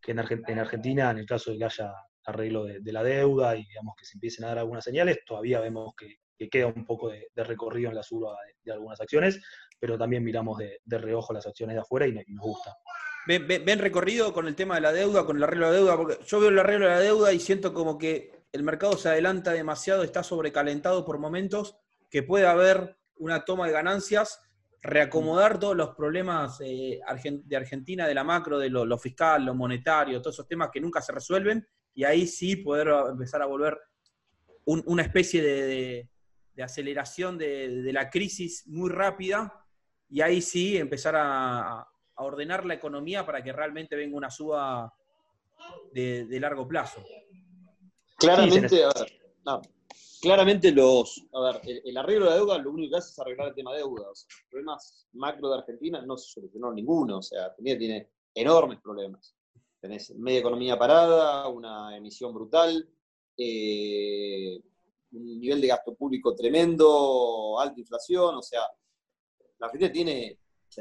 que 0.00 0.10
en, 0.12 0.42
en 0.48 0.58
Argentina, 0.58 1.10
en 1.10 1.18
el 1.18 1.26
caso 1.26 1.52
de 1.52 1.58
que 1.58 1.64
haya 1.64 1.92
arreglo 2.24 2.64
de, 2.64 2.92
la 2.92 3.02
deuda 3.02 3.56
y 3.56 3.64
digamos 3.64 3.94
que 3.96 4.04
se 4.04 4.16
empiecen 4.16 4.44
a 4.44 4.48
dar 4.48 4.58
algunas 4.58 4.84
señales, 4.84 5.18
todavía 5.26 5.60
vemos 5.60 5.94
que, 5.96 6.18
que 6.38 6.48
queda 6.48 6.66
un 6.66 6.84
poco 6.84 7.10
de, 7.10 7.28
recorrido 7.36 7.90
en 7.90 7.96
la 7.96 8.02
suba 8.02 8.36
de, 8.64 8.72
algunas 8.72 9.00
acciones, 9.00 9.40
pero 9.78 9.98
también 9.98 10.24
miramos 10.24 10.58
de, 10.58 10.98
reojo 10.98 11.32
las 11.32 11.46
acciones 11.46 11.74
de 11.74 11.80
afuera 11.80 12.06
y, 12.06 12.12
no- 12.12 12.20
y 12.26 12.32
nos 12.32 12.44
gusta. 12.44 12.76
¿Ven, 13.26 13.78
recorrido 13.78 14.32
con 14.32 14.48
el 14.48 14.56
tema 14.56 14.74
de 14.74 14.80
la 14.80 14.92
deuda, 14.92 15.24
con 15.24 15.36
el 15.36 15.44
arreglo 15.44 15.66
de 15.66 15.72
la 15.72 15.78
deuda? 15.78 15.96
Porque 15.96 16.18
yo 16.26 16.40
veo 16.40 16.48
el 16.48 16.58
arreglo 16.58 16.86
de 16.86 16.92
la 16.92 17.00
deuda 17.00 17.32
y 17.32 17.38
siento 17.38 17.72
como 17.72 17.96
que 17.96 18.46
el 18.50 18.64
mercado 18.64 18.96
se 18.96 19.10
adelanta 19.10 19.52
demasiado, 19.52 20.02
está 20.02 20.24
sobrecalentado 20.24 21.04
por 21.04 21.18
momentos, 21.18 21.76
que 22.10 22.24
puede 22.24 22.46
haber 22.46 22.96
una 23.16 23.44
toma 23.44 23.66
de 23.66 23.72
ganancias, 23.72 24.40
reacomodar 24.82 25.60
todos 25.60 25.76
los 25.76 25.94
problemas 25.94 26.60
eh, 26.60 27.00
de 27.44 27.56
Argentina, 27.56 28.08
de 28.08 28.14
la 28.14 28.24
macro, 28.24 28.58
de 28.58 28.68
lo, 28.68 28.84
lo 28.84 28.98
fiscal, 28.98 29.44
lo 29.44 29.54
monetario, 29.54 30.20
todos 30.20 30.34
esos 30.34 30.48
temas 30.48 30.70
que 30.72 30.80
nunca 30.80 31.00
se 31.00 31.12
resuelven, 31.12 31.66
y 31.94 32.04
ahí 32.04 32.26
sí 32.26 32.56
poder 32.56 32.88
empezar 33.10 33.42
a 33.42 33.46
volver 33.46 33.78
un- 34.64 34.82
una 34.86 35.02
especie 35.02 35.42
de, 35.42 35.62
de- 35.62 36.08
de 36.54 36.62
aceleración 36.62 37.38
de, 37.38 37.82
de 37.82 37.92
la 37.92 38.10
crisis 38.10 38.66
muy 38.66 38.90
rápida, 38.90 39.64
y 40.10 40.20
ahí 40.20 40.42
sí 40.42 40.76
empezar 40.76 41.16
a, 41.16 41.80
a 41.80 41.88
ordenar 42.24 42.66
la 42.66 42.74
economía 42.74 43.24
para 43.24 43.42
que 43.42 43.52
realmente 43.52 43.96
venga 43.96 44.16
una 44.16 44.30
suba 44.30 44.92
de, 45.92 46.26
de 46.26 46.40
largo 46.40 46.68
plazo. 46.68 47.02
Claramente, 48.18 48.68
Sí, 48.68 48.82
a 48.82 48.88
ver, 48.88 49.12
no, 49.46 49.62
claramente 50.20 50.70
los, 50.72 51.24
a 51.32 51.40
ver, 51.40 51.60
el, 51.64 51.82
el 51.86 51.96
arreglo 51.96 52.24
de 52.26 52.30
la 52.30 52.36
deuda 52.36 52.58
lo 52.58 52.70
único 52.70 52.92
que 52.92 52.98
hace 52.98 53.10
es 53.10 53.18
arreglar 53.18 53.48
el 53.48 53.54
tema 53.54 53.72
de 53.72 53.78
deuda. 53.78 54.10
O 54.10 54.14
sea, 54.14 54.28
los 54.30 54.48
problemas 54.50 55.08
macro 55.14 55.48
de 55.50 55.58
Argentina 55.58 56.02
no 56.04 56.16
se 56.16 56.30
solucionó 56.32 56.72
ninguno. 56.72 57.18
O 57.18 57.22
sea, 57.22 57.46
Argentina 57.46 57.78
tiene 57.78 58.08
enormes 58.34 58.78
problemas. 58.80 59.34
Tenés 59.82 60.14
media 60.14 60.38
economía 60.38 60.78
parada, 60.78 61.46
una 61.48 61.94
emisión 61.94 62.32
brutal, 62.32 62.88
eh, 63.36 64.58
un 65.12 65.40
nivel 65.40 65.60
de 65.60 65.66
gasto 65.66 65.94
público 65.94 66.34
tremendo, 66.34 67.60
alta 67.60 67.78
inflación. 67.78 68.36
O 68.36 68.42
sea, 68.42 68.62
la 69.58 69.66
Argentina 69.66 69.92
tiene, 69.92 70.38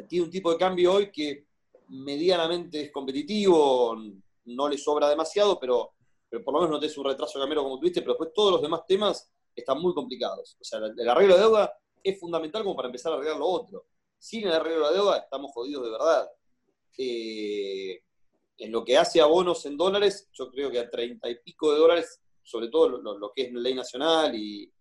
tiene 0.08 0.26
un 0.26 0.32
tipo 0.32 0.52
de 0.52 0.58
cambio 0.58 0.94
hoy 0.94 1.12
que 1.12 1.48
medianamente 1.90 2.82
es 2.82 2.92
competitivo, 2.92 3.98
no 4.46 4.70
le 4.70 4.78
sobra 4.78 5.10
demasiado, 5.10 5.60
pero 5.60 5.96
pero 6.32 6.46
por 6.46 6.54
lo 6.54 6.62
menos 6.62 6.72
no 6.72 6.80
tenés 6.80 6.98
un 6.98 7.04
retraso 7.04 7.38
cambiario 7.38 7.64
como 7.64 7.78
tuviste, 7.78 8.00
pero 8.00 8.14
después 8.14 8.32
todos 8.34 8.54
los 8.54 8.62
demás 8.62 8.86
temas 8.88 9.30
están 9.54 9.82
muy 9.82 9.94
complicados. 9.94 10.56
O 10.62 10.64
sea, 10.64 10.80
el 10.80 11.10
arreglo 11.10 11.36
de 11.36 11.42
deuda 11.42 11.74
es 12.02 12.18
fundamental 12.18 12.64
como 12.64 12.74
para 12.74 12.88
empezar 12.88 13.12
a 13.12 13.16
arreglar 13.16 13.38
lo 13.38 13.48
otro. 13.48 13.86
Sin 14.18 14.48
el 14.48 14.54
arreglo 14.54 14.88
de 14.88 14.96
deuda 14.96 15.18
estamos 15.18 15.52
jodidos 15.52 15.84
de 15.84 15.92
verdad. 15.92 16.32
Eh, 16.98 18.02
en 18.62 18.71
lo 18.71 18.86
que 18.86 18.95
hace 18.95 19.19
a 19.19 19.26
bonos 19.26 19.65
en 19.65 19.76
dólares, 19.76 20.30
yo 20.34 20.52
creo 20.52 20.69
que 20.69 20.78
a 20.78 20.88
treinta 20.88 21.28
y 21.28 21.36
pico 21.39 21.74
de 21.74 21.80
dólares, 21.80 22.21
sobre 22.43 22.67
todo 22.67 22.89
lo, 22.89 23.32
que 23.36 23.43
es 23.43 23.54
ley 23.54 23.74
nacional, 23.74 24.36
y 24.36 24.71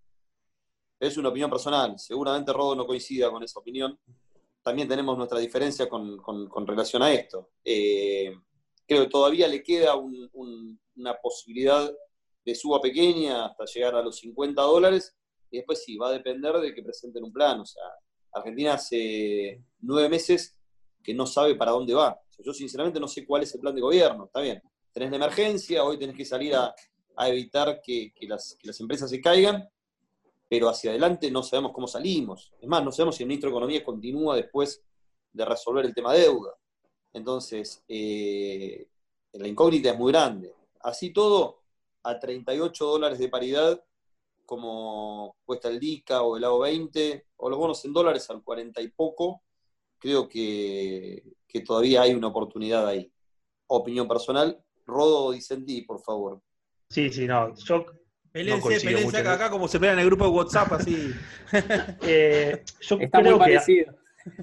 es 1.01 1.17
una 1.17 1.31
opinión 1.31 1.49
personal. 1.49 1.99
Seguramente 1.99 2.53
Rodo 2.53 2.75
no 2.75 2.87
coincida 2.87 3.31
con 3.31 3.43
esa 3.43 3.59
opinión. 3.59 3.99
también 4.63 4.87
tenemos 4.87 5.17
nuestra 5.17 5.39
diferencia 5.39 5.89
con, 5.89 6.67
relación 6.67 7.03
a 7.03 7.11
esto. 7.11 7.53
Eh, 7.65 8.37
creo 8.87 9.05
que 9.05 9.09
todavía 9.09 9.49
le 9.49 9.63
queda 9.63 9.95
una 9.97 11.15
posibilidad 11.23 11.91
de 12.45 12.55
suba 12.55 12.83
pequeña 12.83 13.47
hasta 13.47 13.65
llegar 13.65 13.95
a 13.95 14.03
los 14.03 14.19
50 14.19 14.61
dólares, 14.61 15.17
y 15.51 15.57
después 15.57 15.83
sí, 15.83 15.97
va 15.97 16.09
a 16.09 16.13
depender 16.13 16.55
de 16.59 16.75
que 16.75 16.83
presenten 16.83 17.25
un 17.25 17.33
plan. 17.33 17.61
O 17.61 17.65
sea, 17.65 17.85
Argentina 18.35 18.75
hace 18.75 19.65
nueve 19.81 20.11
meses 20.11 20.55
que 21.03 21.15
no 21.15 21.25
sabe 21.25 21.55
para 21.55 21.71
dónde 21.71 21.95
va. 21.95 22.21
Yo 22.45 22.53
sinceramente 22.53 23.01
no 23.01 23.09
sé 23.09 23.27
cuál 23.27 23.43
es 23.43 23.55
el 23.55 23.61
plan 23.61 23.75
de 23.75 23.81
gobierno. 23.81 24.25
Está 24.25 24.41
bien, 24.41 24.63
tenés 24.93 25.11
la 25.11 25.17
emergencia, 25.17 25.85
hoy 25.85 25.99
tenés 25.99 26.17
que 26.17 26.25
salir 26.25 26.55
a, 26.55 26.75
evitar 27.27 27.81
que, 27.83 28.13
las, 28.23 28.57
que, 28.59 28.67
las, 28.67 28.81
empresas 28.81 29.11
se 29.11 29.21
caigan, 29.21 29.69
pero 30.49 30.69
hacia 30.69 30.91
adelante 30.91 31.31
no 31.31 31.43
sabemos 31.43 31.73
cómo 31.73 31.87
salimos. 31.87 32.53
Es 32.61 32.69
más, 32.69 32.83
no 32.83 32.91
sabemos 32.93 33.17
si 33.17 33.23
el 33.23 33.29
ministro 33.29 33.51
de 33.51 33.57
Economía 33.57 33.85
continúa 33.85 34.37
después 34.37 34.83
de 35.33 35.45
resolver 35.45 35.85
el 35.85 35.95
tema 35.95 36.15
de 36.15 36.21
deuda. 36.21 36.55
Entonces, 37.13 37.83
eh, 37.89 38.89
la 39.33 39.47
incógnita 39.47 39.91
es 39.91 39.99
muy 39.99 40.13
grande. 40.13 40.55
Así 40.81 41.13
todo, 41.13 41.63
a 42.03 42.19
38 42.19 42.85
dólares 42.85 43.19
de 43.19 43.29
paridad, 43.29 43.85
como 44.47 45.37
cuesta 45.45 45.69
el 45.69 45.79
DICA 45.79 46.23
o 46.23 46.37
el 46.37 46.45
AO 46.45 46.61
20, 46.61 47.27
o 47.37 47.51
los 47.51 47.59
bonos 47.59 47.85
en 47.85 47.93
dólares 47.93 48.29
al 48.31 48.43
40 48.43 48.81
y 48.81 48.89
poco, 48.89 49.43
creo 50.01 50.29
que, 50.29 51.23
todavía 51.65 52.03
hay 52.03 52.15
una 52.15 52.29
oportunidad 52.29 52.87
ahí. 52.87 53.13
Opinión 53.69 54.09
personal. 54.09 54.61
Rodo 54.87 55.31
Dicenti, 55.31 55.83
por 55.83 56.01
favor. 56.01 56.41
Sí, 56.89 57.11
sí, 57.11 57.27
no. 57.27 57.55
Yo 57.55 57.87
Pelense, 58.33 59.19
acá, 59.19 59.33
acá, 59.33 59.51
como 59.51 59.67
se 59.67 59.81
pelean 59.81 59.99
en 59.99 60.05
el 60.05 60.07
grupo 60.07 60.25
de 60.25 60.31
WhatsApp, 60.31 60.73
así. 60.73 61.13
Eh, 62.03 62.63
yo 62.81 62.99
Está 63.01 63.21
creo 63.21 63.39
muy 63.39 63.59
que 63.67 63.87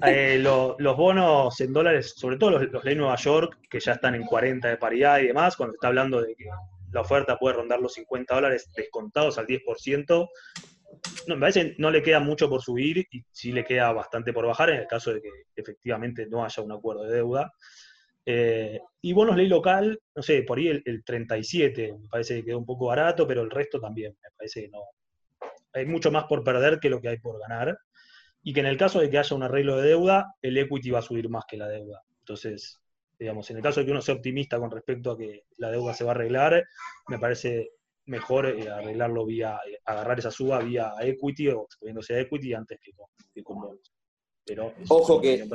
eh, 0.04 0.38
los 0.38 0.96
bonos 0.96 1.58
en 1.60 1.72
dólares, 1.72 2.12
sobre 2.16 2.36
todo 2.36 2.50
los, 2.50 2.70
los 2.70 2.84
de 2.84 2.94
Nueva 2.94 3.16
York, 3.16 3.58
que 3.70 3.80
ya 3.80 3.92
están 3.92 4.14
en 4.14 4.24
40 4.24 4.68
de 4.68 4.76
paridad 4.76 5.20
y 5.20 5.28
demás, 5.28 5.56
cuando 5.56 5.74
está 5.74 5.88
hablando 5.88 6.20
de 6.20 6.34
que 6.34 6.44
la 6.92 7.00
oferta 7.00 7.38
puede 7.38 7.56
rondar 7.56 7.80
los 7.80 7.94
50 7.94 8.34
dólares 8.34 8.70
descontados 8.76 9.38
al 9.38 9.46
10%, 9.46 10.28
no, 11.26 11.34
me 11.36 11.40
parece 11.40 11.74
no 11.78 11.90
le 11.90 12.02
queda 12.02 12.20
mucho 12.20 12.48
por 12.48 12.62
subir 12.62 13.06
y 13.10 13.22
sí 13.30 13.52
le 13.52 13.64
queda 13.64 13.92
bastante 13.92 14.32
por 14.32 14.46
bajar 14.46 14.70
en 14.70 14.80
el 14.80 14.86
caso 14.86 15.12
de 15.12 15.20
que 15.20 15.30
efectivamente 15.54 16.26
no 16.26 16.44
haya 16.44 16.62
un 16.62 16.72
acuerdo 16.72 17.04
de 17.04 17.14
deuda. 17.14 17.52
Eh, 18.24 18.80
y 19.00 19.12
bonos 19.12 19.36
ley 19.36 19.48
local, 19.48 19.98
no 20.14 20.22
sé, 20.22 20.42
por 20.42 20.58
ahí 20.58 20.68
el, 20.84 21.04
37 21.04 21.94
me 21.98 22.08
parece 22.08 22.36
que 22.36 22.44
quedó 22.46 22.58
un 22.58 22.66
poco 22.66 22.86
barato, 22.86 23.26
pero 23.26 23.42
el 23.42 23.50
resto 23.50 23.80
también 23.80 24.16
me 24.22 24.28
parece 24.36 24.62
que 24.62 24.68
no. 24.68 24.82
Hay 25.72 25.86
mucho 25.86 26.10
más 26.10 26.24
por 26.24 26.44
perder 26.44 26.78
que 26.78 26.90
lo 26.90 27.00
que 27.00 27.08
hay 27.08 27.18
por 27.18 27.38
ganar. 27.40 27.78
Y 28.42 28.52
que 28.52 28.60
en 28.60 28.66
el 28.66 28.76
caso 28.76 29.00
de 29.00 29.10
que 29.10 29.18
haya 29.18 29.36
un 29.36 29.42
arreglo 29.42 29.76
de 29.76 29.88
deuda, 29.88 30.34
el 30.42 30.56
equity 30.56 30.90
va 30.90 31.00
a 31.00 31.02
subir 31.02 31.28
más 31.28 31.44
que 31.46 31.56
la 31.56 31.68
deuda. 31.68 32.02
Entonces, 32.20 32.80
digamos, 33.18 33.50
en 33.50 33.56
el 33.56 33.62
caso 33.62 33.80
de 33.80 33.86
que 33.86 33.92
uno 33.92 34.00
sea 34.00 34.14
optimista 34.14 34.58
con 34.58 34.70
respecto 34.70 35.10
a 35.10 35.18
que 35.18 35.44
la 35.56 35.70
deuda 35.70 35.92
se 35.92 36.04
va 36.04 36.12
a 36.12 36.14
arreglar, 36.14 36.64
me 37.08 37.18
parece 37.18 37.70
mejor 38.08 38.46
eh, 38.46 38.68
arreglarlo 38.68 39.24
vía, 39.24 39.60
eh, 39.66 39.78
agarrar 39.84 40.18
esa 40.18 40.30
suba 40.30 40.60
vía 40.60 40.92
equity 41.00 41.48
o 41.48 41.64
exponiéndose 41.64 42.14
a 42.14 42.20
equity 42.20 42.54
antes 42.54 42.80
que 42.80 43.42
con, 43.42 43.60
bonos. 43.60 43.92
Pero 44.44 44.72
Ojo 44.88 45.20
que 45.20 45.46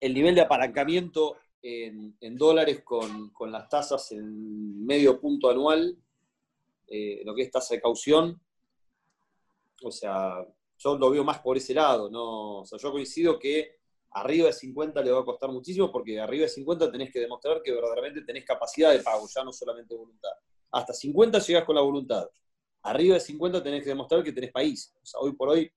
el 0.00 0.14
nivel 0.14 0.34
de 0.34 0.40
apalancamiento 0.42 1.36
en, 1.62 2.36
dólares 2.36 2.82
con, 2.84 3.32
las 3.50 3.68
tasas 3.68 4.12
en 4.12 4.84
medio 4.84 5.20
punto 5.20 5.50
anual, 5.50 5.96
eh, 6.86 7.22
lo 7.24 7.34
que 7.34 7.42
es 7.42 7.50
tasa 7.50 7.74
de 7.74 7.80
caución, 7.80 8.40
o 9.82 9.90
sea, 9.90 10.46
yo 10.78 10.98
lo 10.98 11.10
veo 11.10 11.24
más 11.24 11.40
por 11.40 11.56
ese 11.56 11.74
lado, 11.74 12.10
¿no? 12.10 12.60
O 12.60 12.66
sea, 12.66 12.78
yo 12.78 12.92
coincido 12.92 13.38
que 13.38 13.76
arriba 14.12 14.46
de 14.46 14.52
50 14.52 15.02
le 15.02 15.10
va 15.10 15.20
a 15.20 15.24
costar 15.24 15.50
muchísimo 15.50 15.90
porque 15.90 16.20
arriba 16.20 16.42
de 16.42 16.48
50 16.48 16.90
tenés 16.90 17.12
que 17.12 17.20
demostrar 17.20 17.60
que 17.62 17.72
verdaderamente 17.72 18.22
tenés 18.22 18.44
capacidad 18.44 18.92
de 18.92 19.00
pago, 19.00 19.26
ya 19.34 19.42
no 19.42 19.52
solamente 19.52 19.94
voluntad. 19.94 20.30
Hasta 20.70 20.92
50 20.92 21.38
llegas 21.38 21.64
con 21.64 21.74
la 21.74 21.82
voluntad. 21.82 22.28
Arriba 22.82 23.14
de 23.14 23.20
50 23.20 23.62
tenés 23.62 23.82
que 23.82 23.88
demostrar 23.88 24.22
que 24.22 24.32
tenés 24.32 24.52
país. 24.52 24.94
O 25.02 25.06
sea, 25.06 25.20
hoy 25.20 25.32
por 25.32 25.48
hoy 25.48 25.70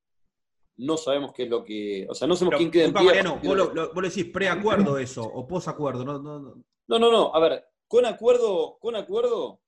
no 0.78 0.96
sabemos 0.98 1.34
qué 1.34 1.44
es 1.44 1.50
lo 1.50 1.64
que. 1.64 2.08
O 2.10 2.14
sea, 2.14 2.28
no 2.28 2.36
sabemos 2.36 2.58
quién 2.58 2.72
queda 2.72 2.86
en 2.86 2.94
pie. 2.94 3.24
No, 3.24 3.38
vos, 3.38 3.56
lo, 3.56 3.94
vos 3.94 4.04
decís 4.04 4.32
preacuerdo 4.32 4.98
eso, 4.98 5.24
o 5.24 5.48
posacuerdo. 5.48 6.06
No, 6.06 6.20
no, 6.20 6.40
no. 6.40 6.64
no, 6.88 7.00
no, 7.00 7.12
no. 7.12 7.36
A 7.36 7.40
ver, 7.40 7.66
con 7.88 8.06
acuerdo, 8.06 8.78
con 8.80 8.96
acuerdo, 8.96 9.62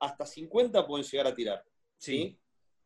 hasta 0.00 0.26
50 0.26 0.86
pueden 0.86 1.06
llegar 1.06 1.26
a 1.28 1.34
tirar. 1.34 1.64
¿sí? 1.96 2.38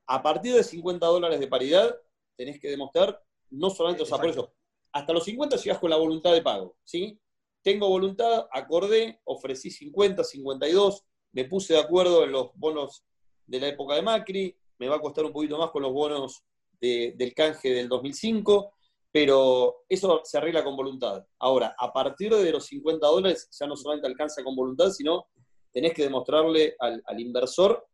A 0.07 0.23
partir 0.23 0.55
de 0.55 0.62
50 0.62 1.07
dólares 1.07 1.40
de 1.40 1.49
paridad, 1.49 1.97
tenés 2.37 2.61
que 2.61 2.68
demostrar, 2.68 3.23
no 3.51 3.70
solamente, 3.70 4.03
o 4.03 4.07
sea, 4.07 4.18
por 4.18 4.29
eso, 4.29 4.53
hasta 4.92 5.12
los 5.12 5.25
50 5.25 5.57
llegas 5.57 5.79
con 5.79 5.90
la 5.90 5.97
voluntad 5.97 6.33
de 6.33 6.42
pago. 6.42 6.77
¿sí? 6.85 7.18
Tengo 7.62 7.88
voluntad, 7.88 8.47
acordé, 8.53 9.20
ofrecí 9.25 9.70
50, 9.70 10.23
52, 10.23 11.05
me 11.35 11.44
puse 11.44 11.75
de 11.75 11.81
acuerdo 11.81 12.25
en 12.25 12.33
los 12.33 12.51
bonos 12.55 13.05
de 13.47 13.61
la 13.61 13.68
época 13.68 13.97
de 13.97 14.03
Macri, 14.03 14.57
me 14.79 14.88
va 14.88 14.97
a 14.97 15.01
costar 15.01 15.25
un 15.25 15.33
poquito 15.33 15.59
más 15.59 15.70
con 15.70 15.83
los 15.83 15.92
bonos 15.92 16.44
del 16.81 17.35
canje 17.35 17.70
del 17.70 17.88
2005, 17.88 18.75
pero 19.11 19.85
eso 19.88 20.20
se 20.25 20.38
arregla 20.38 20.62
con 20.62 20.77
voluntad. 20.77 21.25
Ahora, 21.38 21.75
a 21.79 21.92
partir 21.92 22.35
de 22.35 22.53
los 22.53 22.66
50 22.66 23.07
dólares 23.07 23.49
ya 23.59 23.66
no 23.66 23.77
solamente 23.77 24.07
alcanza 24.07 24.44
con 24.44 24.55
voluntad, 24.55 24.90
sino 24.90 25.27
tenés 25.73 25.92
que 25.92 26.03
demostrarle 26.03 26.77
al, 26.79 27.20
inversor 27.20 27.87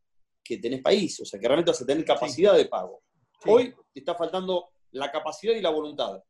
que 0.42 0.59
tenés 0.59 0.83
país, 0.83 1.20
o 1.20 1.24
sea, 1.24 1.38
que 1.38 1.46
realmente 1.46 1.70
vas 1.70 1.83
a 1.83 1.87
tener 1.87 2.05
capacidad 2.05 2.57
de 2.57 2.66
pago. 2.66 3.03
Hoy 3.46 3.74
te 3.92 4.00
está 4.00 4.14
faltando 4.14 4.70
la 4.92 5.11
capacidad 5.11 5.55
y 5.55 5.62
la 5.62 5.70
voluntad, 5.70 6.22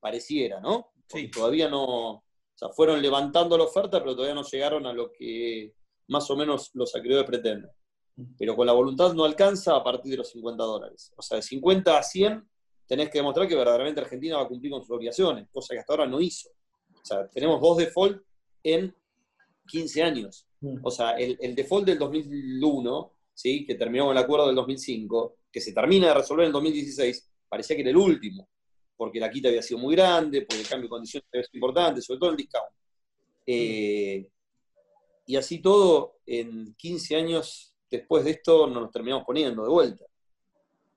pareciera, 0.00 0.60
¿no? 0.60 0.92
sí. 1.08 1.30
Todavía 1.30 1.68
no, 1.68 2.10
o 2.10 2.24
sea, 2.54 2.70
fueron 2.70 3.00
levantando 3.02 3.56
la 3.58 3.64
oferta, 3.64 4.00
pero 4.00 4.16
todavía 4.16 4.34
no 4.34 4.42
llegaron 4.42 4.86
a 4.86 4.92
lo 4.92 5.12
que 5.12 5.74
más 6.08 6.30
o 6.30 6.36
menos 6.36 6.70
los 6.74 6.94
acreedores 6.94 7.26
pretenden. 7.26 7.70
Pero 8.38 8.56
con 8.56 8.66
la 8.66 8.72
voluntad 8.72 9.12
no 9.12 9.24
alcanza 9.24 9.76
a 9.76 9.84
partir 9.84 10.12
de 10.12 10.18
los 10.18 10.30
50 10.30 10.64
dólares. 10.64 11.12
O 11.16 11.22
sea, 11.22 11.36
de 11.36 11.42
50 11.42 11.98
a 11.98 12.02
100 12.02 12.48
tenés 12.86 13.10
que 13.10 13.18
demostrar 13.18 13.46
que 13.46 13.54
verdaderamente 13.54 14.00
Argentina 14.00 14.36
va 14.36 14.44
a 14.44 14.48
cumplir 14.48 14.72
con 14.72 14.80
sus 14.80 14.90
obligaciones, 14.90 15.48
cosa 15.52 15.74
que 15.74 15.80
hasta 15.80 15.92
ahora 15.92 16.06
no 16.06 16.20
hizo. 16.20 16.48
O 16.48 17.04
sea, 17.04 17.28
tenemos 17.28 17.60
dos 17.60 17.76
default 17.76 18.22
en 18.62 18.94
15 19.66 20.02
años. 20.02 20.46
O 20.82 20.90
sea, 20.90 21.12
el, 21.12 21.54
default 21.54 21.86
del 21.86 21.98
2001, 21.98 23.12
¿sí? 23.34 23.66
que 23.66 23.74
terminó 23.74 24.06
con 24.06 24.16
el 24.16 24.22
acuerdo 24.22 24.46
del 24.46 24.56
2005, 24.56 25.36
que 25.52 25.60
se 25.60 25.72
termina 25.72 26.08
de 26.08 26.14
resolver 26.14 26.44
en 26.44 26.48
el 26.48 26.52
2016, 26.52 27.30
parecía 27.48 27.76
que 27.76 27.82
era 27.82 27.90
el 27.90 27.96
último, 27.96 28.48
porque 28.96 29.20
la 29.20 29.30
quita 29.30 29.48
había 29.48 29.62
sido 29.62 29.78
muy 29.78 29.94
grande, 29.94 30.42
porque 30.42 30.62
el 30.62 30.68
cambio 30.68 30.86
de 30.86 30.90
condiciones 30.90 31.28
había 31.32 31.44
sido 31.44 31.58
importante, 31.58 32.00
sobre 32.00 32.20
todo 32.20 32.30
el 32.30 32.36
discount. 32.36 32.72
Eh, 33.46 34.28
y 35.26 35.36
así 35.36 35.60
todo, 35.60 36.20
en 36.24 36.74
15 36.74 37.16
años 37.16 37.76
después 37.90 38.24
de 38.24 38.32
esto 38.32 38.66
nos 38.66 38.90
terminamos 38.90 39.24
poniendo 39.24 39.62
de 39.64 39.68
vuelta. 39.68 40.04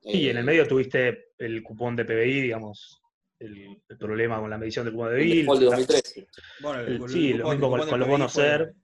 Sí, 0.02 0.28
en 0.28 0.36
el 0.36 0.42
eh, 0.44 0.46
medio 0.46 0.66
tuviste 0.66 1.32
el 1.38 1.62
cupón 1.62 1.96
de 1.96 2.04
PBI, 2.04 2.40
digamos, 2.42 3.02
el, 3.38 3.82
problema 3.98 4.40
con 4.40 4.48
la 4.48 4.58
medición 4.58 4.84
del 4.84 4.94
cupón 4.94 5.10
de 5.10 5.16
PBI. 5.16 5.40
El 5.40 5.58
de 5.58 5.64
2013. 5.66 6.28
sí, 7.08 7.32
lo 7.34 7.50
mismo 7.50 7.70
con, 7.70 8.00
los 8.00 8.08
bonos 8.08 8.32
SER. 8.32 8.74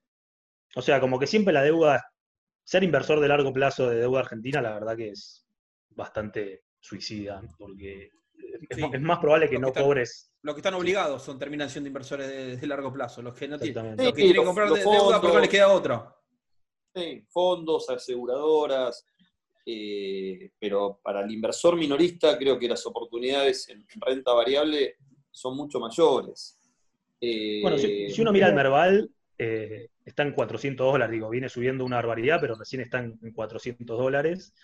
O 0.74 0.82
sea, 0.82 1.00
como 1.00 1.18
que 1.18 1.26
siempre 1.26 1.54
la 1.54 1.62
deuda, 1.62 2.12
ser 2.64 2.82
inversor 2.82 3.20
de 3.20 3.28
largo 3.28 3.52
plazo 3.52 3.88
de 3.88 3.96
deuda 3.96 4.20
argentina, 4.20 4.60
la 4.60 4.74
verdad 4.74 4.96
que 4.96 5.10
es 5.10 5.46
bastante 5.90 6.64
suicida, 6.80 7.40
porque 7.56 8.10
es, 8.68 9.00
más 9.00 9.18
probable 9.18 9.48
que 9.48 9.58
no 9.58 9.72
cobres 9.72 10.30
los 10.46 10.54
que 10.54 10.60
están 10.60 10.74
obligados 10.74 11.24
son 11.24 11.40
terminación 11.40 11.82
de 11.82 11.88
inversores 11.88 12.60
de, 12.60 12.66
largo 12.68 12.92
plazo. 12.92 13.20
Los 13.20 13.34
que 13.34 13.48
no 13.48 13.58
tienen, 13.58 13.96
los 13.96 14.12
que 14.12 14.22
quieren 14.22 14.44
comprar 14.44 14.70
de, 14.70 14.78
deuda 14.78 15.20
porque 15.20 15.34
no 15.34 15.40
les 15.40 15.50
queda 15.50 15.68
otra. 15.72 16.16
Sí, 16.94 17.26
fondos, 17.28 17.90
aseguradoras. 17.90 19.04
Eh, 19.66 20.52
pero 20.60 21.00
para 21.02 21.24
el 21.24 21.32
inversor 21.32 21.74
minorista 21.74 22.38
creo 22.38 22.56
que 22.56 22.68
las 22.68 22.86
oportunidades 22.86 23.68
en 23.68 23.84
renta 23.96 24.32
variable 24.32 24.94
son 25.32 25.56
mucho 25.56 25.80
mayores. 25.80 26.60
Eh, 27.20 27.58
bueno, 27.60 27.76
si, 27.76 28.20
uno 28.20 28.30
mira 28.30 28.46
el 28.46 28.54
Merval, 28.54 29.10
eh, 29.36 29.88
está 30.04 30.22
en 30.22 30.32
400 30.32 30.92
dólares, 30.92 31.12
digo, 31.12 31.28
viene 31.28 31.48
subiendo 31.48 31.84
una 31.84 31.96
barbaridad, 31.96 32.38
pero 32.40 32.54
recién 32.54 32.82
están 32.82 33.18
en 33.20 33.32
400 33.32 33.98
dólares. 33.98 34.54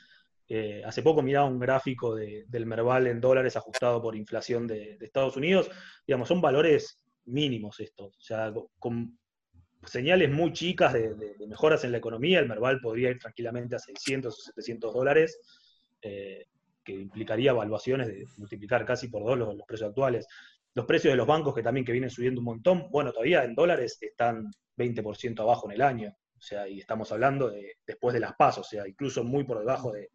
Eh, 0.54 0.82
hace 0.84 1.02
poco 1.02 1.22
miraba 1.22 1.46
un 1.46 1.58
gráfico 1.58 2.14
del 2.14 2.66
Merval 2.66 3.06
en 3.06 3.22
dólares 3.22 3.56
ajustado 3.56 4.02
por 4.02 4.14
inflación 4.14 4.66
de, 4.66 4.98
Estados 5.00 5.34
Unidos. 5.38 5.70
Digamos, 6.06 6.28
son 6.28 6.42
valores 6.42 7.02
mínimos 7.24 7.80
estos. 7.80 8.14
O 8.18 8.20
sea, 8.20 8.52
con 8.78 9.18
señales 9.86 10.30
muy 10.30 10.52
chicas 10.52 10.92
de, 10.92 11.36
mejoras 11.48 11.84
en 11.84 11.92
la 11.92 11.96
economía, 11.96 12.38
el 12.38 12.48
Merval 12.48 12.82
podría 12.82 13.08
ir 13.08 13.18
tranquilamente 13.18 13.76
a 13.76 13.78
600 13.78 14.38
o 14.38 14.42
700 14.42 14.92
dólares, 14.92 15.40
eh, 16.02 16.44
que 16.84 16.92
implicaría 16.92 17.52
evaluaciones 17.52 18.08
de 18.08 18.26
multiplicar 18.36 18.84
casi 18.84 19.08
por 19.08 19.24
dos 19.24 19.38
los, 19.38 19.56
precios 19.66 19.88
actuales. 19.88 20.26
Los 20.74 20.84
precios 20.84 21.14
de 21.14 21.16
los 21.16 21.26
bancos 21.26 21.54
que 21.54 21.62
también 21.62 21.86
que 21.86 21.92
vienen 21.92 22.10
subiendo 22.10 22.42
un 22.42 22.44
montón, 22.44 22.90
bueno, 22.90 23.10
todavía 23.10 23.42
en 23.44 23.54
dólares 23.54 23.96
están 24.02 24.50
20% 24.76 25.40
abajo 25.40 25.70
en 25.70 25.76
el 25.76 25.80
año. 25.80 26.14
O 26.36 26.44
sea, 26.44 26.68
y 26.68 26.80
estamos 26.80 27.12
hablando 27.12 27.50
de, 27.50 27.76
después 27.86 28.12
de 28.12 28.18
las 28.18 28.34
pasos, 28.34 28.66
o 28.66 28.68
sea, 28.68 28.88
incluso 28.88 29.22
muy 29.22 29.44
por 29.44 29.60
debajo 29.60 29.92
de, 29.92 30.10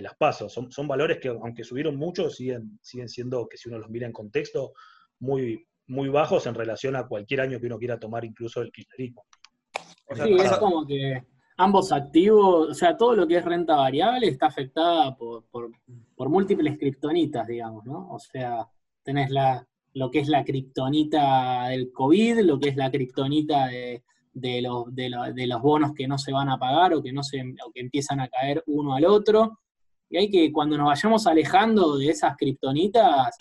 las 0.00 0.14
pasos. 0.14 0.52
Son, 0.52 0.70
son, 0.70 0.88
valores 0.88 1.18
que, 1.20 1.28
aunque 1.28 1.64
subieron 1.64 1.96
mucho, 1.96 2.30
siguen, 2.30 2.78
siguen 2.80 3.08
siendo, 3.08 3.46
que 3.46 3.58
si 3.58 3.68
uno 3.68 3.78
los 3.78 3.90
mira 3.90 4.06
en 4.06 4.12
contexto, 4.12 4.72
muy, 5.18 5.66
muy 5.88 6.08
bajos 6.08 6.46
en 6.46 6.54
relación 6.54 6.96
a 6.96 7.06
cualquier 7.06 7.42
año 7.42 7.60
que 7.60 7.66
uno 7.66 7.78
quiera 7.78 7.98
tomar, 7.98 8.24
incluso 8.24 8.62
el 8.62 8.72
kirchnerismo. 8.72 9.24
sí, 10.14 10.32
es 10.32 10.56
como 10.58 10.86
que 10.86 11.22
ambos 11.58 11.92
activos, 11.92 12.70
o 12.70 12.74
sea, 12.74 12.96
todo 12.96 13.14
lo 13.14 13.26
que 13.26 13.36
es 13.36 13.44
renta 13.44 13.76
variable 13.76 14.28
está 14.28 14.46
afectada 14.46 15.14
por, 15.16 15.44
por 15.50 16.28
múltiples 16.30 16.78
criptonitas, 16.78 17.46
digamos, 17.46 17.84
¿no? 17.84 18.08
O 18.10 18.18
sea, 18.18 18.66
tenés 19.02 19.30
la, 19.30 19.66
lo 19.94 20.10
que 20.10 20.20
es 20.20 20.28
la 20.28 20.44
criptonita 20.44 21.68
del 21.68 21.92
COVID, 21.92 22.40
lo 22.40 22.58
que 22.58 22.70
es 22.70 22.76
la 22.76 22.90
criptonita 22.90 23.66
de, 23.66 24.02
los, 24.62 24.94
de, 24.94 25.46
los, 25.46 25.62
bonos 25.62 25.92
que 25.94 26.08
no 26.08 26.18
se 26.18 26.32
van 26.32 26.48
a 26.48 26.58
pagar 26.58 26.94
o 26.94 27.02
que, 27.02 27.12
no 27.12 27.22
se, 27.22 27.42
que 27.74 27.80
empiezan 27.80 28.20
a 28.20 28.28
caer 28.28 28.62
uno 28.66 28.94
al 28.94 29.04
otro. 29.04 29.60
Y 30.12 30.18
hay 30.18 30.30
que, 30.30 30.52
cuando 30.52 30.76
nos 30.76 30.86
vayamos 30.88 31.26
alejando 31.26 31.96
de 31.96 32.10
esas 32.10 32.36
criptonitas, 32.36 33.34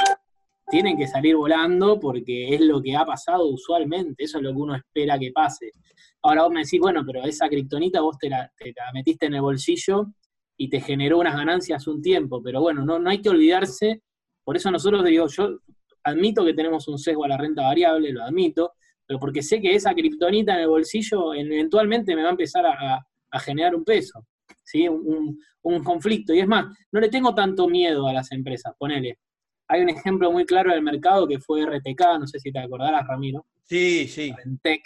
tienen 0.70 0.98
que 0.98 1.06
salir 1.06 1.36
volando 1.36 2.00
porque 2.00 2.56
es 2.56 2.62
lo 2.62 2.82
que 2.82 2.96
ha 2.96 3.06
pasado 3.06 3.46
usualmente, 3.48 4.24
eso 4.24 4.38
es 4.38 4.44
lo 4.44 4.52
que 4.52 4.58
uno 4.58 4.76
espera 4.76 5.20
que 5.20 5.32
pase. 5.34 5.72
Ahora 6.24 6.44
vos 6.44 6.52
me 6.52 6.62
decís, 6.62 6.80
bueno, 6.80 7.04
pero 7.06 7.24
esa 7.24 7.50
criptonita 7.50 8.00
vos 8.00 8.18
te 8.18 8.30
la, 8.30 8.50
te 8.58 8.74
la 8.76 8.92
metiste 8.94 9.26
en 9.26 9.34
el 9.34 9.42
bolsillo 9.42 10.08
y 10.56 10.70
te 10.70 10.80
generó 10.80 11.20
unas 11.20 11.36
ganancias 11.36 11.88
un 11.88 12.02
tiempo, 12.02 12.42
pero 12.42 12.62
bueno, 12.62 12.86
no, 12.86 13.00
no 13.00 13.10
hay 13.10 13.22
que 13.22 13.30
olvidarse, 13.30 14.02
por 14.46 14.56
eso 14.56 14.72
nosotros 14.72 15.04
digo, 15.04 15.28
yo 15.28 15.58
admito 16.04 16.46
que 16.46 16.54
tenemos 16.54 16.88
un 16.88 16.98
sesgo 16.98 17.26
a 17.26 17.28
la 17.28 17.38
renta 17.38 17.64
variable, 17.64 18.14
lo 18.14 18.24
admito, 18.24 18.74
pero 19.06 19.20
porque 19.20 19.44
sé 19.44 19.60
que 19.60 19.76
esa 19.76 19.94
criptonita 19.94 20.54
en 20.54 20.62
el 20.62 20.68
bolsillo 20.70 21.34
eventualmente 21.34 22.16
me 22.16 22.22
va 22.22 22.30
a 22.30 22.32
empezar 22.32 22.66
a, 22.66 23.06
generar 23.40 23.76
un 23.76 23.84
peso, 23.84 24.26
¿sí? 24.72 24.88
Un, 24.88 25.40
conflicto. 25.84 26.34
Y 26.34 26.40
es 26.40 26.48
más, 26.48 26.66
no 26.92 27.00
le 27.00 27.10
tengo 27.10 27.36
tanto 27.36 27.68
miedo 27.68 28.08
a 28.08 28.14
las 28.14 28.32
empresas, 28.32 28.74
ponele. 28.78 29.20
Hay 29.68 29.82
un 29.82 29.90
ejemplo 29.90 30.32
muy 30.32 30.46
claro 30.46 30.72
del 30.72 30.82
mercado 30.82 31.28
que 31.28 31.40
fue 31.40 31.66
RTK, 31.66 32.20
no 32.20 32.28
sé 32.28 32.40
si 32.40 32.52
te 32.52 32.60
acordarás, 32.60 33.08
Ramiro. 33.08 33.46
Sí, 33.64 34.08
sí. 34.08 34.34
Rentec, 34.36 34.82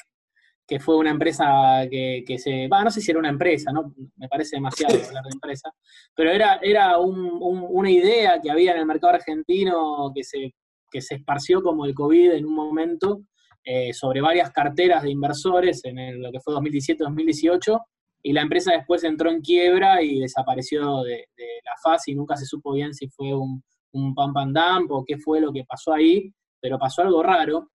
que 0.67 0.80
fue 0.80 0.98
una 0.98 1.12
empresa 1.12 1.88
que, 1.89 2.24
se, 2.38 2.67
no 2.67 2.91
sé 2.91 3.02
si 3.02 3.12
era 3.12 3.19
una 3.19 3.30
empresa, 3.30 3.71
¿no? 3.71 3.93
me 4.17 4.28
parece 4.28 4.58
demasiado 4.58 4.93
hablar 5.08 5.24
de 5.24 5.30
empresa, 5.34 5.71
pero 6.15 6.30
era, 6.32 6.60
era 6.62 6.98
una 7.00 7.89
idea 7.89 8.39
que 8.41 8.52
había 8.52 8.74
en 8.74 8.80
el 8.80 8.86
mercado 8.86 9.13
argentino 9.13 10.12
que 10.13 10.24
se 10.24 10.54
que 10.95 11.02
se 11.02 11.15
esparció 11.15 11.62
como 11.62 11.86
el 11.86 11.93
COVID 11.93 12.32
en 12.32 12.45
un 12.45 12.56
momento 12.56 13.24
eh, 13.65 13.93
sobre 13.93 14.21
varias 14.21 14.52
carteras 14.52 15.04
de 15.04 15.12
inversores 15.12 15.84
en 15.84 16.21
lo 16.21 16.32
que 16.32 16.39
fue 16.39 16.54
2017-2018, 16.54 17.82
y 18.25 18.33
la 18.33 18.41
empresa 18.41 18.71
después 18.71 19.03
entró 19.03 19.29
en 19.29 19.39
quiebra 19.39 20.01
y 20.01 20.19
desapareció 20.19 21.03
de, 21.03 21.27
la 21.63 21.71
faz 21.83 22.07
y 22.07 22.15
nunca 22.15 22.35
se 22.35 22.47
supo 22.47 22.73
bien 22.73 22.91
si 22.91 23.07
fue 23.07 23.35
un, 23.35 23.63
un 23.91 24.15
pam 24.15 24.33
pam 24.33 24.51
dump 24.51 24.91
o 24.91 25.05
qué 25.05 25.19
fue 25.19 25.39
lo 25.39 25.53
que 25.53 25.63
pasó 25.63 25.93
ahí, 25.93 26.33
pero 26.59 26.79
pasó 26.79 27.03
algo 27.03 27.21
raro. 27.21 27.69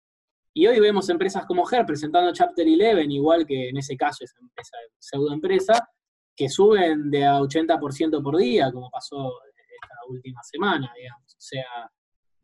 Y 0.53 0.67
hoy 0.67 0.81
vemos 0.81 1.09
empresas 1.09 1.47
como 1.47 1.65
GER 1.65 1.87
presentando 1.87 2.33
Chapter 2.33 2.67
11, 2.67 3.05
igual 3.15 3.47
que 3.47 3.69
en 3.69 3.77
ese 3.77 3.97
caso 3.97 4.25
esa 4.25 4.41
empresa, 4.41 4.77
pseudo 4.99 5.33
empresa, 5.33 5.89
que 6.35 6.49
suben 6.49 7.13
de 7.13 7.25
a 7.27 7.39
80% 7.39 8.21
por 8.21 8.37
día, 8.37 8.73
como 8.73 8.91
pasó 8.91 9.33
esta 9.47 9.95
última 10.09 10.43
semana, 10.43 10.93
digamos. 10.97 11.33
O 11.33 11.41
sea, 11.41 11.91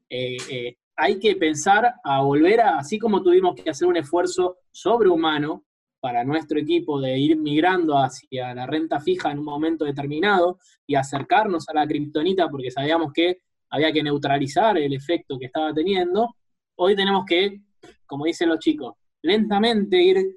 eh, 0.08 0.36
eh, 0.48 0.76
hay 0.94 1.18
que 1.18 1.34
pensar 1.34 1.92
a 2.04 2.20
volver 2.20 2.60
a, 2.60 2.78
así 2.78 3.00
como 3.00 3.20
tuvimos 3.20 3.56
que 3.56 3.68
hacer 3.68 3.88
un 3.88 3.96
esfuerzo 3.96 4.58
sobrehumano 4.70 5.64
para 6.00 6.24
nuestro 6.24 6.58
equipo 6.58 7.00
de 7.00 7.18
ir 7.18 7.36
migrando 7.36 7.98
hacia 7.98 8.54
la 8.54 8.66
renta 8.66 9.00
fija 9.00 9.30
en 9.30 9.38
un 9.38 9.44
momento 9.44 9.84
determinado 9.84 10.58
y 10.86 10.94
acercarnos 10.94 11.68
a 11.68 11.74
la 11.74 11.86
criptonita 11.86 12.48
porque 12.48 12.70
sabíamos 12.70 13.12
que 13.12 13.40
había 13.70 13.92
que 13.92 14.02
neutralizar 14.02 14.78
el 14.78 14.92
efecto 14.92 15.38
que 15.38 15.46
estaba 15.46 15.72
teniendo, 15.72 16.36
hoy 16.76 16.94
tenemos 16.94 17.24
que, 17.26 17.60
como 18.06 18.24
dicen 18.24 18.48
los 18.48 18.58
chicos, 18.58 18.94
lentamente 19.22 20.00
ir 20.00 20.36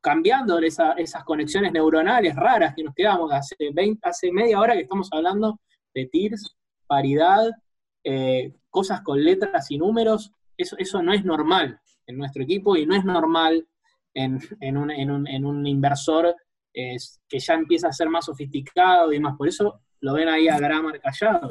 cambiando 0.00 0.58
esas 0.58 1.24
conexiones 1.24 1.72
neuronales 1.72 2.36
raras 2.36 2.74
que 2.74 2.84
nos 2.84 2.94
quedamos. 2.94 3.32
Hace, 3.32 3.56
20, 3.72 4.06
hace 4.06 4.30
media 4.32 4.60
hora 4.60 4.74
que 4.74 4.82
estamos 4.82 5.08
hablando 5.12 5.60
de 5.94 6.06
TIRS, 6.06 6.56
paridad, 6.86 7.50
eh, 8.04 8.52
cosas 8.68 9.00
con 9.00 9.24
letras 9.24 9.70
y 9.70 9.78
números, 9.78 10.32
eso, 10.58 10.76
eso 10.78 11.02
no 11.02 11.14
es 11.14 11.24
normal 11.24 11.80
en 12.06 12.18
nuestro 12.18 12.42
equipo 12.42 12.76
y 12.76 12.84
no 12.84 12.94
es 12.94 13.04
normal 13.04 13.66
en, 14.14 14.76
un, 14.76 15.66
inversor 15.66 16.34
que 16.72 17.38
ya 17.38 17.54
empieza 17.54 17.88
a 17.88 17.92
ser 17.92 18.08
más 18.08 18.24
sofisticado 18.24 19.12
y 19.12 19.20
más. 19.20 19.36
Por 19.36 19.48
eso 19.48 19.80
lo 20.00 20.14
ven 20.14 20.28
ahí 20.28 20.48
a 20.48 20.58
Gramar 20.58 21.00
callado 21.00 21.48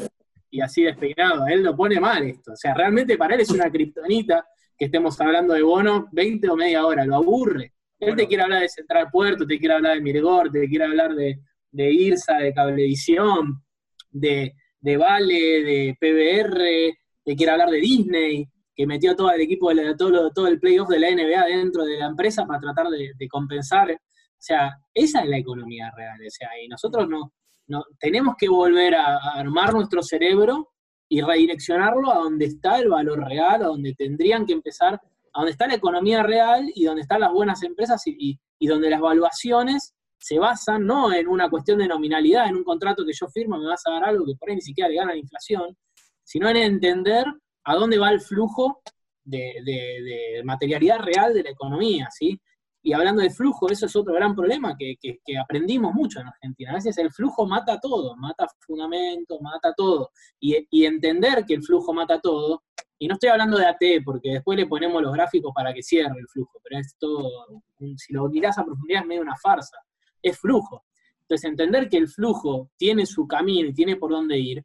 y 0.50 0.62
así 0.62 0.84
despeinado. 0.84 1.48
él 1.48 1.64
lo 1.64 1.76
pone 1.76 2.00
mal 2.00 2.24
esto. 2.24 2.54
O 2.54 2.56
sea, 2.56 2.74
realmente 2.74 3.18
para 3.18 3.36
él 3.36 3.42
es 3.42 3.50
una 3.50 3.72
kriptonita 3.72 4.46
que 4.78 4.86
estemos 4.86 5.20
hablando 5.20 5.54
de 5.54 5.64
bonos 5.64 6.06
20 6.12 6.50
o 6.50 6.56
media 6.56 6.86
hora, 6.86 7.06
lo 7.06 7.16
aburre. 7.16 7.74
Él 8.00 8.16
te 8.16 8.28
quiere 8.28 8.44
hablar 8.44 8.62
de 8.62 8.70
Central 8.70 9.10
Puerto, 9.12 9.48
te 9.48 9.58
quiere 9.58 9.76
hablar 9.76 9.96
de 9.96 10.02
Mirgor, 10.02 10.52
te 10.52 10.68
quiere 10.68 10.86
hablar 10.86 11.16
de, 11.16 11.40
de 11.72 11.92
IRSA, 11.92 12.38
de 12.38 12.54
Cablevisión, 12.54 13.64
de, 14.12 14.56
de 14.80 14.98
Vale, 14.98 15.64
de 15.64 15.98
PBR, 16.00 16.98
te 17.24 17.36
quiere 17.36 17.52
hablar 17.52 17.70
de 17.70 17.78
Disney, 17.78 18.48
que 18.76 18.88
metió 18.88 19.16
todo 19.16 19.32
el 19.32 19.42
equipo, 19.42 19.74
de 19.74 19.96
todo, 19.96 20.32
todo 20.32 20.48
el 20.48 20.60
playoff 20.60 20.90
de 20.90 21.00
la 21.00 21.12
NBA 21.12 21.46
dentro 21.46 21.86
de 21.86 22.00
la 22.00 22.08
empresa 22.08 22.46
para 22.46 22.60
tratar 22.60 22.88
de, 22.90 23.28
compensar. 23.30 23.92
O 23.92 24.46
sea, 24.46 24.78
esa 24.94 25.22
es 25.22 25.30
la 25.30 25.38
economía 25.38 25.92
real. 25.96 26.20
O 26.26 26.30
sea, 26.30 26.50
y 26.62 26.68
nosotros 26.68 27.08
no, 27.08 27.34
no 27.68 27.84
tenemos 28.00 28.36
que 28.38 28.50
volver 28.50 28.96
a, 28.96 29.18
armar 29.36 29.74
nuestro 29.74 30.02
cerebro 30.02 30.72
y 31.08 31.22
redireccionarlo 31.22 32.12
a 32.12 32.16
donde 32.16 32.46
está 32.46 32.80
el 32.80 32.90
valor 32.90 33.24
real, 33.28 33.62
a 33.62 33.68
donde 33.68 33.94
tendrían 33.94 34.46
que 34.46 34.54
empezar, 34.54 34.96
a 34.96 35.40
donde 35.40 35.52
está 35.52 35.68
la 35.68 35.76
economía 35.76 36.24
real 36.24 36.72
y 36.74 36.86
donde 36.86 37.04
están 37.04 37.22
las 37.22 37.32
buenas 37.32 37.62
empresas 37.64 38.02
y, 38.08 38.40
y 38.58 38.68
donde 38.68 38.90
las 38.90 39.02
valuaciones 39.02 39.94
se 40.18 40.40
basan 40.40 40.86
no 40.88 41.14
en 41.14 41.28
una 41.28 41.50
cuestión 41.50 41.80
de 41.80 41.88
nominalidad, 41.88 42.48
en 42.48 42.56
un 42.56 42.64
contrato 42.64 43.06
que 43.06 43.12
yo 43.14 43.28
firmo 43.28 43.58
me 43.58 43.68
vas 43.68 43.86
a 43.86 43.92
dar 43.92 44.06
algo 44.06 44.26
que 44.26 44.36
por 44.36 44.50
ahí 44.50 44.56
ni 44.56 44.62
siquiera 44.62 44.90
le 44.90 44.96
gana 44.96 45.12
la 45.12 45.18
inflación, 45.18 45.78
sino 46.24 46.48
en 46.50 46.56
entender 46.56 47.26
a 47.64 47.76
dónde 47.76 47.98
va 47.98 48.10
el 48.10 48.22
flujo 48.22 48.82
de, 49.24 50.42
materialidad 50.44 51.00
real 51.00 51.34
de 51.34 51.44
la 51.44 51.50
economía, 51.52 52.10
¿sí? 52.12 52.40
Y 52.86 52.92
hablando 52.92 53.22
de 53.22 53.30
flujo, 53.30 53.70
eso 53.70 53.86
es 53.86 53.96
otro 53.96 54.14
gran 54.14 54.36
problema 54.36 54.76
que, 54.78 54.98
aprendimos 55.42 55.94
mucho 55.94 56.20
en 56.20 56.28
Argentina. 56.28 56.72
A 56.72 56.76
veces 56.76 56.98
el 56.98 57.12
flujo 57.12 57.46
mata 57.46 57.80
todo, 57.80 58.16
mata 58.18 58.46
fundamento, 58.60 59.40
mata 59.40 59.74
todo. 59.76 60.12
Y, 60.40 60.84
entender 60.86 61.46
que 61.46 61.54
el 61.54 61.64
flujo 61.64 61.94
mata 61.94 62.20
todo, 62.20 62.64
y 63.00 63.08
no 63.08 63.14
estoy 63.14 63.30
hablando 63.30 63.58
de 63.58 63.66
AT, 63.66 64.04
porque 64.04 64.34
después 64.34 64.58
le 64.58 64.68
ponemos 64.68 65.02
los 65.02 65.14
gráficos 65.14 65.54
para 65.56 65.74
que 65.74 65.82
cierre 65.82 66.20
el 66.20 66.28
flujo, 66.28 66.60
pero 66.62 66.80
es 66.80 66.96
todo, 67.00 67.64
si 67.96 68.14
lo 68.14 68.28
mirás 68.28 68.58
a 68.58 68.66
profundidad 68.66 69.02
es 69.02 69.08
medio 69.08 69.22
una 69.22 69.38
farsa, 69.38 69.78
es 70.22 70.38
flujo. 70.38 70.84
Entonces, 71.22 71.50
entender 71.50 71.90
que 71.90 71.98
el 71.98 72.10
flujo 72.10 72.70
tiene 72.78 73.06
su 73.06 73.26
camino 73.28 73.70
y 73.70 73.74
tiene 73.74 73.96
por 73.96 74.12
dónde 74.12 74.38
ir, 74.38 74.64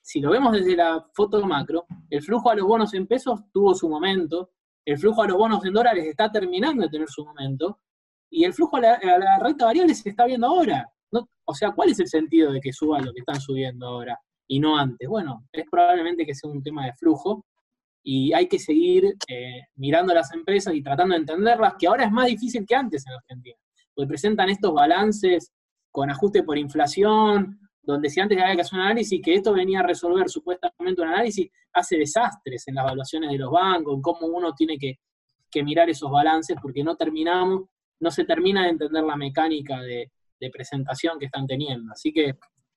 si 0.00 0.20
lo 0.20 0.30
vemos 0.30 0.52
desde 0.52 0.76
la 0.76 1.04
foto 1.14 1.44
macro, 1.44 1.86
el 2.10 2.22
flujo 2.22 2.50
a 2.50 2.54
los 2.54 2.66
bonos 2.66 2.94
en 2.94 3.06
pesos 3.06 3.40
tuvo 3.52 3.74
su 3.74 3.88
momento, 3.88 4.50
el 4.84 4.98
flujo 4.98 5.22
a 5.22 5.26
los 5.26 5.36
bonos 5.36 5.64
en 5.64 5.72
dólares 5.72 6.06
está 6.06 6.30
terminando 6.30 6.82
de 6.82 6.88
tener 6.88 7.08
su 7.08 7.24
momento, 7.24 7.80
y 8.30 8.44
el 8.44 8.52
flujo 8.52 8.76
a 8.76 8.80
la, 8.80 9.38
renta 9.40 9.66
variable 9.66 9.94
se 9.94 10.10
está 10.10 10.26
viendo 10.26 10.46
ahora. 10.46 10.88
O 11.48 11.54
sea, 11.54 11.70
¿cuál 11.70 11.90
es 11.90 12.00
el 12.00 12.08
sentido 12.08 12.52
de 12.52 12.60
que 12.60 12.72
suba 12.72 13.00
lo 13.00 13.12
que 13.12 13.20
están 13.20 13.40
subiendo 13.40 13.86
ahora 13.86 14.18
y 14.48 14.58
no 14.58 14.76
antes? 14.76 15.08
Bueno, 15.08 15.46
es 15.52 15.64
probablemente 15.70 16.26
que 16.26 16.34
sea 16.34 16.50
un 16.50 16.60
tema 16.60 16.84
de 16.84 16.92
flujo 16.94 17.46
y 18.02 18.32
hay 18.32 18.48
que 18.48 18.58
seguir 18.58 19.16
eh, 19.28 19.62
mirando 19.76 20.12
a 20.12 20.16
las 20.16 20.32
empresas 20.32 20.74
y 20.74 20.82
tratando 20.82 21.14
de 21.14 21.20
entenderlas, 21.20 21.74
que 21.78 21.86
ahora 21.86 22.04
es 22.04 22.10
más 22.10 22.26
difícil 22.26 22.66
que 22.66 22.74
antes 22.74 23.06
en 23.06 23.12
Argentina, 23.14 23.56
porque 23.94 24.08
presentan 24.08 24.50
estos 24.50 24.72
balances 24.72 25.52
con 25.92 26.10
ajuste 26.10 26.42
por 26.42 26.58
inflación, 26.58 27.60
donde 27.86 28.10
si 28.10 28.20
antes 28.20 28.36
había 28.42 28.56
que 28.56 28.62
hacer 28.62 28.78
un 28.80 28.84
análisis, 28.84 29.22
que 29.22 29.34
esto 29.34 29.54
venía 29.54 29.78
a 29.78 29.84
resolver 29.84 30.28
supuestamente 30.28 31.00
un 31.00 31.08
análisis, 31.08 31.48
hace 31.72 31.96
desastres 31.96 32.66
en 32.66 32.74
las 32.74 32.84
evaluaciones 32.84 33.30
de 33.30 33.38
los 33.38 33.50
bancos, 33.50 33.94
en 33.94 34.02
cómo 34.02 34.26
uno 34.26 34.52
tiene 34.52 34.76
que, 34.76 34.98
mirar 35.64 35.88
esos 35.88 36.10
balances, 36.10 36.54
porque 36.60 36.84
no 36.84 36.96
terminamos, 36.96 37.62
no 38.00 38.10
se 38.10 38.26
termina 38.26 38.64
de 38.64 38.68
entender 38.68 39.02
la 39.02 39.16
mecánica 39.16 39.80
de, 39.80 40.10
presentación 40.52 41.18
que 41.18 41.24
están 41.24 41.46
teniendo. 41.46 41.90
Así 41.92 42.12
que 42.12 42.34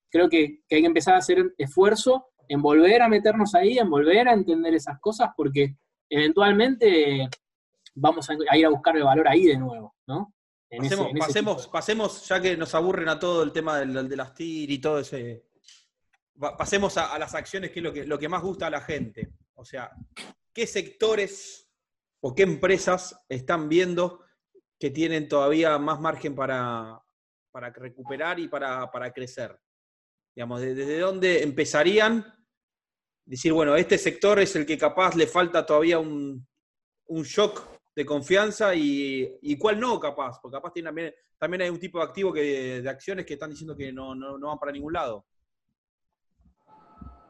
creo 0.09 0.29
que, 0.29 0.61
hay 0.71 0.79
que 0.79 0.85
empezar 0.85 1.15
a 1.15 1.17
hacer 1.17 1.53
esfuerzo 1.57 2.27
en 2.47 2.61
volver 2.61 3.01
a 3.01 3.09
meternos 3.09 3.53
ahí, 3.53 3.77
en 3.77 3.89
volver 3.89 4.29
a 4.29 4.33
entender 4.33 4.73
esas 4.75 4.97
cosas, 5.01 5.31
porque 5.35 5.75
eventualmente 6.09 7.27
vamos 7.95 8.29
a, 8.29 8.37
a 8.49 8.57
ir 8.57 8.65
a 8.65 8.69
buscar 8.69 8.95
el 8.95 9.03
valor 9.03 9.27
ahí 9.27 9.43
de 9.43 9.57
nuevo, 9.57 9.93
¿no? 10.07 10.33
Pasemos, 11.17 11.67
pasemos, 11.67 12.27
ya 12.27 12.41
que 12.41 12.55
nos 12.55 12.75
aburren 12.75 13.09
a 13.09 13.19
todo 13.19 13.43
el 13.43 13.51
tema 13.51 13.79
de 13.79 14.15
las 14.15 14.33
TIR 14.33 14.69
y 14.71 14.79
todo 14.79 14.99
ese. 14.99 15.45
Pasemos 16.57 16.97
a, 16.97 17.17
las 17.17 17.33
acciones, 17.35 17.71
que 17.71 17.79
es 17.79 17.83
lo 17.83 17.91
que, 17.91 18.05
lo 18.05 18.19
que 18.19 18.29
más 18.29 18.41
gusta 18.41 18.67
a 18.67 18.69
la 18.69 18.81
gente. 18.81 19.33
O 19.55 19.65
sea, 19.65 19.91
¿qué 20.53 20.65
sectores 20.67 21.69
o 22.21 22.33
qué 22.33 22.43
empresas 22.43 23.19
están 23.27 23.67
viendo 23.67 24.23
que 24.79 24.91
tienen 24.91 25.27
todavía 25.27 25.77
más 25.79 25.99
margen 25.99 26.35
para, 26.35 27.01
para 27.51 27.71
recuperar 27.71 28.39
y 28.39 28.47
para, 28.47 28.89
para 28.89 29.11
crecer? 29.11 29.59
Digamos, 30.35 30.61
¿desde 30.61 30.99
dónde 30.99 31.43
empezarían? 31.43 32.33
Decir, 33.25 33.51
bueno, 33.51 33.75
este 33.75 33.97
sector 33.97 34.39
es 34.39 34.55
el 34.55 34.65
que 34.65 34.77
capaz 34.77 35.15
le 35.15 35.27
falta 35.27 35.65
todavía 35.65 35.99
un, 35.99 36.47
un 37.07 37.23
shock 37.23 37.78
de 37.99 38.05
confianza 38.05 38.73
y, 38.73 39.57
cuál 39.59 39.77
no 39.77 39.99
capaz, 39.99 40.39
porque 40.41 40.55
capaz 40.55 40.71
tiene 40.71 40.87
también, 40.87 41.13
también 41.37 41.63
hay 41.63 41.69
un 41.69 41.81
tipo 41.81 41.97
de 41.97 42.05
activo 42.05 42.31
que, 42.31 42.81
de 42.81 42.89
acciones 42.89 43.25
que 43.25 43.33
están 43.33 43.49
diciendo 43.49 43.75
que 43.75 43.91
no, 43.91 44.15
no, 44.15 44.37
no 44.37 44.47
van 44.47 44.57
para 44.57 44.71
ningún 44.71 44.93
lado. 44.93 45.25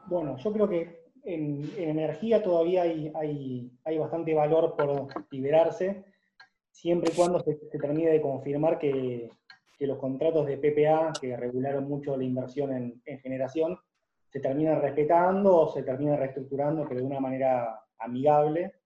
Bueno, 0.06 0.36
yo 0.36 0.52
creo 0.52 0.68
que 0.68 1.10
en, 1.24 1.68
en 1.76 1.88
energía 1.88 2.40
todavía 2.40 2.82
hay, 2.82 3.10
hay, 3.16 3.72
hay, 3.84 3.98
bastante 3.98 4.32
valor 4.32 4.76
por 4.76 5.08
liberarse, 5.32 6.04
siempre 6.70 7.10
y 7.12 7.16
cuando 7.16 7.40
se, 7.40 7.58
se 7.68 7.78
termine 7.78 8.12
de 8.12 8.22
confirmar 8.22 8.78
que, 8.78 9.28
que, 9.76 9.86
los 9.88 9.98
contratos 9.98 10.46
de 10.46 10.56
PPA, 10.56 11.12
que 11.20 11.36
regularon 11.36 11.88
mucho 11.88 12.16
la 12.16 12.22
inversión 12.22 12.72
en, 12.72 13.02
en 13.06 13.18
generación, 13.18 13.76
se 14.28 14.38
terminan 14.38 14.80
respetando 14.80 15.62
o 15.62 15.72
se 15.72 15.82
terminan 15.82 16.18
reestructurando, 16.18 16.86
pero 16.88 17.00
de 17.00 17.06
una 17.06 17.18
manera 17.18 17.82
amigable. 17.98 18.79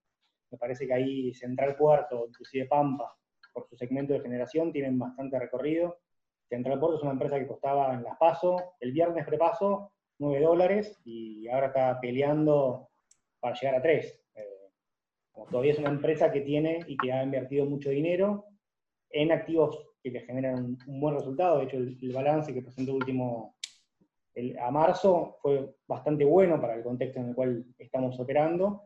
Me 0.55 0.59
parece 0.59 0.87
que 0.87 0.95
ahí 0.95 1.35
Central 1.35 1.75
Puerto, 1.75 2.27
inclusive 2.29 2.67
Pampa, 2.67 3.13
por 3.53 3.67
su 3.67 3.75
segmento 3.75 4.13
de 4.13 4.21
generación, 4.21 4.73
tienen 4.73 4.97
bastante 4.97 5.37
recorrido. 5.37 5.99
Central 6.49 6.79
Puerto 6.79 6.99
es 6.99 7.03
una 7.03 7.11
empresa 7.11 7.41
que 7.41 7.49
costaba 7.49 7.93
en 7.93 8.05
las 8.05 8.17
PASO, 8.19 8.77
el 8.79 8.93
viernes 8.93 9.27
prepaso, 9.27 9.91
9 10.21 10.45
dólares 10.45 11.01
y 11.05 11.49
ahora 11.49 11.67
está 11.67 12.01
peleando 12.01 12.91
para 13.41 13.57
llegar 13.57 13.75
a 13.75 13.83
3. 13.83 14.21
Eh, 14.37 14.43
todavía 15.51 15.73
es 15.73 15.79
una 15.81 15.89
empresa 15.89 16.31
que 16.31 16.43
tiene 16.43 16.85
y 16.87 16.97
que 16.97 17.11
ha 17.11 17.25
invertido 17.25 17.67
mucho 17.67 17.91
dinero 17.91 18.45
en 19.11 19.33
activos 19.33 19.77
que 20.01 20.13
le 20.13 20.21
generan 20.21 20.79
un, 20.87 21.01
buen 21.01 21.17
resultado. 21.17 21.59
De 21.59 21.65
hecho, 21.65 21.79
el, 21.79 22.13
balance 22.13 22.55
que 22.55 22.63
presentó 22.63 22.95
último 22.95 23.57
el, 24.35 24.57
a 24.57 24.71
marzo 24.71 25.37
fue 25.43 25.75
bastante 25.89 26.25
bueno 26.25 26.61
para 26.61 26.77
el 26.77 26.85
contexto 26.85 27.19
en 27.19 27.31
el 27.31 27.35
cual 27.35 27.65
estamos 27.77 28.21
operando, 28.21 28.85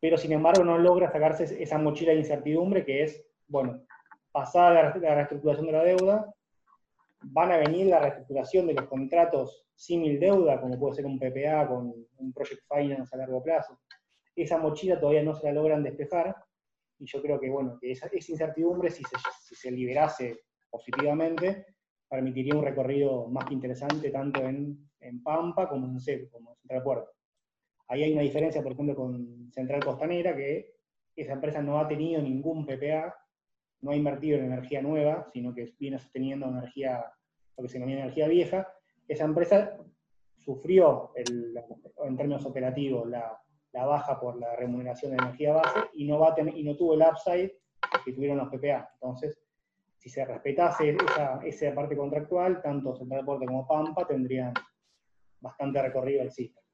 pero 0.00 0.16
sin 0.16 0.32
embargo 0.32 0.64
no 0.64 0.78
logra 0.78 1.10
sacarse 1.10 1.62
esa 1.62 1.78
mochila 1.78 2.12
de 2.12 2.18
incertidumbre 2.18 2.84
que 2.84 3.02
es, 3.02 3.24
bueno, 3.48 3.82
pasada 4.30 4.70
la, 4.72 5.14
reestructuración 5.14 5.66
de 5.66 5.72
la 5.72 5.84
deuda, 5.84 6.34
van 7.22 7.52
a 7.52 7.56
venir 7.56 7.86
la 7.86 8.00
reestructuración 8.00 8.66
de 8.66 8.74
los 8.74 8.86
contratos 8.86 9.66
símil 9.74 10.20
deuda, 10.20 10.60
como 10.60 10.78
puede 10.78 10.96
ser 10.96 11.06
un 11.06 11.18
PPA 11.18 11.66
con 11.68 11.92
un 12.18 12.32
Project 12.32 12.62
Finance 12.68 13.14
a 13.14 13.18
largo 13.18 13.42
plazo. 13.42 13.78
Esa 14.34 14.58
mochila 14.58 15.00
todavía 15.00 15.22
no 15.22 15.34
se 15.34 15.46
la 15.46 15.52
logran 15.52 15.82
despejar, 15.82 16.36
y 16.98 17.06
yo 17.06 17.20
creo 17.22 17.38
que, 17.40 17.50
bueno, 17.50 17.78
que 17.80 17.92
esa, 17.92 18.06
esa 18.06 18.32
incertidumbre, 18.32 18.90
si 18.90 19.02
se, 19.04 19.16
si 19.42 19.54
se 19.54 19.70
liberase 19.70 20.40
positivamente, 20.70 21.66
permitiría 22.08 22.54
un 22.54 22.64
recorrido 22.64 23.28
más 23.28 23.46
que 23.46 23.54
interesante 23.54 24.10
tanto 24.10 24.40
en, 24.40 24.90
en 25.00 25.22
Pampa 25.22 25.68
como 25.68 25.86
en 25.86 26.00
CEP, 26.00 26.30
como 26.30 26.50
en 26.50 26.56
Central 26.56 26.82
Puerto. 26.82 27.10
Ahí 27.88 28.02
hay 28.02 28.12
una 28.12 28.22
diferencia, 28.22 28.62
por 28.62 28.72
ejemplo, 28.72 28.96
con 28.96 29.50
Central 29.52 29.84
Costanera, 29.84 30.34
que 30.34 30.74
esa 31.14 31.32
empresa 31.32 31.62
no 31.62 31.78
ha 31.78 31.86
tenido 31.86 32.20
ningún 32.20 32.66
PPA, 32.66 33.14
no 33.80 33.90
ha 33.90 33.96
invertido 33.96 34.38
en 34.38 34.46
energía 34.46 34.82
nueva, 34.82 35.28
sino 35.32 35.54
que 35.54 35.72
viene 35.78 35.98
sosteniendo 35.98 36.46
energía, 36.46 37.04
lo 37.56 37.62
que 37.62 37.68
se 37.68 37.78
denomina 37.78 38.02
energía 38.02 38.28
vieja. 38.28 38.68
Esa 39.06 39.24
empresa 39.24 39.78
sufrió, 40.36 41.12
en 41.14 42.16
términos 42.16 42.44
operativos, 42.44 43.08
la, 43.08 43.40
baja 43.72 44.18
por 44.18 44.38
la 44.40 44.56
remuneración 44.56 45.10
de 45.10 45.18
energía 45.18 45.52
base 45.52 45.80
y 45.92 46.06
no, 46.06 46.18
tuvo 46.76 46.94
el 46.94 47.02
upside 47.02 47.52
que 48.04 48.12
tuvieron 48.12 48.38
los 48.38 48.48
PPA. 48.48 48.88
Entonces, 48.94 49.38
si 49.98 50.08
se 50.08 50.24
respetase 50.24 50.96
esa, 50.96 51.40
esa 51.44 51.74
parte 51.74 51.94
contractual, 51.94 52.62
tanto 52.62 52.96
Central 52.96 53.24
Puerto 53.26 53.44
como 53.44 53.66
Pampa 53.66 54.06
tendrían 54.06 54.54
bastante 55.40 55.82
recorrido 55.82 56.22
el 56.22 56.32
sistema. 56.32 56.65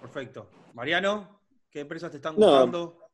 Perfecto. 0.00 0.48
Mariano, 0.74 1.40
¿qué 1.70 1.80
empresas 1.80 2.10
te 2.10 2.18
están 2.18 2.36
gustando? 2.36 2.98
No. 3.00 3.08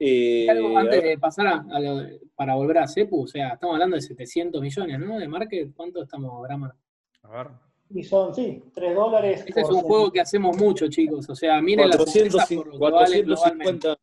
Eh, 0.00 0.48
algo 0.48 0.78
antes 0.78 1.02
de 1.02 1.18
pasar 1.18 1.46
a, 1.48 1.66
a 1.70 1.80
lo, 1.80 2.06
para 2.36 2.54
volver 2.54 2.78
a 2.78 2.86
CEPU, 2.86 3.24
o 3.24 3.26
sea, 3.26 3.54
estamos 3.54 3.74
hablando 3.74 3.96
de 3.96 4.02
700 4.02 4.62
millones, 4.62 5.00
¿no? 5.00 5.18
De 5.18 5.26
market, 5.26 5.74
¿cuánto 5.74 6.02
estamos, 6.02 6.40
Grama? 6.44 6.74
A 7.22 7.28
ver. 7.30 7.48
Y 7.90 8.04
son, 8.04 8.34
sí, 8.34 8.62
3 8.74 8.94
dólares. 8.94 9.44
Este 9.46 9.60
es 9.60 9.68
un 9.68 9.80
juego 9.80 10.12
que 10.12 10.20
hacemos 10.20 10.56
mucho, 10.56 10.88
chicos. 10.88 11.28
O 11.28 11.34
sea, 11.34 11.60
miren 11.60 11.88
400, 11.88 12.34
las 12.34 12.52
por 12.52 12.66
lo 12.66 12.78
450, 12.78 13.98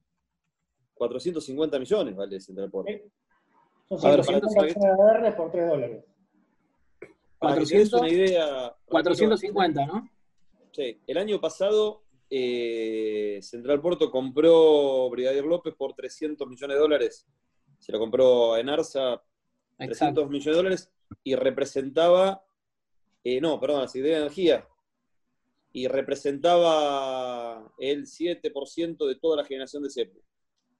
450 0.95 1.80
millones 1.80 2.15
vale 2.15 2.39
Central 2.41 2.69
Port. 2.69 2.89
¿Eh? 2.89 3.08
Son 3.88 4.00
150 4.00 4.80
millones 4.80 5.36
por 5.36 5.52
3 5.52 5.69
dólares. 5.69 6.06
400, 7.38 8.02
una 8.02 8.10
idea, 8.10 8.76
450, 8.86 9.86
¿no? 9.86 10.10
Sí, 10.76 11.00
el 11.08 11.18
año 11.18 11.40
pasado 11.40 12.04
eh, 12.30 13.40
Central 13.42 13.80
Puerto 13.82 14.12
compró 14.12 15.10
Brigadier 15.10 15.46
López 15.46 15.74
por 15.74 15.94
300 15.94 16.46
millones 16.50 16.76
de 16.76 16.82
dólares. 16.82 17.26
Se 17.80 17.94
lo 17.94 18.00
compró 18.00 18.58
en 18.58 18.68
Arsa 18.68 19.24
300 19.78 19.98
Exacto. 19.98 20.26
millones 20.26 20.46
de 20.46 20.52
dólares 20.52 20.92
y 21.24 21.36
representaba, 21.36 22.44
eh, 23.24 23.40
no, 23.40 23.58
perdón, 23.58 23.84
la 23.84 23.88
Secretaría 23.88 24.18
de 24.18 24.24
Energía, 24.24 24.68
y 25.72 25.88
representaba 25.88 27.74
el 27.80 28.06
7% 28.06 29.08
de 29.08 29.16
toda 29.16 29.38
la 29.38 29.46
generación 29.46 29.82
de 29.82 29.90
CEPU. 29.90 30.22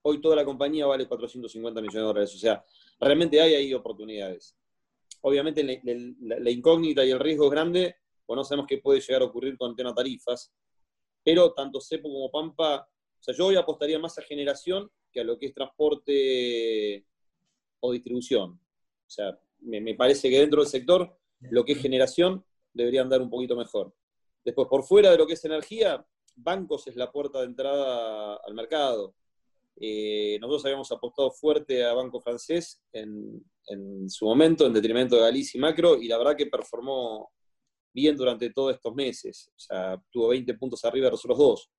Hoy 0.02 0.20
toda 0.20 0.36
la 0.36 0.44
compañía 0.44 0.84
vale 0.84 1.08
450 1.08 1.80
millones 1.80 1.94
de 1.94 2.06
dólares. 2.06 2.34
O 2.34 2.38
sea, 2.38 2.62
realmente 3.00 3.40
hay 3.40 3.54
ahí 3.54 3.72
oportunidades. 3.72 4.58
Obviamente 5.22 5.64
la, 5.64 5.72
la, 6.20 6.38
la 6.38 6.50
incógnita 6.50 7.02
y 7.02 7.12
el 7.12 7.18
riesgo 7.18 7.46
es 7.46 7.50
grande, 7.50 7.96
o 8.26 8.36
no 8.36 8.44
sabemos 8.44 8.66
qué 8.68 8.78
puede 8.78 9.00
llegar 9.00 9.22
a 9.22 9.26
ocurrir 9.26 9.56
con 9.56 9.70
el 9.70 9.76
tema 9.76 9.94
tarifas, 9.94 10.52
pero 11.22 11.52
tanto 11.52 11.80
CEPO 11.80 12.08
como 12.08 12.30
Pampa, 12.30 12.88
o 13.18 13.22
sea, 13.22 13.34
yo 13.34 13.46
hoy 13.46 13.56
apostaría 13.56 13.98
más 13.98 14.18
a 14.18 14.22
generación 14.22 14.90
que 15.10 15.20
a 15.20 15.24
lo 15.24 15.38
que 15.38 15.46
es 15.46 15.54
transporte 15.54 17.06
o 17.80 17.92
distribución. 17.92 18.50
O 18.52 19.10
sea, 19.10 19.38
me, 19.60 19.94
parece 19.94 20.28
que 20.30 20.40
dentro 20.40 20.60
del 20.60 20.70
sector, 20.70 21.16
lo 21.40 21.64
que 21.64 21.72
es 21.72 21.82
generación 21.82 22.44
debería 22.72 23.02
andar 23.02 23.22
un 23.22 23.30
poquito 23.30 23.56
mejor. 23.56 23.94
Después, 24.44 24.68
por 24.68 24.84
fuera 24.84 25.10
de 25.10 25.18
lo 25.18 25.26
que 25.26 25.32
es 25.34 25.44
energía, 25.44 26.06
bancos 26.36 26.86
es 26.86 26.96
la 26.96 27.10
puerta 27.10 27.40
de 27.40 27.46
entrada 27.46 28.36
al 28.36 28.54
mercado. 28.54 29.14
Eh, 29.78 30.38
nosotros 30.40 30.64
habíamos 30.66 30.90
apostado 30.92 31.30
fuerte 31.30 31.84
a 31.84 31.92
Banco 31.92 32.20
Francés 32.20 32.82
en, 32.92 33.44
en, 33.66 34.08
su 34.08 34.24
momento, 34.24 34.66
en 34.66 34.72
detrimento 34.72 35.16
de 35.16 35.22
Galicia 35.22 35.58
y 35.58 35.60
Macro, 35.60 35.96
y 35.96 36.08
la 36.08 36.18
verdad 36.18 36.36
que 36.36 36.46
performó 36.46 37.30
bien 37.96 38.14
durante 38.14 38.50
todos 38.50 38.74
estos 38.74 38.94
meses. 38.94 39.50
O 39.56 39.58
sea, 39.58 40.02
tuvo 40.10 40.28
20 40.28 40.52
puntos 40.54 40.84
arriba 40.84 41.06
de 41.06 41.12
los 41.12 41.24
otros 41.24 41.38
dos. 41.38 41.70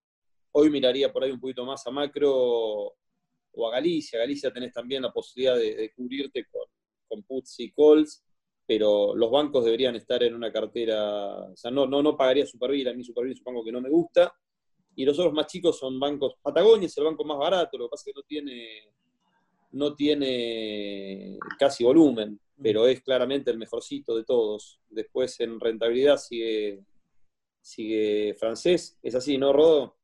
Hoy 0.52 0.72
miraría 0.72 1.14
por 1.14 1.24
ahí 1.24 1.30
un 1.30 1.40
poquito 1.40 1.64
más 1.64 1.86
a 1.86 1.92
Macro 1.92 2.34
o 2.34 3.68
a 3.68 3.72
Galicia. 3.72 4.18
Galicia 4.18 4.52
tenés 4.52 4.74
también 4.74 5.04
la 5.04 5.14
posibilidad 5.14 5.56
de, 5.56 5.76
de 5.76 5.94
cubrirte 5.94 6.44
con, 6.52 6.64
con 7.08 7.22
puts 7.22 7.60
y 7.60 7.72
calls, 7.72 8.24
pero 8.66 9.16
los 9.16 9.30
bancos 9.30 9.64
deberían 9.64 9.96
estar 9.96 10.24
en 10.24 10.34
una 10.34 10.52
cartera, 10.52 11.52
o 11.52 11.56
sea, 11.56 11.70
no, 11.70 11.86
no, 11.86 12.02
no 12.02 12.18
pagaría 12.18 12.48
Superville, 12.48 12.90
a 12.90 12.94
mí 12.94 13.04
Superville 13.04 13.34
es 13.34 13.40
un 13.40 13.54
banco 13.54 13.64
que 13.64 13.72
no 13.72 13.80
me 13.80 13.90
gusta, 13.90 14.34
y 14.96 15.06
los 15.06 15.18
otros 15.20 15.34
más 15.34 15.46
chicos 15.46 15.78
son 15.78 16.00
bancos, 16.00 16.34
Patagonia 16.42 16.88
es 16.88 16.98
el 16.98 17.06
banco 17.06 17.24
más 17.24 17.38
barato, 17.38 17.78
lo 17.78 17.86
que 17.86 17.92
pasa 17.92 18.04
es 18.08 18.14
que 18.14 18.20
no 18.20 18.24
tiene, 18.28 18.92
no 19.72 19.96
tiene 19.96 21.38
casi 21.58 21.84
volumen, 21.84 22.40
pero 22.62 22.88
es 22.88 23.02
claramente 23.02 23.52
el 23.52 23.58
mejorcito 23.58 24.16
de 24.16 24.24
todos. 24.24 24.80
Después 24.90 25.40
en 25.40 25.60
rentabilidad 25.60 26.18
sigue, 26.18 26.84
sigue 27.62 28.36
francés. 28.40 28.98
¿Es 29.02 29.16
así, 29.16 29.38
no, 29.38 29.54
Rodo? 29.54 29.98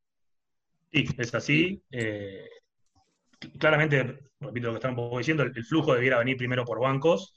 Sí, 0.92 1.06
es 1.18 1.34
así. 1.34 1.84
Eh, 1.92 2.48
claramente, 3.58 4.20
repito 4.40 4.68
lo 4.68 4.74
que 4.74 4.88
están 4.88 4.96
diciendo, 5.18 5.44
el, 5.44 5.66
flujo 5.66 5.96
debiera 5.96 6.20
venir 6.20 6.38
primero 6.38 6.64
por 6.64 6.80
bancos, 6.80 7.34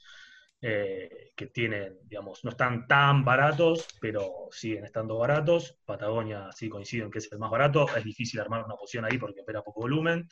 eh, 0.61 1.31
que 1.35 1.47
tienen, 1.47 1.97
digamos, 2.03 2.43
no 2.43 2.51
están 2.51 2.87
tan 2.87 3.23
baratos, 3.25 3.87
pero 3.99 4.47
siguen 4.51 4.85
estando 4.85 5.17
baratos. 5.17 5.79
Patagonia 5.85 6.49
sí 6.51 6.69
coincido 6.69 7.05
en 7.05 7.11
que 7.11 7.19
es 7.19 7.31
el 7.31 7.39
más 7.39 7.51
barato. 7.51 7.87
Es 7.95 8.03
difícil 8.03 8.39
armar 8.39 8.63
una 8.65 8.75
posición 8.75 9.05
ahí 9.05 9.17
porque 9.17 9.41
opera 9.41 9.63
poco 9.63 9.81
volumen. 9.81 10.27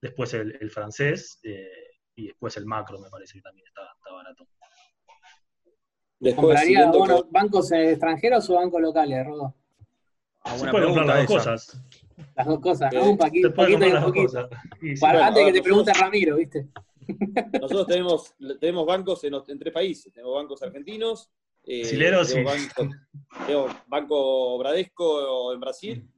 Después 0.00 0.34
el, 0.34 0.56
el 0.60 0.70
francés. 0.70 1.40
Eh, 1.42 1.88
y 2.18 2.26
después 2.26 2.56
el 2.56 2.66
macro 2.66 2.98
me 2.98 3.08
parece 3.08 3.34
que 3.34 3.42
también 3.42 3.66
está, 3.68 3.82
barato. 4.28 4.46
Después, 6.20 6.46
¿Compraría 6.46 6.90
bonos, 6.90 7.24
que... 7.24 7.28
bancos 7.30 7.72
extranjeros 7.72 8.50
o 8.50 8.54
bancos 8.54 8.80
locales, 8.80 9.24
Rodo? 9.24 9.54
Ah, 10.42 10.58
Se 10.58 10.68
puede 10.68 10.84
comprar 10.86 11.06
las 11.06 11.18
dos 11.18 11.26
cosas. 11.26 11.82
Las 12.34 12.46
dos 12.46 12.60
cosas, 12.60 12.92
¿no? 12.92 13.10
Un 13.10 13.18
paquito, 13.18 13.54
paquito 13.54 13.86
y 13.86 13.92
un 13.92 14.02
poquito. 14.02 14.48
Sí, 14.80 14.96
sí, 14.96 15.00
Para, 15.00 15.12
bueno, 15.12 15.28
antes 15.28 15.44
que 15.44 15.52
te 15.52 15.62
pregunte 15.62 15.92
Ramiro, 15.94 16.36
¿viste? 16.36 16.68
Nosotros 17.60 17.86
tenemos, 17.86 18.34
tenemos 18.60 18.86
bancos 18.86 19.22
en, 19.24 19.34
en, 19.34 19.58
tres 19.58 19.72
países. 19.72 20.12
Tenemos 20.12 20.34
bancos 20.34 20.62
argentinos. 20.62 21.30
Eh, 21.64 21.84
Sileros, 21.84 22.32
tengo, 22.32 22.50
sí. 22.50 22.66
banco, 22.76 22.94
tengo 23.46 23.68
Banco 23.86 24.58
Bradesco 24.58 25.52
en 25.52 25.60
Brasil. 25.60 26.10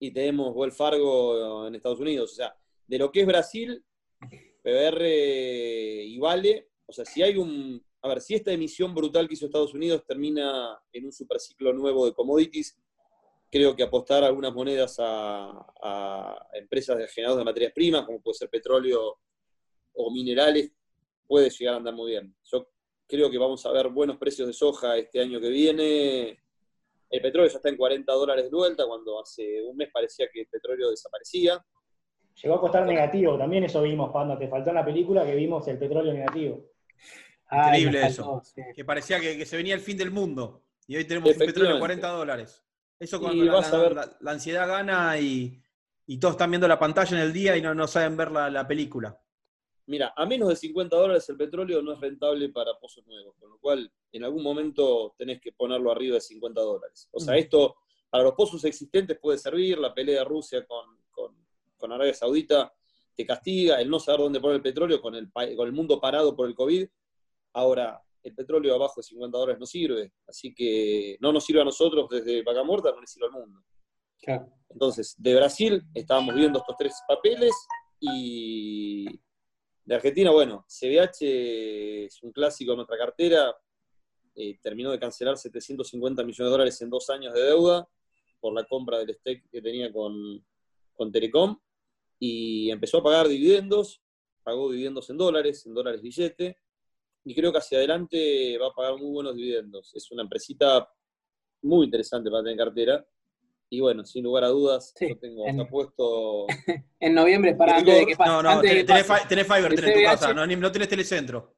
y 0.00 0.10
tenemos 0.10 0.52
Wells 0.54 0.76
Fargo 0.76 1.68
en 1.68 1.74
Estados 1.76 2.00
Unidos. 2.00 2.32
O 2.32 2.34
sea, 2.34 2.56
de 2.86 2.98
lo 2.98 3.12
que 3.12 3.20
es 3.20 3.26
Brasil, 3.26 3.84
PBR 4.64 5.06
y 5.06 6.18
Vale, 6.18 6.70
o 6.86 6.92
sea, 6.92 7.04
si 7.04 7.22
hay 7.22 7.36
un, 7.36 7.84
a 8.00 8.08
ver, 8.08 8.20
si 8.22 8.34
esta 8.34 8.50
emisión 8.50 8.94
brutal 8.94 9.28
que 9.28 9.34
hizo 9.34 9.46
Estados 9.46 9.74
Unidos 9.74 10.04
termina 10.06 10.80
en 10.90 11.04
un 11.04 11.12
superciclo 11.12 11.72
nuevo 11.74 12.06
de 12.06 12.14
commodities, 12.14 12.76
creo 13.50 13.76
que 13.76 13.82
apostar 13.82 14.24
algunas 14.24 14.54
monedas 14.54 14.96
a, 14.98 15.66
a 15.82 16.48
empresas 16.54 16.96
de 16.96 17.06
generadores 17.08 17.40
de 17.40 17.44
materias 17.44 17.72
primas, 17.74 18.06
como 18.06 18.22
puede 18.22 18.38
ser 18.38 18.48
petróleo 18.48 19.18
o 19.92 20.10
minerales, 20.10 20.72
puede 21.26 21.50
llegar 21.50 21.74
a 21.74 21.76
andar 21.76 21.94
muy 21.94 22.12
bien. 22.12 22.34
Yo 22.50 22.66
creo 23.06 23.30
que 23.30 23.38
vamos 23.38 23.64
a 23.66 23.72
ver 23.72 23.88
buenos 23.88 24.16
precios 24.16 24.48
de 24.48 24.54
soja 24.54 24.96
este 24.96 25.20
año 25.20 25.40
que 25.40 25.50
viene. 25.50 26.40
El 27.10 27.20
petróleo 27.20 27.50
ya 27.50 27.58
está 27.58 27.68
en 27.68 27.76
40 27.76 28.12
dólares 28.12 28.50
de 28.50 28.56
vuelta, 28.56 28.86
cuando 28.86 29.20
hace 29.20 29.62
un 29.62 29.76
mes 29.76 29.90
parecía 29.92 30.26
que 30.32 30.40
el 30.40 30.46
petróleo 30.46 30.90
desaparecía. 30.90 31.64
Llegó 32.42 32.56
a 32.56 32.60
costar 32.60 32.84
negativo, 32.86 33.38
también 33.38 33.64
eso 33.64 33.80
vimos 33.82 34.10
cuando 34.10 34.36
te 34.36 34.48
faltó 34.48 34.70
en 34.70 34.76
la 34.76 34.84
película 34.84 35.24
que 35.24 35.34
vimos 35.34 35.66
el 35.68 35.78
petróleo 35.78 36.12
negativo. 36.12 36.64
Increíble 37.50 38.02
Ay, 38.02 38.10
eso. 38.10 38.24
faltó, 38.24 38.44
sí. 38.44 38.62
Que 38.74 38.84
parecía 38.84 39.20
que, 39.20 39.36
que 39.38 39.46
se 39.46 39.56
venía 39.56 39.74
el 39.74 39.80
fin 39.80 39.96
del 39.96 40.10
mundo. 40.10 40.62
Y 40.86 40.96
hoy 40.96 41.04
tenemos 41.04 41.30
un 41.30 41.38
petróleo 41.38 41.72
de 41.74 41.76
Efectivamente. 41.78 42.00
40 42.00 42.08
dólares. 42.08 42.64
Eso 42.98 43.20
cuando 43.20 43.44
la, 43.44 43.52
vas 43.52 43.72
a 43.72 43.76
la- 43.76 43.82
ver- 43.82 43.94
la- 43.94 44.16
la 44.20 44.30
ansiedad 44.32 44.66
gana 44.68 45.18
y, 45.18 45.62
y 46.06 46.18
todos 46.18 46.34
están 46.34 46.50
viendo 46.50 46.66
la 46.68 46.78
pantalla 46.78 47.16
en 47.16 47.22
el 47.22 47.32
día 47.32 47.56
y 47.56 47.62
no, 47.62 47.74
no 47.74 47.86
saben 47.86 48.16
ver 48.16 48.30
la, 48.32 48.50
la 48.50 48.66
película. 48.66 49.18
Mira, 49.86 50.12
a 50.16 50.24
menos 50.26 50.48
de 50.48 50.56
50 50.56 50.96
dólares 50.96 51.28
el 51.28 51.36
petróleo 51.36 51.82
no 51.82 51.92
es 51.92 52.00
rentable 52.00 52.48
para 52.48 52.72
pozos 52.80 53.06
nuevos, 53.06 53.34
con 53.38 53.50
lo 53.50 53.58
cual 53.58 53.92
en 54.12 54.24
algún 54.24 54.42
momento 54.42 55.14
tenés 55.18 55.40
que 55.40 55.52
ponerlo 55.52 55.92
arriba 55.92 56.14
de 56.14 56.20
50 56.22 56.60
dólares. 56.60 57.08
O 57.12 57.20
sea, 57.20 57.34
Mm. 57.34 57.38
esto 57.38 57.76
para 58.10 58.24
los 58.24 58.32
pozos 58.32 58.64
existentes 58.64 59.18
puede 59.20 59.38
servir, 59.38 59.78
la 59.78 59.92
pelea 59.92 60.20
de 60.20 60.24
Rusia 60.24 60.64
con, 60.66 60.98
con- 61.76 61.92
Arabia 61.92 62.14
Saudita 62.14 62.72
te 63.16 63.24
castiga, 63.24 63.80
el 63.80 63.88
no 63.88 64.00
saber 64.00 64.20
dónde 64.20 64.40
poner 64.40 64.56
el 64.56 64.62
petróleo 64.62 65.00
con 65.00 65.14
el, 65.14 65.30
con 65.32 65.66
el 65.66 65.72
mundo 65.72 66.00
parado 66.00 66.34
por 66.34 66.48
el 66.48 66.54
COVID. 66.54 66.86
Ahora, 67.52 68.02
el 68.22 68.34
petróleo 68.34 68.74
abajo 68.74 68.94
de 68.96 69.02
50 69.04 69.38
dólares 69.38 69.60
no 69.60 69.66
sirve, 69.66 70.12
así 70.26 70.54
que 70.54 71.16
no 71.20 71.32
nos 71.32 71.44
sirve 71.44 71.60
a 71.60 71.64
nosotros 71.64 72.08
desde 72.08 72.42
Vaca 72.42 72.64
Muerta, 72.64 72.90
no 72.90 73.00
le 73.00 73.06
sirve 73.06 73.26
al 73.26 73.32
mundo. 73.32 73.60
Claro. 74.20 74.50
Entonces, 74.70 75.14
de 75.18 75.34
Brasil 75.34 75.82
estábamos 75.94 76.34
viendo 76.34 76.58
estos 76.58 76.76
tres 76.76 76.94
papeles 77.06 77.52
y 78.00 79.04
de 79.84 79.94
Argentina, 79.94 80.30
bueno, 80.30 80.64
CBH 80.66 82.06
es 82.06 82.22
un 82.22 82.32
clásico 82.32 82.72
de 82.72 82.76
nuestra 82.76 82.96
cartera, 82.96 83.54
eh, 84.34 84.58
terminó 84.62 84.90
de 84.90 84.98
cancelar 84.98 85.36
750 85.36 86.22
millones 86.24 86.38
de 86.38 86.50
dólares 86.50 86.80
en 86.80 86.90
dos 86.90 87.08
años 87.10 87.34
de 87.34 87.42
deuda 87.42 87.86
por 88.40 88.54
la 88.54 88.64
compra 88.64 88.98
del 88.98 89.14
stake 89.14 89.48
que 89.50 89.62
tenía 89.62 89.92
con, 89.92 90.44
con 90.94 91.12
Telecom 91.12 91.58
y 92.18 92.70
empezó 92.70 92.98
a 92.98 93.02
pagar 93.02 93.28
dividendos, 93.28 94.00
pagó 94.42 94.70
dividendos 94.70 95.10
en 95.10 95.18
dólares, 95.18 95.66
en 95.66 95.74
dólares 95.74 96.00
billete, 96.02 96.58
y 97.24 97.34
creo 97.34 97.52
que 97.52 97.58
hacia 97.58 97.78
adelante 97.78 98.58
va 98.58 98.68
a 98.68 98.72
pagar 98.74 98.96
muy 98.98 99.10
buenos 99.10 99.34
dividendos. 99.36 99.94
Es 99.94 100.10
una 100.10 100.22
empresita 100.22 100.88
muy 101.62 101.86
interesante 101.86 102.30
para 102.30 102.42
tener 102.42 102.52
en 102.60 102.64
cartera. 102.66 103.06
Y 103.70 103.80
bueno, 103.80 104.04
sin 104.04 104.22
lugar 104.24 104.44
a 104.44 104.48
dudas, 104.48 104.92
Sí, 104.94 105.08
yo 105.08 105.18
tengo 105.18 105.46
en- 105.48 105.66
puesto. 105.68 106.46
En 107.00 107.14
noviembre, 107.14 107.54
para 107.54 107.78
antes 107.78 107.94
de 107.98 108.06
que 108.06 108.16
pase. 108.16 108.30
No, 108.30 108.42
no, 108.42 108.50
antes 108.50 108.62
de 108.62 108.68
tenés, 108.68 108.82
que 108.84 108.86
tenés 108.86 109.06
pase. 109.06 109.22
fi- 109.22 109.28
tenés 109.28 109.46
Fiverr 109.46 109.72
El 109.72 109.76
tenés 109.80 109.90
en 109.96 110.02
tu 110.02 110.10
casa, 110.10 110.34
no, 110.34 110.72
tenés 110.72 110.88
telecentro. 110.88 111.56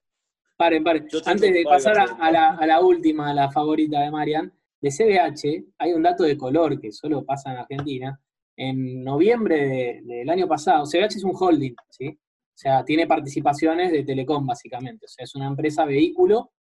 Paren, 0.57 0.83
paren. 0.85 1.07
Yo 1.09 1.19
Antes 1.27 1.53
de 1.53 1.65
pasar 1.65 1.99
a 1.99 2.31
la, 2.31 2.51
a 2.57 2.67
la 2.67 2.81
última, 2.81 3.31
a 3.31 3.35
la 3.35 3.51
favorita 3.51 4.01
de 4.01 4.11
Marian, 4.11 4.53
de 4.81 4.91
CBH, 4.91 5.65
hay 5.79 5.93
un 5.93 6.03
dato 6.03 6.23
de 6.23 6.37
color 6.39 6.81
que 6.81 6.93
solo 6.93 7.25
pasa 7.25 7.51
en 7.53 7.59
Argentina. 7.59 8.19
En 8.57 9.05
noviembre 9.05 9.69
de- 9.69 10.01
del 10.05 10.31
año 10.31 10.49
pasado, 10.49 10.87
CBH 10.87 11.17
es 11.17 11.25
un 11.25 11.33
holding, 11.39 11.75
¿sí? 11.91 12.09
O 12.09 12.59
sea, 12.59 12.85
tiene 12.85 13.07
participaciones 13.07 13.93
de 13.93 14.03
Telecom, 14.03 14.47
básicamente. 14.47 15.05
O 15.05 15.09
sea, 15.09 15.25
es 15.25 15.35
una 15.35 15.47
empresa 15.47 15.85
vehículo 15.85 16.53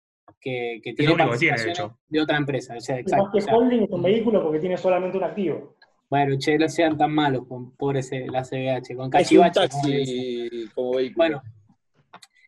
que, 0.41 0.81
que 0.83 0.93
tiene 0.95 1.15
que 1.15 1.23
de 1.23 1.29
participaciones 1.29 1.83
de 2.09 2.21
otra 2.21 2.37
empresa. 2.37 2.77
O 2.77 2.81
sea, 2.81 2.97
Más 2.97 3.03
exacto. 3.05 3.31
que 3.33 3.39
o 3.39 3.41
sea, 3.43 3.55
holding 3.57 3.83
es 3.85 3.91
un 3.91 4.03
vehículo 4.03 4.43
porque 4.43 4.59
tiene 4.59 4.77
solamente 4.77 5.17
un 5.19 5.25
activo. 5.25 5.77
bueno, 6.11 6.37
che, 6.39 6.59
no 6.59 6.69
sean 6.69 6.97
tan 6.99 7.13
malos 7.13 7.47
con 7.47 7.73
pobre 7.77 8.01
ese- 8.01 8.27
la 8.27 8.43
CBH, 8.45 8.95
con 8.95 9.05
Es 9.05 9.07
un 9.07 9.11
cachivache. 9.11 9.61
como 9.69 9.83
taxi 9.83 10.69
como 10.75 10.91
vehículo. 10.97 11.17
Bueno, 11.17 11.43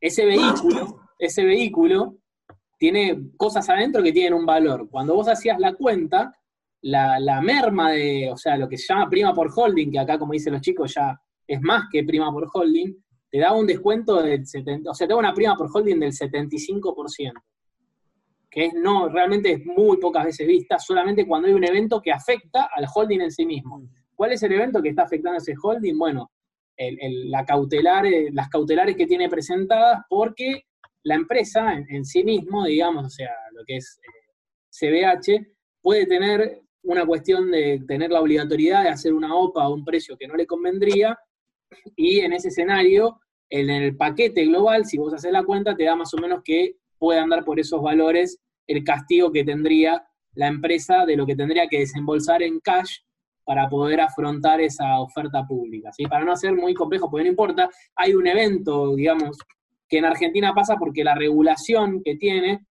ese 0.01 0.25
vehículo, 0.27 1.01
ese 1.19 1.45
vehículo 1.45 2.17
tiene 2.79 3.31
cosas 3.37 3.69
adentro 3.71 4.03
que 4.03 4.13
tienen 4.13 4.35
un 4.35 4.45
valor. 4.47 4.89
Cuando 4.91 5.15
vos 5.15 5.29
hacías 5.29 5.59
la 5.59 5.73
cuenta, 5.75 6.33
la, 6.87 7.41
merma 7.41 7.91
de, 7.91 8.31
o 8.31 8.37
sea, 8.37 8.57
lo 8.57 8.69
que 8.69 8.79
se 8.79 8.93
llama 8.93 9.11
prima 9.11 9.35
por 9.35 9.51
holding, 9.55 9.91
que 9.91 9.99
acá, 9.99 10.19
como 10.19 10.33
dicen 10.33 10.53
los 10.53 10.63
chicos, 10.63 10.95
ya 10.95 11.21
es 11.47 11.61
más 11.61 11.85
que 11.91 12.05
prima 12.05 12.31
por 12.31 12.49
holding, 12.53 12.95
te 13.29 13.39
da 13.39 13.53
un 13.53 13.67
descuento 13.67 14.23
del 14.23 14.47
70, 14.47 14.91
o 14.91 14.95
sea, 14.95 15.07
te 15.07 15.13
da 15.13 15.19
una 15.19 15.35
prima 15.35 15.57
por 15.57 15.69
holding 15.73 15.99
del 15.99 16.13
75%, 16.13 17.33
que 18.49 18.67
es 18.67 18.75
no, 18.75 19.09
realmente 19.09 19.53
es 19.53 19.67
muy 19.67 19.97
pocas 19.99 20.25
veces 20.25 20.47
vista, 20.47 20.79
solamente 20.79 21.27
cuando 21.27 21.49
hay 21.49 21.55
un 21.55 21.65
evento 21.65 22.01
que 22.01 22.13
afecta 22.13 22.69
al 22.75 22.87
holding 22.93 23.21
en 23.21 23.33
sí 23.33 23.45
mismo. 23.45 23.83
¿Cuál 24.15 24.33
es 24.33 24.43
el 24.45 24.53
evento 24.53 24.81
que 24.81 24.91
está 24.91 25.03
afectando 25.03 25.35
a 25.35 25.39
ese 25.39 25.55
holding? 25.61 25.99
Bueno, 25.99 26.31
eh, 26.77 26.97
las 27.27 27.47
cautelares 27.47 28.97
que 28.97 29.07
tiene 29.07 29.29
presentadas 29.29 30.03
porque 30.09 30.63
la 31.03 31.17
empresa 31.17 31.73
en, 31.73 32.05
sí 32.05 32.23
mismo, 32.23 32.65
digamos, 32.65 33.07
o 33.07 33.11
sea, 33.11 33.31
lo 33.53 33.65
que 33.65 33.77
es 33.77 33.99
eh, 34.03 34.23
CBH, 34.71 35.47
puede 35.83 36.07
tener 36.07 36.66
una 36.87 37.05
cuestión 37.05 37.51
de 37.51 37.83
tener 37.87 38.11
la 38.11 38.21
obligatoriedad 38.21 38.85
de 38.85 38.91
hacer 38.91 39.13
una 39.13 39.35
OPA 39.35 39.65
a 39.65 39.69
un 39.69 39.85
precio 39.85 40.17
que 40.17 40.29
no 40.29 40.35
le 40.35 40.47
convendría, 40.47 41.19
y 41.97 42.21
en 42.21 42.33
ese 42.33 42.49
escenario, 42.49 43.21
en 43.51 43.71
el 43.71 43.97
paquete 43.97 44.45
global, 44.45 44.87
si 44.87 44.99
vos 44.99 45.13
haces 45.13 45.33
la 45.33 45.45
cuenta, 45.45 45.77
te 45.77 45.85
da 45.85 45.97
más 45.97 46.15
o 46.15 46.19
menos 46.19 46.41
que 46.45 46.77
puede 46.99 47.19
andar 47.19 47.45
por 47.45 47.59
esos 47.61 47.83
valores 47.83 48.39
el 48.67 48.85
castigo 48.85 49.31
que 49.31 49.45
tendría 49.45 50.05
la 50.35 50.49
empresa 50.49 51.05
de 51.07 51.17
lo 51.17 51.27
que 51.27 51.37
tendría 51.37 51.67
que 51.69 51.81
desembolsar 51.81 52.43
en 52.43 52.61
cash 52.61 52.99
para 53.45 53.69
poder 53.69 54.01
afrontar 54.01 54.61
esa 54.61 55.01
oferta 55.01 55.47
pública. 55.47 55.93
¿sí? 55.93 56.05
Para 56.07 56.25
no 56.25 56.33
hacer 56.33 56.53
muy 56.53 56.75
complejo, 56.75 57.11
porque 57.11 57.25
no 57.25 57.31
importa, 57.31 57.69
hay 57.95 58.15
un 58.15 58.27
evento, 58.27 58.95
digamos, 58.95 59.39
que 59.89 59.99
en 59.99 60.05
Argentina 60.05 60.53
pasa 60.53 60.77
porque 60.77 61.05
la 61.05 61.15
regulación 61.15 62.03
que 62.05 62.17
tiene 62.17 62.67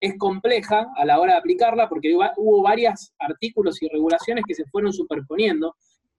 es, 0.00 0.14
compleja 0.18 0.86
a 0.96 1.04
la 1.04 1.20
hora 1.20 1.32
de 1.34 1.38
aplicarla, 1.38 1.88
porque 1.88 2.14
hubo- 2.14 2.62
varios 2.62 3.12
artículos 3.18 3.82
y 3.82 3.88
regulaciones 3.88 4.44
que 4.46 4.54
se 4.54 4.64
fueron 4.66 4.92
superponiendo, 4.92 5.74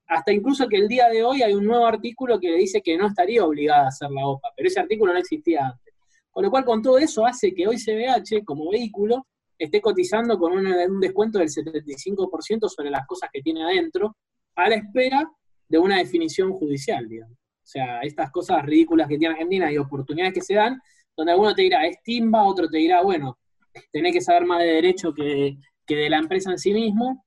hasta 0.08 0.32
incluso 0.32 0.68
que 0.68 0.78
el 0.78 0.88
día 0.88 1.10
de 1.10 1.24
hoy 1.24 1.42
hay 1.42 1.54
un 1.54 1.66
nuevo 1.66 1.86
artículo 1.86 2.40
que 2.40 2.50
le 2.50 2.58
dice 2.58 2.82
que 2.82 2.98
no 2.98 3.08
estaría 3.08 3.44
obligada 3.44 3.86
a 3.86 3.88
hacer 3.90 4.10
la 4.12 4.26
OPA, 4.26 4.50
pero 4.56 4.68
ese 4.68 4.80
artículo 4.80 5.12
no 5.14 5.20
existía 5.20 5.66
antes. 5.68 5.94
Con 6.32 6.44
lo 6.44 6.52
cual, 6.52 6.64
con 6.66 6.82
todo 6.82 6.98
eso 6.98 7.26
hace 7.26 7.54
que 7.54 7.68
hoy 7.68 7.78
CBH, 7.78 8.46
como 8.46 8.70
vehículo, 8.70 9.26
esté 9.58 9.82
cotizando 9.82 10.38
con 10.38 10.54
un, 10.54 10.68
un 10.68 11.00
descuento 11.00 11.40
del 11.40 11.50
75% 11.50 12.70
sobre 12.70 12.90
las 12.92 13.06
cosas 13.08 13.30
que 13.34 13.42
tiene 13.42 13.64
adentro, 13.64 14.16
a 14.56 14.70
la 14.70 14.76
espera 14.76 15.30
de 15.68 15.78
una 15.78 15.98
definición 15.98 16.54
judicial, 16.54 17.08
digamos. 17.08 17.36
O 17.36 17.70
sea, 17.70 18.00
estas 18.02 18.32
cosas 18.32 18.64
ridículas 18.66 19.08
que 19.08 19.18
tiene 19.18 19.34
Argentina 19.34 19.72
y 19.72 19.78
oportunidades 19.78 20.34
que 20.34 20.42
se 20.42 20.54
dan, 20.54 20.80
donde 21.18 21.32
alguno 21.34 21.54
te 21.54 21.64
dirá, 21.64 21.86
es 21.86 21.98
timba, 22.04 22.44
otro 22.44 22.70
te 22.70 22.78
dirá, 22.78 23.02
bueno, 23.02 23.38
tenés 23.92 24.14
que 24.14 24.22
saber 24.22 24.46
más 24.46 24.60
de 24.60 24.68
derecho 24.68 25.14
que, 25.14 25.58
que 25.86 25.96
de 25.96 26.10
la 26.10 26.18
empresa 26.18 26.52
en 26.52 26.60
sí 26.60 26.74
mismo, 26.74 27.26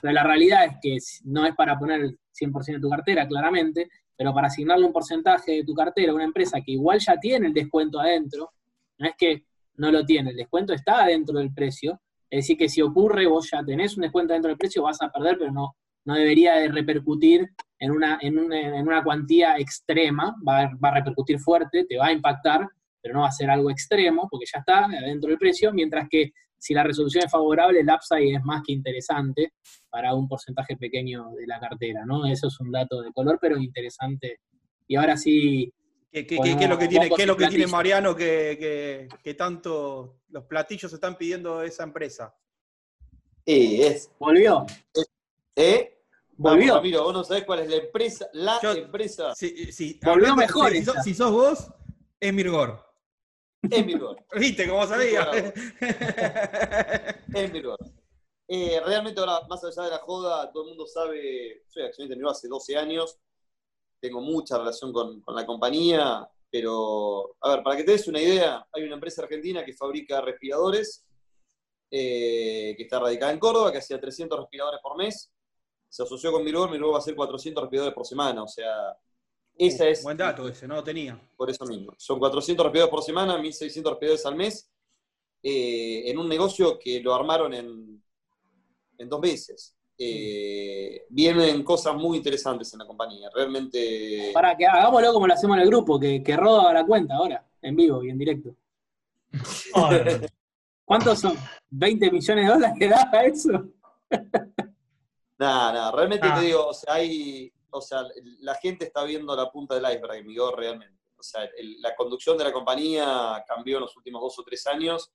pero 0.00 0.14
la 0.14 0.24
realidad 0.24 0.64
es 0.64 0.76
que 0.82 0.98
no 1.24 1.46
es 1.46 1.54
para 1.54 1.78
poner 1.78 2.00
el 2.00 2.18
100% 2.38 2.74
de 2.74 2.80
tu 2.80 2.90
cartera, 2.90 3.26
claramente, 3.26 3.88
pero 4.16 4.32
para 4.32 4.48
asignarle 4.48 4.86
un 4.86 4.92
porcentaje 4.92 5.52
de 5.52 5.64
tu 5.64 5.74
cartera 5.74 6.12
a 6.12 6.14
una 6.14 6.24
empresa 6.24 6.60
que 6.60 6.72
igual 6.72 6.98
ya 6.98 7.18
tiene 7.18 7.48
el 7.48 7.54
descuento 7.54 8.00
adentro, 8.00 8.50
no 8.98 9.06
es 9.06 9.14
que 9.16 9.44
no 9.76 9.90
lo 9.90 10.04
tiene, 10.04 10.30
el 10.30 10.36
descuento 10.36 10.72
está 10.72 11.04
dentro 11.06 11.38
del 11.38 11.52
precio, 11.52 12.00
es 12.30 12.38
decir, 12.38 12.56
que 12.56 12.68
si 12.68 12.82
ocurre, 12.82 13.26
vos 13.26 13.48
ya 13.50 13.64
tenés 13.64 13.96
un 13.96 14.02
descuento 14.02 14.32
dentro 14.32 14.48
del 14.48 14.58
precio, 14.58 14.82
vas 14.82 15.00
a 15.02 15.10
perder, 15.10 15.38
pero 15.38 15.52
no, 15.52 15.76
no 16.04 16.14
debería 16.14 16.54
de 16.54 16.68
repercutir 16.68 17.48
en 17.78 17.90
una, 17.90 18.18
en 18.20 18.38
una, 18.38 18.60
en 18.60 18.86
una 18.86 19.02
cuantía 19.02 19.56
extrema, 19.58 20.34
va 20.46 20.62
a, 20.62 20.70
va 20.82 20.88
a 20.88 20.94
repercutir 20.94 21.38
fuerte, 21.38 21.84
te 21.84 21.96
va 21.96 22.06
a 22.06 22.12
impactar, 22.12 22.68
pero 23.04 23.14
no 23.16 23.20
va 23.20 23.28
a 23.28 23.32
ser 23.32 23.50
algo 23.50 23.70
extremo, 23.70 24.26
porque 24.30 24.46
ya 24.50 24.60
está 24.60 24.88
dentro 24.88 25.28
del 25.28 25.36
precio, 25.38 25.74
mientras 25.74 26.08
que 26.08 26.32
si 26.56 26.72
la 26.72 26.82
resolución 26.82 27.22
es 27.26 27.30
favorable, 27.30 27.80
el 27.80 27.88
upside 27.90 28.36
es 28.36 28.42
más 28.42 28.62
que 28.66 28.72
interesante 28.72 29.52
para 29.90 30.14
un 30.14 30.26
porcentaje 30.26 30.78
pequeño 30.78 31.32
de 31.36 31.46
la 31.46 31.60
cartera, 31.60 32.06
¿no? 32.06 32.24
Eso 32.24 32.46
es 32.48 32.58
un 32.60 32.72
dato 32.72 33.02
de 33.02 33.12
color, 33.12 33.36
pero 33.38 33.58
interesante. 33.58 34.40
Y 34.88 34.96
ahora 34.96 35.18
sí, 35.18 35.70
¿Qué, 36.10 36.24
qué- 36.26 36.36
Bueno, 36.36 36.56
qué 36.56 36.64
es 36.64 36.70
lo 36.70 36.78
que 36.78 36.88
tiene, 36.88 37.10
qué 37.10 37.22
es 37.22 37.28
lo 37.28 37.36
que 37.36 37.48
tiene. 37.48 37.66
Mariano 37.66 38.14
que, 38.16 38.56
que- 38.58 39.08
que 39.22 39.34
tanto 39.34 40.20
los 40.28 40.44
platillos 40.44 40.90
están 40.92 41.18
pidiendo 41.18 41.58
de 41.58 41.66
esa 41.66 41.82
empresa? 41.82 42.32
Eh, 43.44 43.86
es, 43.88 44.10
volvió, 44.18 44.64
¿eh? 45.56 45.98
volvió. 46.36 46.66
Vamos, 46.68 46.76
Ramiro, 46.76 47.02
vos 47.02 47.12
no 47.14 47.24
sabés 47.24 47.44
cuál 47.44 47.60
es 47.60 47.68
la 47.68 47.76
empresa, 47.76 48.26
la 48.32 48.58
Yo- 48.62 48.72
empresa 48.72 49.34
Si, 49.34 49.70
si- 49.72 49.94
Volvió 50.04 50.12
hablando- 50.30 50.36
mejor 50.36 50.70
si, 50.70 50.76
si 50.76 50.82
esa. 50.82 50.92
sos, 50.94 51.04
si 51.04 51.14
sos 51.14 51.30
vos, 51.32 51.70
es 52.20 52.32
Mirgor. 52.32 52.83
Es 53.70 53.86
Mirgor. 53.86 54.24
¿Viste 54.34 54.68
cómo 54.68 54.86
sabía? 54.86 55.30
Es 57.34 57.52
Mirgor. 57.52 57.78
Eh, 58.46 58.80
realmente 58.84 59.18
ahora, 59.20 59.40
más 59.48 59.64
allá 59.64 59.82
de 59.82 59.90
la 59.90 59.98
joda, 59.98 60.52
todo 60.52 60.64
el 60.64 60.68
mundo 60.70 60.86
sabe, 60.86 61.64
soy 61.68 61.82
accionista 61.82 62.12
de 62.12 62.16
Mirgor 62.16 62.32
hace 62.32 62.48
12 62.48 62.76
años. 62.76 63.18
tengo 64.00 64.20
mucha 64.20 64.58
relación 64.58 64.92
con, 64.92 65.20
con 65.22 65.34
la 65.34 65.46
compañía, 65.46 66.28
pero, 66.54 67.36
a 67.40 67.56
ver, 67.56 67.64
para 67.64 67.76
que 67.76 67.82
te 67.82 67.90
des 67.90 68.06
una 68.06 68.20
idea, 68.20 68.64
hay 68.70 68.84
una 68.84 68.94
empresa 68.94 69.22
argentina 69.22 69.64
que 69.64 69.72
fabrica 69.72 70.20
respiradores, 70.20 71.04
eh, 71.90 72.74
que 72.76 72.82
está 72.84 73.00
radicada 73.00 73.32
en 73.32 73.40
Córdoba, 73.40 73.72
que 73.72 73.78
hacía 73.78 74.00
300 74.00 74.38
respiradores 74.38 74.80
por 74.80 74.96
mes, 74.96 75.32
se 75.88 76.02
asoció 76.04 76.30
con 76.30 76.44
Mirgor, 76.44 76.70
Mirgor 76.70 76.92
va 76.92 76.96
a 76.96 76.98
hacer 77.00 77.16
400 77.16 77.62
respiradores 77.62 77.94
por 77.94 78.06
semana, 78.06 78.44
o 78.44 78.46
sea, 78.46 78.96
esa 79.56 79.88
es... 79.88 80.02
Buen 80.02 80.16
dato 80.16 80.48
ese, 80.48 80.66
no 80.66 80.74
lo 80.76 80.84
tenía. 80.84 81.20
Por 81.36 81.50
eso 81.50 81.64
mismo. 81.64 81.92
Son 81.96 82.18
400 82.18 82.64
respiradores 82.64 82.90
por 82.90 83.02
semana, 83.02 83.38
1.600 83.38 83.90
respiradores 83.90 84.26
al 84.26 84.36
mes, 84.36 84.70
eh, 85.42 86.02
en 86.10 86.18
un 86.18 86.28
negocio 86.28 86.78
que 86.78 87.00
lo 87.00 87.14
armaron 87.14 87.52
en, 87.54 88.02
en 88.98 89.08
dos 89.08 89.20
meses. 89.20 89.76
Eh, 89.96 91.04
vienen 91.08 91.62
cosas 91.62 91.94
muy 91.94 92.16
interesantes 92.16 92.72
en 92.72 92.80
la 92.80 92.86
compañía, 92.86 93.30
realmente... 93.32 94.30
Para 94.34 94.56
que 94.56 94.66
hagámoslo 94.66 95.12
como 95.12 95.26
lo 95.28 95.34
hacemos 95.34 95.56
en 95.56 95.62
el 95.62 95.68
grupo, 95.68 96.00
que, 96.00 96.22
que 96.22 96.36
Rodo 96.36 96.62
haga 96.62 96.80
la 96.80 96.86
cuenta 96.86 97.14
ahora, 97.14 97.46
en 97.62 97.76
vivo 97.76 98.02
y 98.02 98.10
en 98.10 98.18
directo. 98.18 98.56
¿Cuántos 100.84 101.20
son? 101.20 101.36
¿20 101.70 102.10
millones 102.12 102.46
de 102.46 102.52
dólares 102.52 102.76
que 102.78 102.88
da 102.88 103.10
eso? 103.24 103.50
Nada, 105.38 105.72
nada, 105.72 105.92
realmente 105.92 106.26
Ah. 106.30 106.34
te 106.38 106.46
digo, 106.46 106.66
o 106.68 106.74
sea, 106.74 106.94
hay, 106.94 107.52
o 107.74 107.80
sea, 107.80 108.04
la 108.40 108.54
gente 108.54 108.86
está 108.86 109.04
viendo 109.04 109.34
la 109.34 109.50
punta 109.50 109.74
del 109.74 109.84
iceberg, 109.84 110.24
Miguel, 110.24 110.52
realmente. 110.56 111.00
O 111.18 111.22
sea, 111.22 111.48
la 111.78 111.94
conducción 111.96 112.36
de 112.38 112.44
la 112.44 112.52
compañía 112.52 113.44
cambió 113.46 113.78
en 113.78 113.82
los 113.82 113.96
últimos 113.96 114.22
dos 114.22 114.38
o 114.38 114.44
tres 114.44 114.66
años. 114.66 115.12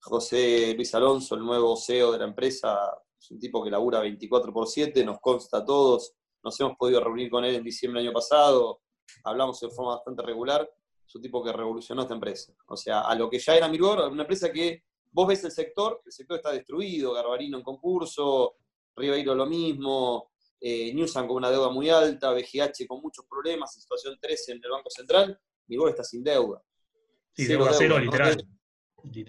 José 0.00 0.74
Luis 0.74 0.94
Alonso, 0.94 1.34
el 1.34 1.44
nuevo 1.44 1.76
CEO 1.76 2.12
de 2.12 2.18
la 2.18 2.24
empresa, 2.24 2.90
es 3.18 3.30
un 3.30 3.38
tipo 3.38 3.64
que 3.64 3.70
labura 3.70 4.00
24 4.00 4.52
por 4.52 4.66
7, 4.66 5.04
nos 5.04 5.20
consta 5.20 5.58
a 5.58 5.64
todos. 5.64 6.12
Nos 6.42 6.60
hemos 6.60 6.76
podido 6.76 7.00
reunir 7.02 7.30
con 7.30 7.44
él 7.44 7.54
en 7.54 7.64
diciembre 7.64 8.00
del 8.00 8.08
año 8.08 8.14
pasado, 8.14 8.82
hablamos 9.24 9.58
de 9.60 9.70
forma 9.70 9.94
bastante 9.94 10.22
regular. 10.22 10.68
Es 11.06 11.14
un 11.14 11.22
tipo 11.22 11.42
que 11.42 11.52
revolucionó 11.52 12.02
esta 12.02 12.14
empresa. 12.14 12.52
O 12.66 12.76
sea, 12.76 13.02
a 13.02 13.14
lo 13.14 13.30
que 13.30 13.38
ya 13.38 13.56
era 13.56 13.68
Mirgor, 13.68 14.10
una 14.10 14.22
empresa 14.22 14.52
que 14.52 14.84
vos 15.10 15.26
ves 15.28 15.44
el 15.44 15.52
sector, 15.52 16.02
el 16.04 16.12
sector 16.12 16.36
está 16.36 16.52
destruido, 16.52 17.12
Garbarino 17.12 17.58
en 17.58 17.62
concurso, 17.62 18.56
Ribeiro 18.96 19.34
lo 19.34 19.46
mismo, 19.46 20.33
eh, 20.66 20.94
Newsom 20.94 21.26
con 21.26 21.36
una 21.36 21.50
deuda 21.50 21.68
muy 21.68 21.90
alta, 21.90 22.32
BGH 22.32 22.86
con 22.88 23.02
muchos 23.02 23.26
problemas, 23.26 23.76
en 23.76 23.82
situación 23.82 24.18
13 24.18 24.52
en 24.52 24.60
el 24.64 24.70
Banco 24.70 24.88
Central, 24.88 25.38
Mirgor 25.66 25.90
está 25.90 26.02
sin 26.02 26.24
deuda. 26.24 26.62
Sí, 27.34 27.44
Cero 27.44 27.64
deuda 27.64 27.76
cero, 27.76 27.94
deuda, 27.96 27.98
¿no? 27.98 28.04
literal. 28.04 28.48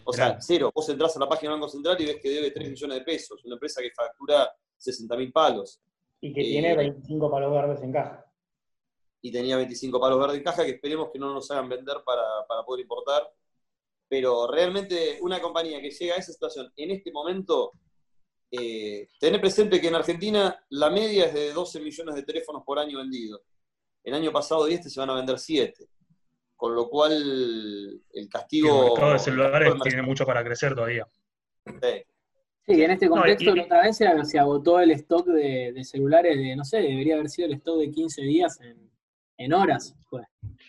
O 0.06 0.14
sea, 0.14 0.38
cero. 0.40 0.72
Vos 0.74 0.88
entras 0.88 1.18
a 1.18 1.20
la 1.20 1.28
página 1.28 1.52
del 1.52 1.60
Banco 1.60 1.72
Central 1.72 2.00
y 2.00 2.06
ves 2.06 2.20
que 2.22 2.30
debe 2.30 2.52
3 2.52 2.70
millones 2.70 3.00
de 3.00 3.04
pesos, 3.04 3.44
una 3.44 3.56
empresa 3.56 3.82
que 3.82 3.92
factura 3.92 4.50
60 4.78 5.18
mil 5.18 5.32
palos 5.34 5.82
Y 6.22 6.32
que 6.34 6.40
Eh, 6.42 6.46
tiene 6.46 6.76
25 6.76 7.30
palos 7.30 7.52
verdes 7.52 7.84
en 7.84 7.92
caja. 7.92 8.26
y 9.22 9.32
tenía 9.32 9.58
25 9.58 10.00
palos 10.00 10.20
verdes 10.20 10.38
en 10.38 10.44
caja 10.44 10.64
que 10.64 10.72
esperemos 10.72 11.10
que 11.12 11.20
no 11.20 11.34
nos 11.34 11.50
hagan 11.52 11.68
vender 11.68 11.98
para, 12.06 12.24
para 12.48 12.64
poder 12.64 12.82
importar. 12.84 13.24
Pero 14.08 14.48
realmente 14.48 15.18
una 15.22 15.42
compañía 15.42 15.82
que 15.82 15.90
llega 15.90 16.16
a 16.16 16.20
esa 16.20 16.32
situación 16.32 16.72
en 16.78 16.92
este 16.92 17.12
momento, 17.12 17.72
eh, 18.60 19.08
tener 19.20 19.40
presente 19.42 19.80
que 19.82 19.88
en 19.88 19.96
Argentina 19.96 20.64
la 20.70 20.90
media 20.90 21.26
es 21.26 21.34
de 21.34 21.54
12 21.54 21.80
millones 21.80 22.16
de 22.16 22.24
teléfonos 22.24 22.64
por 22.66 22.80
año 22.80 22.98
vendidos. 23.00 23.42
El 24.04 24.14
año 24.14 24.32
pasado 24.32 24.66
de 24.66 24.74
este 24.76 24.90
se 24.90 25.00
van 25.00 25.10
a 25.10 25.16
vender 25.16 25.40
7. 25.40 25.88
Con 26.56 26.74
lo 26.76 26.88
cual 26.90 27.12
el 27.14 28.02
Y 28.14 28.20
el 28.20 28.30
castigo... 28.30 28.84
mercado 28.92 29.14
de 29.14 29.20
celulares 29.20 29.74
el 29.74 29.82
tiene 29.82 30.02
mucho 30.04 30.26
para 30.26 30.44
crecer 30.44 30.74
todavía. 30.74 31.06
Sí, 32.68 32.82
en 32.82 32.92
este 32.92 33.06
No, 33.08 33.14
contexto, 33.16 33.56
y- 33.56 33.60
otra 33.60 33.84
vez 33.84 33.98
se, 33.98 34.26
se 34.26 34.40
agotó 34.40 34.80
el 34.80 34.92
stock 34.92 35.28
de, 35.28 35.72
de 35.74 35.84
celulares 35.84 36.36
de, 36.38 36.56
no 36.56 36.64
sé, 36.64 36.78
debería 36.78 37.16
haber 37.16 37.30
sido 37.30 37.48
el 37.48 37.54
stock 37.56 37.78
de 37.80 37.92
15 37.92 38.22
días 38.24 38.60
en, 38.62 38.90
en 39.38 39.54
horas. 39.54 39.96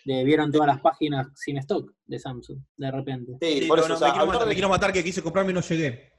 De- 0.05 0.25
vieron 0.25 0.51
todas 0.53 0.67
las 0.67 0.81
páginas 0.81 1.29
sin 1.35 1.57
stock 1.59 1.93
de 2.05 2.19
Samsung, 2.19 2.59
de 2.77 2.91
repente. 2.91 3.33
Sí, 3.41 3.61
Sí, 3.63 3.67
por 3.67 3.79
eso, 3.79 3.89
no, 3.89 3.95
o 3.95 3.99
sea, 3.99 4.09
me, 4.09 4.13
quiero 4.15 4.27
matar, 4.27 4.41
de- 4.43 4.49
me 4.49 4.55
quiero 4.55 4.69
matar 4.69 4.93
que 4.93 5.05
quise 5.05 5.23
comprarme 5.23 5.53
y 5.53 5.55
no 5.55 5.61
llegué. 5.63 6.13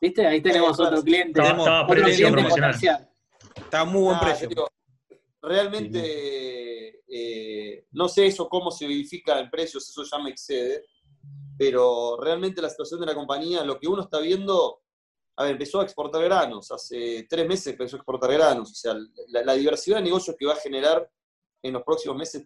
¿Viste? 0.00 0.26
Ahí 0.26 0.40
tenemos 0.42 0.78
otro 0.78 1.02
cliente. 1.02 1.40
Estaba, 1.40 1.48
Tenemos 1.48 1.66
estaba 1.66 1.78
a 1.80 1.84
Otro 1.84 1.94
precio 1.94 2.14
cliente 2.16 2.34
promocional. 2.40 2.70
potencial. 2.70 3.10
Está 3.56 3.84
muy 3.84 4.02
buen 4.02 4.16
Ah, 4.16 4.20
precio. 4.20 4.48
digo, 4.48 4.68
realmente, 5.40 7.02
eh, 7.08 7.86
no 7.92 8.08
sé 8.08 8.26
eso 8.26 8.48
cómo 8.48 8.70
se 8.70 8.86
verifica 8.86 9.38
en 9.40 9.50
precios, 9.50 9.88
eso 9.88 10.02
ya 10.04 10.18
me 10.22 10.30
excede, 10.30 10.84
pero 11.58 12.16
realmente 12.20 12.62
la 12.62 12.70
situación 12.70 13.00
de 13.00 13.06
la 13.06 13.14
compañía, 13.14 13.64
lo 13.64 13.78
que 13.78 13.88
uno 13.88 14.02
está 14.02 14.18
viendo, 14.20 14.80
a 15.36 15.44
ver, 15.44 15.52
empezó 15.52 15.80
a 15.80 15.84
exportar 15.84 16.22
granos, 16.24 16.70
hace 16.70 17.26
tres 17.28 17.46
meses 17.46 17.68
empezó 17.68 17.96
a 17.96 17.98
exportar 17.98 18.32
granos, 18.32 18.70
o 18.70 18.74
sea, 18.74 18.94
la, 19.28 19.42
la 19.42 19.54
diversidad 19.54 19.96
de 19.96 20.02
negocios 20.04 20.36
que 20.38 20.46
va 20.46 20.52
a 20.54 20.56
generar 20.56 21.08
en 21.62 21.72
los 21.74 21.82
próximos 21.82 22.16
meses, 22.16 22.44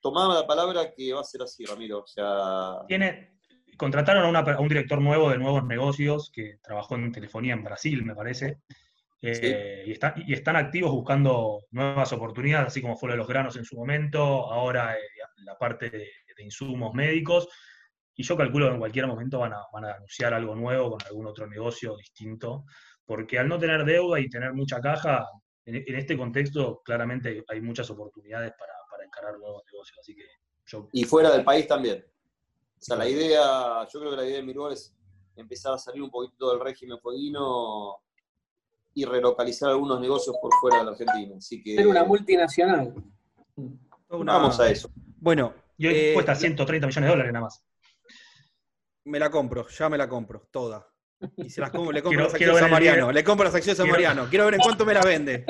tomaba 0.00 0.34
la 0.34 0.46
palabra 0.46 0.92
que 0.92 1.12
va 1.12 1.20
a 1.20 1.24
ser 1.24 1.42
así, 1.42 1.64
Ramiro, 1.64 2.00
o 2.00 2.06
sea, 2.06 2.84
Tiene, 2.88 3.35
contrataron 3.76 4.24
a, 4.24 4.28
una- 4.28 4.40
a 4.40 4.60
un 4.60 4.68
director 4.68 5.00
nuevo 5.00 5.30
de 5.30 5.38
nuevos 5.38 5.64
negocios 5.64 6.30
que 6.32 6.58
trabajó 6.62 6.96
en 6.96 7.12
telefonía 7.12 7.54
en 7.54 7.64
Brasil, 7.64 8.04
me 8.04 8.14
parece. 8.14 8.58
Eh, 9.22 9.84
y, 9.86 9.92
están, 9.92 10.14
y 10.26 10.32
están 10.34 10.56
activos 10.56 10.92
buscando 10.92 11.60
nuevas 11.70 12.12
oportunidades, 12.12 12.68
así 12.68 12.80
como 12.82 12.96
fue 12.96 13.08
lo 13.08 13.14
de 13.14 13.18
los 13.18 13.26
granos 13.28 13.56
en 13.56 13.64
su 13.64 13.76
momento, 13.76 14.20
ahora 14.52 14.94
eh, 14.94 15.00
la 15.44 15.56
parte 15.58 15.90
de, 15.90 15.98
de 16.36 16.44
insumos 16.44 16.94
médicos. 16.94 17.48
Y 18.14 18.22
yo 18.22 18.36
calculo 18.36 18.66
que 18.68 18.72
en 18.74 18.78
cualquier 18.78 19.06
momento 19.06 19.38
van 19.40 19.52
a, 19.54 19.60
van 19.72 19.84
a 19.86 19.92
anunciar 19.94 20.32
algo 20.32 20.54
nuevo 20.54 20.90
con 20.92 21.00
algún 21.06 21.26
otro 21.26 21.46
negocio 21.46 21.96
distinto, 21.96 22.64
porque 23.04 23.38
al 23.38 23.48
no 23.48 23.58
tener 23.58 23.84
deuda 23.84 24.20
y 24.20 24.28
tener 24.28 24.52
mucha 24.52 24.80
caja, 24.80 25.26
en, 25.64 25.76
en 25.76 25.94
este 25.96 26.16
contexto 26.16 26.80
claramente 26.84 27.42
hay 27.48 27.60
muchas 27.60 27.90
oportunidades 27.90 28.52
para, 28.58 28.72
para 28.90 29.04
encarar 29.04 29.38
nuevos 29.38 29.62
negocios. 29.70 29.98
Así 30.00 30.14
que 30.14 30.24
yo 30.66 30.88
y 30.92 31.04
fuera 31.04 31.30
del 31.30 31.44
país 31.44 31.66
también. 31.66 32.04
O 32.86 32.88
sea, 32.88 32.96
la 32.98 33.08
idea, 33.08 33.84
yo 33.92 33.98
creo 33.98 34.12
que 34.12 34.16
la 34.16 34.24
idea 34.24 34.36
de 34.36 34.42
Mirgor 34.44 34.72
es 34.72 34.94
empezar 35.34 35.74
a 35.74 35.78
salir 35.78 36.00
un 36.04 36.08
poquito 36.10 36.50
del 36.52 36.60
régimen 36.60 37.00
fueguino 37.00 37.96
y 38.94 39.04
relocalizar 39.04 39.70
algunos 39.70 40.00
negocios 40.00 40.36
por 40.40 40.52
fuera 40.60 40.78
de 40.78 40.84
la 40.84 40.90
Argentina. 40.92 41.34
Así 41.36 41.60
que 41.60 41.74
Ser 41.74 41.88
una 41.88 42.04
multinacional. 42.04 42.94
Una- 44.10 44.34
vamos 44.34 44.60
a 44.60 44.70
eso. 44.70 44.88
Bueno, 45.18 45.52
Y 45.76 45.88
hoy 45.88 45.94
eh, 45.96 46.10
cuesta 46.14 46.36
130 46.36 46.86
millones 46.86 47.08
de 47.08 47.10
dólares 47.10 47.32
nada 47.32 47.46
más. 47.46 47.60
me 49.02 49.18
la 49.18 49.32
compro, 49.32 49.66
ya 49.66 49.88
me 49.88 49.98
la 49.98 50.08
compro, 50.08 50.46
toda. 50.52 50.86
Y 51.38 51.50
se 51.50 51.60
las 51.60 51.70
compro, 51.72 51.90
le 51.90 52.02
compro 52.04 52.18
Quiero- 52.18 52.24
las 52.26 52.34
acciones 52.34 52.62
a 52.62 52.68
Mariano, 52.68 53.10
le 53.10 53.24
compro 53.24 53.44
las 53.46 53.54
acciones 53.56 53.80
a 53.80 53.82
Quiero- 53.82 53.94
Mariano. 53.96 54.26
Quiero 54.30 54.44
ver 54.44 54.54
en 54.54 54.60
cuánto 54.60 54.86
me 54.86 54.94
las 54.94 55.04
vende. 55.04 55.44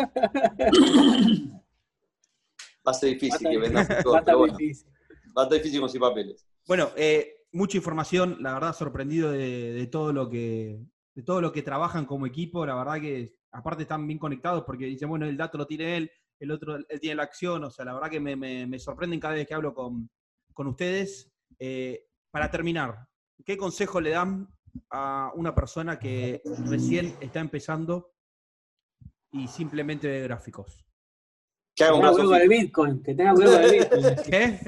Va 2.87 2.93
a 2.93 2.95
ser 2.95 3.11
difícil 3.11 3.47
que 3.47 3.57
Va 3.59 3.63
a 3.63 3.69
vendas 3.69 3.89
todo, 4.03 4.13
va 4.15 4.19
a 4.19 4.21
estar 4.21 4.25
pero 4.25 4.39
bueno, 4.39 4.57
difícil. 4.57 4.89
a 5.37 5.47
difícil 5.51 5.81
con 5.81 5.91
sin 5.91 6.01
papeles. 6.01 6.47
Bueno, 6.67 6.91
eh, 6.97 7.45
mucha 7.53 7.77
información, 7.77 8.39
la 8.41 8.55
verdad 8.55 8.75
sorprendido 8.75 9.31
de, 9.31 9.73
de 9.73 9.87
todo 9.87 10.13
lo 10.13 10.29
que 10.29 10.81
de 11.15 11.23
todo 11.23 11.41
lo 11.41 11.51
que 11.51 11.63
trabajan 11.63 12.05
como 12.05 12.27
equipo, 12.27 12.67
la 12.67 12.75
verdad 12.75 13.01
que 13.01 13.37
aparte 13.53 13.83
están 13.85 14.07
bien 14.07 14.19
conectados 14.19 14.65
porque 14.65 14.85
dicen, 14.85 15.09
bueno, 15.09 15.25
el 15.25 15.37
dato 15.37 15.57
lo 15.57 15.67
tiene 15.67 15.97
él, 15.97 16.11
el 16.39 16.51
otro 16.51 16.77
él 16.77 17.01
tiene 17.01 17.17
la 17.17 17.23
acción, 17.23 17.65
o 17.65 17.71
sea, 17.71 17.87
la 17.87 17.95
verdad 17.95 18.11
que 18.11 18.21
me, 18.21 18.37
me- 18.37 18.67
me 18.67 18.79
sorprenden 18.79 19.19
cada 19.19 19.33
vez 19.33 19.47
que 19.47 19.55
hablo 19.55 19.73
con, 19.73 20.11
con 20.53 20.67
ustedes. 20.67 21.33
Eh, 21.59 22.05
para 22.31 22.51
terminar, 22.51 23.07
¿qué 23.47 23.57
consejo 23.57 23.99
le 23.99 24.11
dan 24.11 24.47
a 24.91 25.33
una 25.37 25.55
persona 25.55 25.99
que 25.99 26.43
recién 26.69 27.15
está 27.23 27.41
empezando 27.41 28.13
y 29.33 29.49
simplemente 29.49 30.07
ve 30.09 30.23
gráficos? 30.25 30.85
Que 31.75 31.85
haga 31.85 31.95
un. 31.95 32.03
Bitcoin, 32.49 33.03
que 33.03 33.15
tenga 33.15 33.33
cuidado 33.33 33.59
el 33.61 33.71
Bitcoin. 33.79 34.05
¿Qué? 34.29 34.61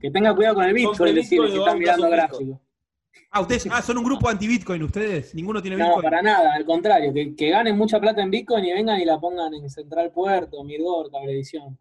Que 0.00 0.10
tenga 0.10 0.34
cuidado 0.34 0.56
con 0.56 0.64
el 0.64 0.74
Bitcoin, 0.74 1.14
decirle 1.14 1.50
si 1.50 1.58
están 1.58 1.78
mirando 1.78 2.08
gráficos. 2.10 2.58
Ah, 3.30 3.40
ustedes 3.40 3.68
ah, 3.70 3.82
son 3.82 3.98
un 3.98 4.04
grupo 4.04 4.28
anti-Bitcoin 4.28 4.82
ustedes, 4.82 5.34
ninguno 5.34 5.60
tiene 5.60 5.76
No, 5.76 5.86
Bitcoin. 5.86 6.02
para 6.04 6.22
nada, 6.22 6.54
al 6.54 6.64
contrario, 6.64 7.12
que, 7.12 7.36
que 7.36 7.50
ganen 7.50 7.76
mucha 7.76 8.00
plata 8.00 8.22
en 8.22 8.30
Bitcoin 8.30 8.64
y 8.64 8.72
vengan 8.72 9.00
y 9.00 9.04
la 9.04 9.18
pongan 9.20 9.52
en 9.52 9.68
Central 9.68 10.10
Puerto, 10.12 10.64
Mirgor, 10.64 11.10
Cablevisión. 11.10 11.78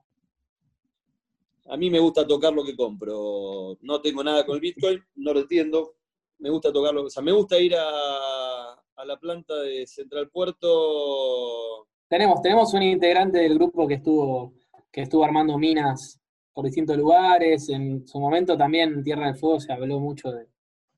A 1.69 1.77
mí 1.77 1.89
me 1.89 1.99
gusta 1.99 2.25
tocar 2.25 2.53
lo 2.53 2.63
que 2.63 2.75
compro. 2.75 3.77
No 3.81 4.01
tengo 4.01 4.23
nada 4.23 4.45
con 4.45 4.55
el 4.55 4.61
Bitcoin, 4.61 5.03
no 5.15 5.33
lo 5.33 5.41
entiendo. 5.41 5.95
Me 6.39 6.49
gusta 6.49 6.71
tocarlo. 6.71 7.03
O 7.03 7.09
sea, 7.09 7.21
me 7.21 7.33
gusta 7.33 7.59
ir 7.59 7.75
a, 7.75 8.73
a 8.95 9.05
la 9.05 9.17
planta 9.17 9.53
de 9.55 9.85
Central 9.85 10.29
Puerto. 10.29 11.87
Tenemos, 12.07 12.41
tenemos 12.41 12.73
un 12.73 12.83
integrante 12.83 13.39
del 13.39 13.55
grupo 13.55 13.85
que 13.85 13.95
estuvo, 13.95 14.53
que 14.91 15.01
estuvo 15.01 15.25
armando 15.25 15.57
minas 15.57 16.21
por 16.57 16.65
distintos 16.65 16.97
lugares. 16.97 17.69
En 17.69 18.07
su 18.07 18.19
momento 18.19 18.57
también 18.57 18.91
en 18.91 19.03
Tierra 19.03 19.27
del 19.27 19.35
Fuego 19.35 19.59
se 19.59 19.71
habló 19.71 19.99
mucho 19.99 20.31
de- 20.31 20.47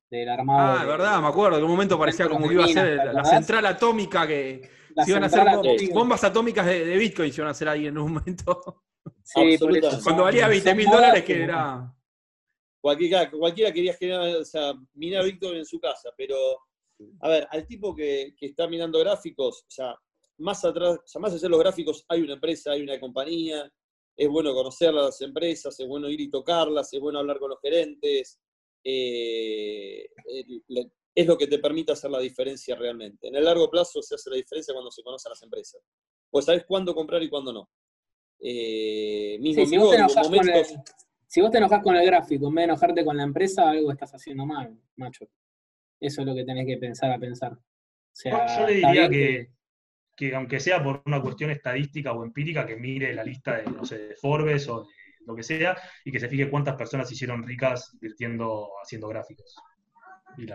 del 0.10 0.30
armado. 0.30 0.78
Ah, 0.80 0.82
de- 0.84 0.89
verdad, 0.89 1.22
me 1.22 1.28
acuerdo. 1.28 1.57
En 1.57 1.66
un 1.66 1.72
momento 1.72 1.99
parecía 1.99 2.30
como 2.30 2.47
que 2.47 2.53
iba 2.53 2.64
a 2.64 2.68
ser 2.70 2.97
¿te 2.97 3.14
la, 3.14 3.26
central 3.26 3.66
atómica 3.66 4.26
que 4.26 4.62
la 4.95 5.03
se 5.03 5.12
iban 5.12 5.24
a 5.24 5.26
hacer 5.26 5.49
atómica. 5.49 5.93
bombas 5.93 6.24
atómicas 6.24 6.66
de, 6.66 6.86
de 6.86 6.95
Bitcoin, 6.95 7.34
se 7.34 7.41
iban 7.41 7.49
a 7.49 7.51
hacer 7.51 7.68
ahí 7.68 7.88
en 7.88 7.97
un 7.97 8.14
momento. 8.14 8.84
Sí, 9.24 9.57
por 9.57 9.76
eso 9.76 9.99
Cuando 10.03 10.24
valía 10.24 10.47
20 10.47 10.70
son 10.70 10.78
mil 10.78 10.86
dólares, 10.89 11.24
que 11.24 11.43
era. 11.43 11.93
Cualquiera, 12.82 13.30
cualquiera 13.30 13.72
quería 13.74 13.93
generar, 13.93 14.36
o 14.38 14.45
sea, 14.45 14.74
minar 14.93 15.26
Bitcoin 15.26 15.57
en 15.57 15.66
su 15.66 15.80
casa, 15.80 16.10
pero, 16.18 16.36
a 17.22 17.30
ver, 17.30 17.47
al 17.51 17.66
tipo 17.68 17.93
que, 17.95 18.34
que 18.38 18.45
está 18.47 18.68
mirando 18.68 18.99
gráficos, 18.99 19.64
o 19.64 19.70
sea, 19.72 19.95
más 20.38 20.64
atrás, 20.64 20.99
o 21.03 21.07
sea, 21.07 21.20
más 21.22 21.34
allá 21.34 21.41
de 21.41 21.49
los 21.49 21.60
gráficos, 21.60 22.05
hay 22.07 22.22
una 22.22 22.34
empresa, 22.34 22.72
hay 22.72 22.82
una 22.84 22.99
compañía, 22.99 23.70
es 24.20 24.28
bueno 24.28 24.53
conocer 24.53 24.89
a 24.89 25.03
las 25.03 25.22
empresas, 25.22 25.80
es 25.80 25.88
bueno 25.88 26.09
ir 26.09 26.20
y 26.20 26.30
tocarlas, 26.30 26.93
es 26.93 26.99
bueno 26.99 27.20
hablar 27.20 27.39
con 27.39 27.51
los 27.51 27.61
gerentes, 27.61 28.38
eh, 28.84 30.09
es 31.15 31.26
lo 31.26 31.38
que 31.38 31.47
te 31.47 31.57
permite 31.57 31.93
hacer 31.93 32.11
la 32.11 32.20
diferencia 32.20 32.76
realmente. 32.76 33.30
En 33.30 33.38
el 33.38 33.45
largo 33.45 33.70
plazo 33.70 34.01
se 34.01 34.15
hace 34.15 34.30
la 34.30 34.36
diferencia 34.36 34.74
cuando 34.74 34.91
se 34.91 35.03
conocen 35.03 35.30
las 35.30 35.41
empresas. 35.41 35.82
Pues 36.30 36.43
sabes 36.43 36.65
cuándo 36.65 36.93
comprar 36.93 37.24
y 37.24 37.30
cuándo 37.30 37.53
no. 37.53 37.70
Eh, 38.41 39.38
mismo 39.39 39.65
si, 39.65 39.78
vos 39.78 39.91
te 39.91 41.57
enojas 41.57 41.82
con 41.82 41.95
el 41.95 42.05
gráfico, 42.05 42.49
en 42.49 42.55
vez 42.55 42.63
de 42.63 42.72
enojarte 42.72 43.05
con 43.05 43.15
la 43.15 43.24
empresa, 43.24 43.70
algo 43.70 43.89
estás 43.89 44.13
haciendo 44.13 44.45
mal, 44.45 44.78
macho. 44.97 45.30
Eso 45.97 46.22
es 46.22 46.28
lo 46.28 46.36
que 46.36 46.43
tenés 46.43 46.65
que 46.65 46.76
pensar 46.76 47.09
a 47.09 47.17
pensar. 47.17 47.57
yo 48.22 48.67
le 48.67 48.74
diría 48.74 49.07
que, 49.09 49.09
que, 49.09 49.59
aunque 50.34 50.59
sea 50.59 50.84
por 50.84 51.01
una 51.05 51.22
cuestión 51.22 51.51
estadística 51.51 52.11
o 52.13 52.24
empírica, 52.24 52.65
que 52.65 52.76
mire 52.76 53.13
la 53.13 53.24
lista 53.24 53.57
de, 53.57 53.63
no 53.63 53.86
sé, 53.86 53.97
de 53.97 54.15
Forbes 54.15 54.67
o 54.70 54.82
de 54.82 54.88
lo 55.26 55.36
que 55.36 55.43
sea, 55.43 55.78
y 56.03 56.11
que 56.11 56.20
se 56.20 56.28
fije 56.28 56.49
cuántas 56.49 56.76
personas 56.76 57.11
hicieron 57.11 57.43
ricas 57.43 57.97
haciendo 58.82 59.07
gráficos. 59.07 59.55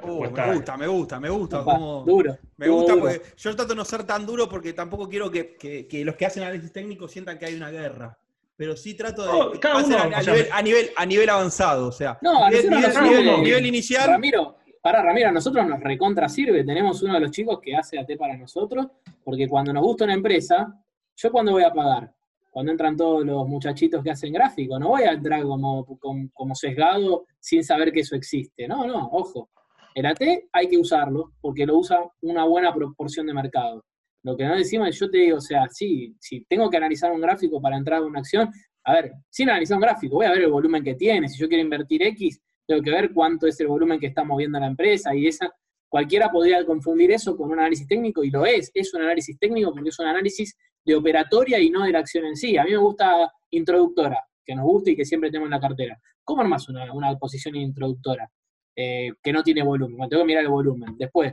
Uh, 0.02 0.20
me 0.30 0.54
gusta, 0.54 0.76
me 0.76 0.86
gusta, 0.86 1.20
me 1.20 1.28
gusta. 1.28 1.62
duro. 1.62 2.38
Me 2.56 2.68
gusta 2.68 2.94
porque 2.94 3.22
yo 3.36 3.56
trato 3.56 3.70
de 3.70 3.76
no 3.76 3.84
ser 3.84 4.04
tan 4.04 4.24
duro 4.24 4.48
porque 4.48 4.72
tampoco 4.72 5.08
quiero 5.08 5.30
que, 5.30 5.88
los 6.04 6.16
que 6.16 6.26
hacen 6.26 6.42
análisis 6.42 6.72
técnico 6.72 7.08
sientan 7.08 7.38
que 7.38 7.46
hay 7.46 7.54
una 7.54 7.70
guerra. 7.70 8.18
Pero 8.56 8.76
sí 8.76 8.94
trato 8.94 9.24
de 9.24 9.28
oh, 9.30 9.52
a, 10.52 10.62
nivel, 10.62 10.90
a, 10.96 11.04
nivel, 11.04 11.28
avanzado, 11.28 11.88
o 11.88 11.92
sea, 11.92 12.16
no, 12.22 12.44
a 12.44 12.50
nivel, 12.50 13.66
inicial. 13.66 14.10
Ramiro, 14.10 14.58
para 14.84 15.00
Ramiro, 15.00 15.32
nosotros 15.32 15.66
nos 15.66 15.80
recontra 15.80 16.28
sirve. 16.28 16.62
Tenemos 16.62 17.02
uno 17.02 17.14
de 17.14 17.20
los 17.20 17.30
chicos 17.30 17.58
que 17.58 17.74
hace 17.74 17.98
AT 17.98 18.18
para 18.18 18.36
nosotros, 18.36 18.86
porque 19.24 19.48
cuando 19.48 19.72
nos 19.72 19.82
gusta 19.82 20.04
una 20.04 20.12
empresa, 20.12 20.78
yo 21.16 21.32
cuando 21.32 21.52
voy 21.52 21.62
a 21.62 21.72
pagar, 21.72 22.12
cuando 22.50 22.70
entran 22.70 22.94
todos 22.94 23.24
los 23.24 23.48
muchachitos 23.48 24.04
que 24.04 24.10
hacen 24.10 24.34
gráfico, 24.34 24.78
no 24.78 24.88
voy 24.88 25.04
a 25.04 25.12
entrar 25.12 25.42
como, 25.42 25.86
como, 26.34 26.54
sesgado 26.54 27.24
sin 27.40 27.64
saber 27.64 27.92
que 27.92 28.00
eso 28.00 28.14
existe. 28.14 28.68
No, 28.68 28.86
no, 28.86 29.08
ojo. 29.10 29.48
El 29.94 30.04
AT 30.04 30.20
hay 30.52 30.68
que 30.68 30.76
usarlo 30.76 31.32
porque 31.40 31.64
lo 31.64 31.78
usa 31.78 32.00
una 32.20 32.44
buena 32.44 32.74
proporción 32.74 33.26
de 33.26 33.32
mercado. 33.32 33.82
Lo 34.22 34.36
que 34.36 34.44
no 34.44 34.54
decimos 34.54 34.88
es, 34.88 34.98
yo 35.00 35.08
te 35.08 35.16
digo, 35.16 35.38
o 35.38 35.40
sea, 35.40 35.66
sí, 35.70 36.14
si 36.20 36.44
tengo 36.44 36.68
que 36.68 36.76
analizar 36.76 37.10
un 37.10 37.22
gráfico 37.22 37.58
para 37.58 37.78
entrar 37.78 38.02
a 38.02 38.04
una 38.04 38.18
acción, 38.18 38.50
a 38.84 38.92
ver, 38.92 39.12
sin 39.30 39.48
analizar 39.48 39.78
un 39.78 39.82
gráfico, 39.82 40.16
voy 40.16 40.26
a 40.26 40.32
ver 40.32 40.42
el 40.42 40.50
volumen 40.50 40.84
que 40.84 40.94
tiene. 40.94 41.26
Si 41.30 41.38
yo 41.38 41.48
quiero 41.48 41.64
invertir 41.64 42.02
X, 42.02 42.38
tengo 42.66 42.82
que 42.82 42.90
ver 42.90 43.12
cuánto 43.12 43.46
es 43.46 43.58
el 43.60 43.68
volumen 43.68 43.98
que 43.98 44.06
está 44.06 44.24
moviendo 44.24 44.58
la 44.58 44.66
empresa 44.66 45.14
y 45.14 45.26
esa. 45.26 45.52
Cualquiera 45.88 46.30
podría 46.30 46.64
confundir 46.64 47.12
eso 47.12 47.36
con 47.36 47.50
un 47.50 47.58
análisis 47.58 47.86
técnico 47.86 48.24
y 48.24 48.30
lo 48.30 48.44
es. 48.46 48.70
Es 48.74 48.92
un 48.94 49.02
análisis 49.02 49.38
técnico 49.38 49.72
porque 49.72 49.90
es 49.90 49.98
un 49.98 50.06
análisis 50.06 50.56
de 50.84 50.94
operatoria 50.96 51.60
y 51.60 51.70
no 51.70 51.84
de 51.84 51.92
la 51.92 52.00
acción 52.00 52.24
en 52.26 52.36
sí. 52.36 52.56
A 52.56 52.64
mí 52.64 52.70
me 52.70 52.78
gusta 52.78 53.30
introductora, 53.50 54.20
que 54.44 54.54
nos 54.54 54.64
gusta 54.64 54.90
y 54.90 54.96
que 54.96 55.04
siempre 55.04 55.30
tengo 55.30 55.44
en 55.44 55.52
la 55.52 55.60
cartera. 55.60 56.00
¿Cómo 56.24 56.42
armas 56.42 56.68
una, 56.68 56.92
una 56.92 57.16
posición 57.16 57.54
introductora? 57.54 58.28
Eh, 58.76 59.12
que 59.22 59.32
no 59.32 59.42
tiene 59.42 59.62
volumen. 59.62 60.08
tengo 60.08 60.22
que 60.22 60.26
mirar 60.26 60.42
el 60.42 60.50
volumen. 60.50 60.96
Después, 60.98 61.32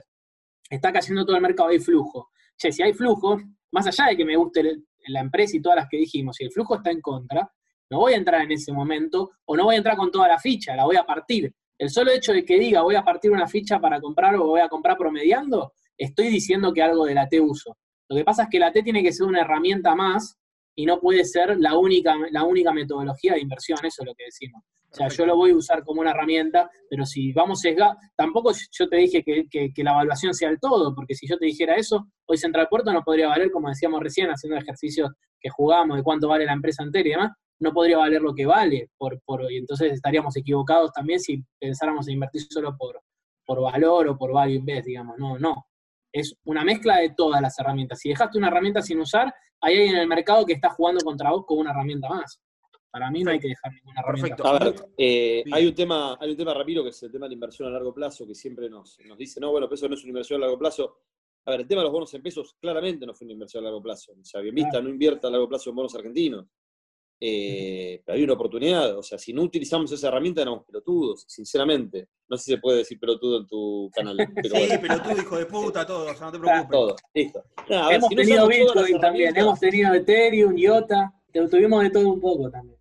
está 0.69 0.93
cayendo 0.93 1.25
todo 1.25 1.35
el 1.35 1.41
mercado, 1.41 1.69
hay 1.69 1.79
flujo. 1.79 2.29
Che, 2.55 2.71
si 2.71 2.83
hay 2.83 2.93
flujo, 2.93 3.39
más 3.71 3.87
allá 3.87 4.11
de 4.11 4.17
que 4.17 4.25
me 4.25 4.35
guste 4.35 4.63
la 5.07 5.21
empresa 5.21 5.57
y 5.57 5.61
todas 5.61 5.77
las 5.77 5.87
que 5.89 5.97
dijimos, 5.97 6.35
si 6.35 6.43
el 6.43 6.51
flujo 6.51 6.75
está 6.75 6.91
en 6.91 7.01
contra, 7.01 7.51
no 7.91 7.99
voy 7.99 8.13
a 8.13 8.17
entrar 8.17 8.41
en 8.41 8.51
ese 8.53 8.71
momento 8.71 9.31
o 9.45 9.55
no 9.55 9.65
voy 9.65 9.75
a 9.75 9.77
entrar 9.77 9.97
con 9.97 10.09
toda 10.09 10.27
la 10.27 10.39
ficha, 10.39 10.75
la 10.75 10.85
voy 10.85 10.95
a 10.95 11.03
partir. 11.03 11.53
El 11.77 11.89
solo 11.89 12.11
hecho 12.11 12.31
de 12.31 12.45
que 12.45 12.57
diga 12.57 12.81
voy 12.81 12.95
a 12.95 13.03
partir 13.03 13.31
una 13.31 13.47
ficha 13.47 13.79
para 13.79 13.99
comprar 13.99 14.35
o 14.35 14.47
voy 14.47 14.61
a 14.61 14.69
comprar 14.69 14.97
promediando, 14.97 15.73
estoy 15.97 16.29
diciendo 16.29 16.71
que 16.73 16.81
algo 16.81 17.05
de 17.05 17.15
la 17.15 17.27
T 17.27 17.41
uso. 17.41 17.77
Lo 18.07 18.15
que 18.15 18.23
pasa 18.23 18.43
es 18.43 18.49
que 18.49 18.59
la 18.59 18.71
T 18.71 18.81
tiene 18.81 19.03
que 19.03 19.11
ser 19.11 19.27
una 19.27 19.41
herramienta 19.41 19.93
más 19.93 20.37
y 20.73 20.85
no 20.85 20.99
puede 21.01 21.25
ser 21.25 21.59
la 21.59 21.77
única, 21.77 22.15
la 22.31 22.43
única 22.43 22.71
metodología 22.71 23.33
de 23.33 23.41
inversión, 23.41 23.77
eso 23.83 24.03
es 24.03 24.07
lo 24.07 24.15
que 24.15 24.25
decimos. 24.25 24.63
O 24.89 24.93
sea, 24.93 25.07
yo 25.07 25.25
lo 25.25 25.35
voy 25.35 25.51
a 25.51 25.55
usar 25.55 25.83
como 25.83 26.01
una 26.01 26.11
herramienta, 26.11 26.69
pero 26.89 27.05
si 27.05 27.31
vamos 27.31 27.63
a 27.65 27.97
tampoco 28.15 28.51
yo 28.71 28.89
te 28.89 28.97
dije 28.97 29.23
que, 29.23 29.83
la 29.83 29.91
evaluación 29.91 30.33
sea 30.33 30.49
el 30.49 30.59
todo, 30.59 30.93
porque 30.93 31.15
si 31.15 31.27
yo 31.27 31.37
te 31.37 31.45
dijera 31.45 31.75
eso, 31.75 32.07
hoy 32.25 32.37
Central 32.37 32.67
Puerto 32.69 32.91
no 32.91 33.01
podría 33.01 33.27
valer, 33.27 33.51
como 33.51 33.69
decíamos 33.69 34.01
recién, 34.01 34.29
haciendo 34.29 34.57
ejercicios 34.57 35.09
que 35.39 35.49
jugamos 35.49 35.97
de 35.97 36.03
cuánto 36.03 36.27
vale 36.27 36.45
la 36.45 36.53
empresa 36.53 36.83
entera 36.83 37.07
y 37.07 37.11
demás, 37.11 37.31
no 37.61 37.71
podría 37.71 37.97
valer 37.97 38.21
lo 38.21 38.33
que 38.33 38.45
vale, 38.45 38.89
por, 38.97 39.21
por, 39.21 39.49
y 39.51 39.57
entonces 39.57 39.93
estaríamos 39.93 40.35
equivocados 40.35 40.91
también 40.91 41.19
si 41.19 41.43
pensáramos 41.59 42.07
en 42.07 42.15
invertir 42.15 42.41
solo 42.49 42.75
por, 42.75 42.99
por 43.45 43.61
valor 43.61 44.07
o 44.07 44.17
por 44.17 44.33
value 44.33 44.55
invest, 44.55 44.87
digamos, 44.87 45.17
no, 45.17 45.37
no. 45.37 45.67
Es 46.11 46.35
una 46.45 46.63
mezcla 46.63 46.97
de 46.97 47.13
todas 47.15 47.41
las 47.41 47.57
herramientas. 47.59 47.99
Si 47.99 48.09
dejaste 48.09 48.37
una 48.37 48.47
herramienta 48.47 48.81
sin 48.81 48.99
usar, 48.99 49.33
hay 49.61 49.75
alguien 49.75 49.95
en 49.95 50.01
el 50.01 50.07
mercado 50.07 50.45
que 50.45 50.53
está 50.53 50.69
jugando 50.71 51.03
contra 51.03 51.31
vos 51.31 51.45
con 51.45 51.59
una 51.59 51.71
herramienta 51.71 52.09
más. 52.09 52.41
Para 52.89 53.09
mí 53.09 53.23
no 53.23 53.31
hay 53.31 53.39
que 53.39 53.47
dejar 53.47 53.71
ninguna 53.71 54.03
Perfecto. 54.03 54.45
A 54.45 54.59
ver, 54.59 54.75
eh, 54.97 55.43
hay, 55.51 55.65
un 55.65 55.73
tema, 55.73 56.17
hay 56.19 56.31
un 56.31 56.37
tema, 56.37 56.53
Ramiro, 56.53 56.83
que 56.83 56.89
es 56.89 57.03
el 57.03 57.11
tema 57.11 57.25
de 57.25 57.29
la 57.29 57.33
inversión 57.35 57.69
a 57.69 57.71
largo 57.71 57.93
plazo, 57.93 58.27
que 58.27 58.35
siempre 58.35 58.69
nos, 58.69 58.99
nos 59.07 59.17
dice, 59.17 59.39
no, 59.39 59.51
bueno, 59.51 59.69
eso 59.71 59.87
no 59.87 59.93
es 59.93 60.01
una 60.03 60.09
inversión 60.09 60.41
a 60.41 60.45
largo 60.45 60.59
plazo. 60.59 60.97
A 61.45 61.51
ver, 61.51 61.61
el 61.61 61.67
tema 61.67 61.81
de 61.81 61.85
los 61.85 61.93
bonos 61.93 62.13
en 62.13 62.21
pesos 62.21 62.55
claramente 62.59 63.05
no 63.05 63.13
fue 63.13 63.25
una 63.25 63.33
inversión 63.33 63.63
a 63.63 63.65
largo 63.65 63.81
plazo. 63.81 64.11
O 64.19 64.25
sea, 64.25 64.41
bien 64.41 64.55
vista, 64.55 64.81
no 64.81 64.89
invierta 64.89 65.27
a 65.27 65.31
largo 65.31 65.47
plazo 65.47 65.69
en 65.69 65.75
bonos 65.77 65.95
argentinos. 65.95 66.45
Eh, 67.23 68.01
pero 68.03 68.17
hay 68.17 68.23
una 68.23 68.33
oportunidad. 68.33 68.97
O 68.97 69.03
sea, 69.03 69.19
si 69.19 69.31
no 69.31 69.43
utilizamos 69.43 69.91
esa 69.91 70.07
herramienta, 70.07 70.41
éramos 70.41 70.65
pelotudos, 70.65 71.23
sinceramente. 71.27 72.07
No 72.27 72.35
sé 72.35 72.43
si 72.43 72.51
se 72.53 72.57
puede 72.57 72.79
decir 72.79 72.99
pelotudo 72.99 73.41
en 73.41 73.47
tu 73.47 73.91
canal. 73.93 74.17
sí, 74.43 74.77
pelotudo, 74.79 75.21
hijo 75.21 75.37
de 75.37 75.45
puta, 75.45 75.85
todo. 75.85 76.11
O 76.11 76.15
sea, 76.15 76.25
no 76.25 76.31
te 76.31 76.39
preocupes. 76.39 76.71
Todo, 76.71 76.95
listo. 77.13 77.43
hemos 77.69 78.09
tenido 78.09 78.47
Bitcoin 78.47 78.99
también, 78.99 79.37
hemos 79.37 79.59
tenido 79.59 79.93
Ethereum, 79.93 80.57
IOTA. 80.57 81.13
Tuvimos 81.31 81.83
de 81.83 81.89
todo 81.91 82.09
un 82.09 82.19
poco 82.19 82.49
también. 82.49 82.77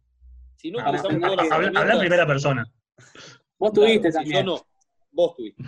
Si 0.56 0.70
no 0.70 0.78
utilizamos 0.78 1.20
todas 1.20 1.36
las 1.36 1.52
Habla 1.52 1.92
en 1.92 2.00
primera 2.00 2.26
persona. 2.26 2.72
Vos 3.58 3.72
tuviste 3.74 4.10
también. 4.10 4.38
yo 4.38 4.44
no. 4.44 4.66
Vos 5.12 5.36
tuviste. 5.36 5.62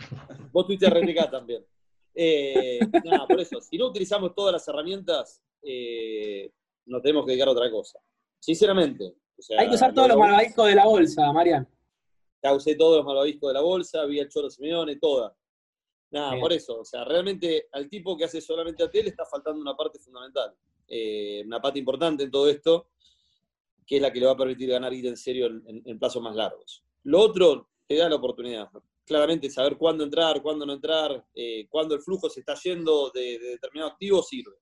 Vos 0.50 0.66
tuviste 0.66 0.88
RTK 0.88 1.30
también. 1.30 1.62
Eh, 2.14 2.80
nada, 3.04 3.26
por 3.26 3.40
eso, 3.40 3.60
si 3.60 3.76
no 3.76 3.88
utilizamos 3.88 4.34
todas 4.34 4.52
las 4.52 4.66
herramientas, 4.66 5.42
eh, 5.62 6.50
nos 6.86 7.02
tenemos 7.02 7.24
que 7.24 7.32
dedicar 7.32 7.48
a 7.48 7.52
otra 7.52 7.70
cosa. 7.70 7.98
Sinceramente. 8.42 9.14
Hay 9.56 9.68
que 9.68 9.76
usar 9.76 9.94
todos 9.94 10.08
los 10.08 10.16
malvadiscos 10.16 10.66
de 10.66 10.74
la 10.74 10.84
bolsa, 10.84 11.32
Marian. 11.32 11.68
Ya 12.42 12.52
usé 12.52 12.74
todos 12.74 12.96
los 12.96 13.06
malvadiscos 13.06 13.50
de 13.50 13.54
la 13.54 13.60
bolsa, 13.60 14.04
vi 14.04 14.18
el 14.18 14.28
Choro 14.28 14.50
Simeone, 14.50 14.96
todas. 14.96 15.32
Nada, 16.10 16.38
por 16.40 16.52
eso. 16.52 16.80
O 16.80 16.84
sea, 16.84 17.04
realmente 17.04 17.68
al 17.70 17.88
tipo 17.88 18.16
que 18.16 18.24
hace 18.24 18.40
solamente 18.40 18.82
a 18.82 18.90
le 18.92 19.08
está 19.08 19.24
faltando 19.24 19.60
una 19.60 19.76
parte 19.76 20.00
fundamental. 20.00 20.52
Eh, 20.88 21.42
una 21.46 21.62
parte 21.62 21.78
importante 21.78 22.24
en 22.24 22.32
todo 22.32 22.48
esto, 22.48 22.88
que 23.86 23.96
es 23.96 24.02
la 24.02 24.12
que 24.12 24.18
le 24.18 24.26
va 24.26 24.32
a 24.32 24.36
permitir 24.36 24.70
ganar 24.70 24.92
ir 24.92 25.06
en 25.06 25.16
serio 25.16 25.46
en, 25.46 25.98
plazos 26.00 26.20
más 26.20 26.34
largos. 26.34 26.84
Lo 27.04 27.20
otro 27.20 27.70
te 27.86 27.96
da 27.96 28.08
la 28.08 28.16
oportunidad. 28.16 28.68
Claramente 29.04 29.50
saber 29.50 29.78
cuándo 29.78 30.02
entrar, 30.02 30.42
cuándo 30.42 30.66
no 30.66 30.72
entrar, 30.72 31.24
eh, 31.32 31.68
cuándo 31.68 31.94
el 31.94 32.02
flujo 32.02 32.28
se 32.28 32.40
está 32.40 32.56
yendo 32.56 33.10
de, 33.14 33.38
determinado 33.38 33.92
activo 33.92 34.20
sirve. 34.20 34.56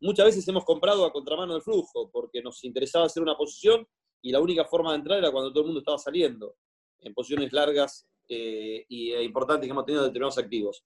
Muchas 0.00 0.26
veces 0.26 0.46
hemos 0.48 0.64
comprado 0.64 1.04
a 1.04 1.12
contramano 1.12 1.54
del 1.54 1.62
flujo 1.62 2.10
porque 2.10 2.40
nos 2.42 2.62
interesaba 2.64 3.06
hacer 3.06 3.22
una 3.22 3.36
posición 3.36 3.86
y 4.22 4.30
la 4.30 4.40
única 4.40 4.64
forma 4.64 4.92
de 4.92 4.98
entrar 4.98 5.18
era 5.18 5.30
cuando 5.30 5.50
todo 5.50 5.60
el 5.60 5.66
mundo 5.66 5.80
estaba 5.80 5.98
saliendo 5.98 6.56
en 7.00 7.14
posiciones 7.14 7.52
largas 7.52 8.06
eh, 8.28 8.84
y 8.88 9.12
e 9.12 9.22
importantes 9.22 9.66
que 9.66 9.72
hemos 9.72 9.84
tenido 9.84 10.04
determinados 10.04 10.38
activos. 10.38 10.84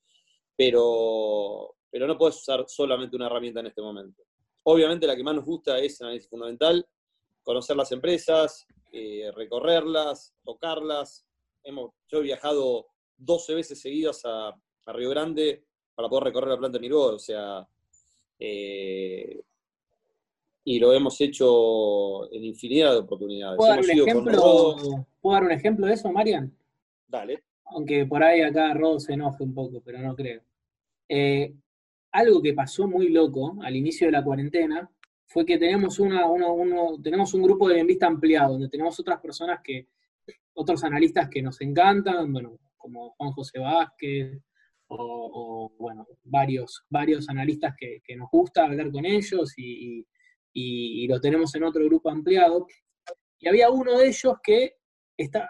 Pero, 0.56 1.74
pero 1.90 2.06
no 2.06 2.16
puedes 2.16 2.36
usar 2.36 2.64
solamente 2.68 3.16
una 3.16 3.26
herramienta 3.26 3.60
en 3.60 3.66
este 3.66 3.82
momento. 3.82 4.22
Obviamente 4.64 5.06
la 5.06 5.16
que 5.16 5.24
más 5.24 5.34
nos 5.34 5.44
gusta 5.44 5.78
es 5.78 6.00
análisis 6.00 6.28
fundamental, 6.28 6.86
conocer 7.42 7.76
las 7.76 7.90
empresas, 7.92 8.66
eh, 8.92 9.30
recorrerlas, 9.34 10.34
tocarlas. 10.44 11.26
Hemos, 11.64 11.92
yo 12.08 12.18
he 12.18 12.22
viajado 12.22 12.86
12 13.16 13.54
veces 13.54 13.80
seguidas 13.80 14.22
a, 14.24 14.54
Río 14.84 15.10
Grande 15.10 15.64
para 15.94 16.08
poder 16.08 16.24
recorrer 16.24 16.50
la 16.50 16.58
planta 16.58 16.76
de 16.76 16.82
Miró, 16.82 17.02
o 17.14 17.18
sea, 17.18 17.66
eh, 18.38 19.42
y 20.64 20.78
lo 20.78 20.92
hemos 20.92 21.20
hecho 21.20 22.32
en 22.32 22.44
infinidad 22.44 22.92
de 22.92 22.98
oportunidades. 22.98 23.56
¿Puedo 23.56 23.70
dar, 23.70 23.80
un 23.80 23.90
ejemplo, 23.90 25.06
¿Puedo 25.20 25.34
dar 25.34 25.44
un 25.44 25.52
ejemplo 25.52 25.86
de 25.86 25.94
eso, 25.94 26.12
Marian? 26.12 26.52
Dale. 27.08 27.42
Aunque 27.66 28.06
por 28.06 28.22
ahí 28.22 28.42
acá 28.42 28.72
Rodo 28.74 29.00
se 29.00 29.14
enoje 29.14 29.42
un 29.42 29.54
poco, 29.54 29.80
pero 29.84 29.98
no 29.98 30.14
creo. 30.14 30.42
Eh, 31.08 31.54
algo 32.12 32.42
que 32.42 32.52
pasó 32.52 32.86
muy 32.86 33.08
loco 33.08 33.56
al 33.62 33.74
inicio 33.74 34.06
de 34.06 34.12
la 34.12 34.22
cuarentena 34.22 34.88
fue 35.26 35.46
que 35.46 35.58
tenemos, 35.58 35.98
una, 35.98 36.24
tenemos 37.02 37.32
un 37.32 37.42
grupo 37.42 37.68
de 37.68 37.82
bien 37.82 37.98
ampliado, 38.04 38.52
donde 38.52 38.68
tenemos 38.68 39.00
otras 39.00 39.18
personas 39.18 39.60
que, 39.64 39.88
otros 40.54 40.84
analistas 40.84 41.28
que 41.28 41.40
nos 41.40 41.60
encantan, 41.62 42.30
bueno, 42.32 42.58
como 42.76 43.10
Juan 43.12 43.32
José 43.32 43.58
Vázquez, 43.58 44.38
o, 44.98 45.72
bueno, 45.78 46.06
varios, 46.24 46.84
varios 46.88 47.28
analistas 47.28 47.74
que, 47.78 48.00
nos 48.16 48.28
gusta 48.30 48.64
hablar 48.64 48.90
con 48.90 49.04
ellos 49.04 49.52
y, 49.56 50.06
lo 51.08 51.20
tenemos 51.20 51.54
en 51.54 51.64
otro 51.64 51.84
grupo 51.84 52.10
ampliado. 52.10 52.66
Y 53.38 53.48
había 53.48 53.70
uno 53.70 53.98
de 53.98 54.08
ellos 54.08 54.34
que 54.42 54.76
está, 55.16 55.48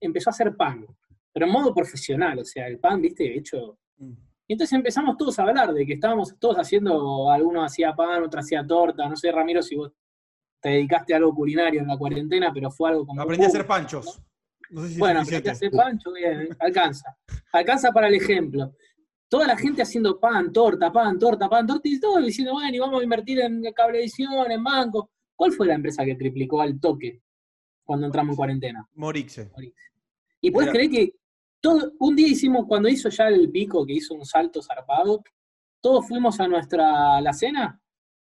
empezó 0.00 0.30
a 0.30 0.32
hacer 0.32 0.56
pan, 0.56 0.86
pero 1.32 1.46
en 1.46 1.52
modo 1.52 1.74
profesional, 1.74 2.38
o 2.38 2.44
sea, 2.44 2.66
el 2.66 2.78
pan, 2.78 3.00
viste, 3.00 3.36
hecho 3.36 3.78
mm. 3.98 4.12
Y 4.46 4.52
entonces 4.52 4.76
empezamos 4.76 5.16
todos 5.16 5.38
a 5.38 5.42
hablar 5.42 5.72
de 5.72 5.86
que 5.86 5.94
estábamos 5.94 6.38
todos 6.38 6.56
haciendo, 6.56 7.30
algunos 7.30 7.64
hacía 7.64 7.94
pan, 7.94 8.24
otro 8.24 8.40
hacía 8.40 8.66
torta, 8.66 9.08
no 9.08 9.16
sé, 9.16 9.32
Ramiro, 9.32 9.62
si 9.62 9.74
vos 9.74 9.92
te 10.60 10.70
dedicaste 10.70 11.14
a 11.14 11.16
algo 11.16 11.34
culinario 11.34 11.80
en 11.80 11.86
la 11.86 11.96
cuarentena, 11.96 12.52
pero 12.52 12.70
fue 12.70 12.90
algo 12.90 13.06
como... 13.06 13.22
Aprendí 13.22 13.44
a 13.44 13.48
hacer 13.48 13.66
panchos. 13.66 14.04
No 14.18 14.33
sé 14.82 14.94
si 14.94 14.98
Bueno, 14.98 15.20
hacer 15.20 15.70
pancho, 15.70 16.12
bien, 16.12 16.48
alcanza. 16.58 17.16
Alcanza 17.52 17.92
para 17.92 18.08
el 18.08 18.14
ejemplo. 18.14 18.74
Toda 19.28 19.46
la 19.46 19.56
gente 19.56 19.82
haciendo 19.82 20.18
pan, 20.20 20.52
torta, 20.52 20.92
pan, 20.92 21.18
torta, 21.18 21.48
pan, 21.48 21.66
torta, 21.66 21.88
y 21.88 21.98
todo 21.98 22.18
diciendo, 22.20 22.52
bueno, 22.52 22.74
y 22.74 22.78
vamos 22.78 23.00
a 23.00 23.04
invertir 23.04 23.40
en 23.40 23.62
cablevisión, 23.72 24.50
en 24.50 24.62
banco. 24.62 25.10
¿Cuál 25.34 25.52
fue 25.52 25.66
la 25.66 25.74
empresa 25.74 26.04
que 26.04 26.14
triplicó 26.14 26.60
al 26.60 26.78
toque 26.78 27.20
cuando 27.84 28.06
entramos 28.06 28.32
en 28.32 28.36
cuarentena? 28.36 28.88
Morixe. 28.94 29.50
Y 30.40 30.50
puedes 30.50 30.70
creer 30.70 30.90
que 30.90 31.14
todo, 31.60 31.92
un 31.98 32.14
día 32.14 32.28
hicimos, 32.28 32.66
cuando 32.66 32.88
hizo 32.88 33.08
ya 33.08 33.28
el 33.28 33.50
pico, 33.50 33.86
que 33.86 33.94
hizo 33.94 34.14
un 34.14 34.26
salto 34.26 34.62
zarpado, 34.62 35.22
todos 35.80 36.06
fuimos 36.06 36.38
a 36.40 36.46
nuestra 36.46 37.20
la 37.20 37.32
cena 37.32 37.80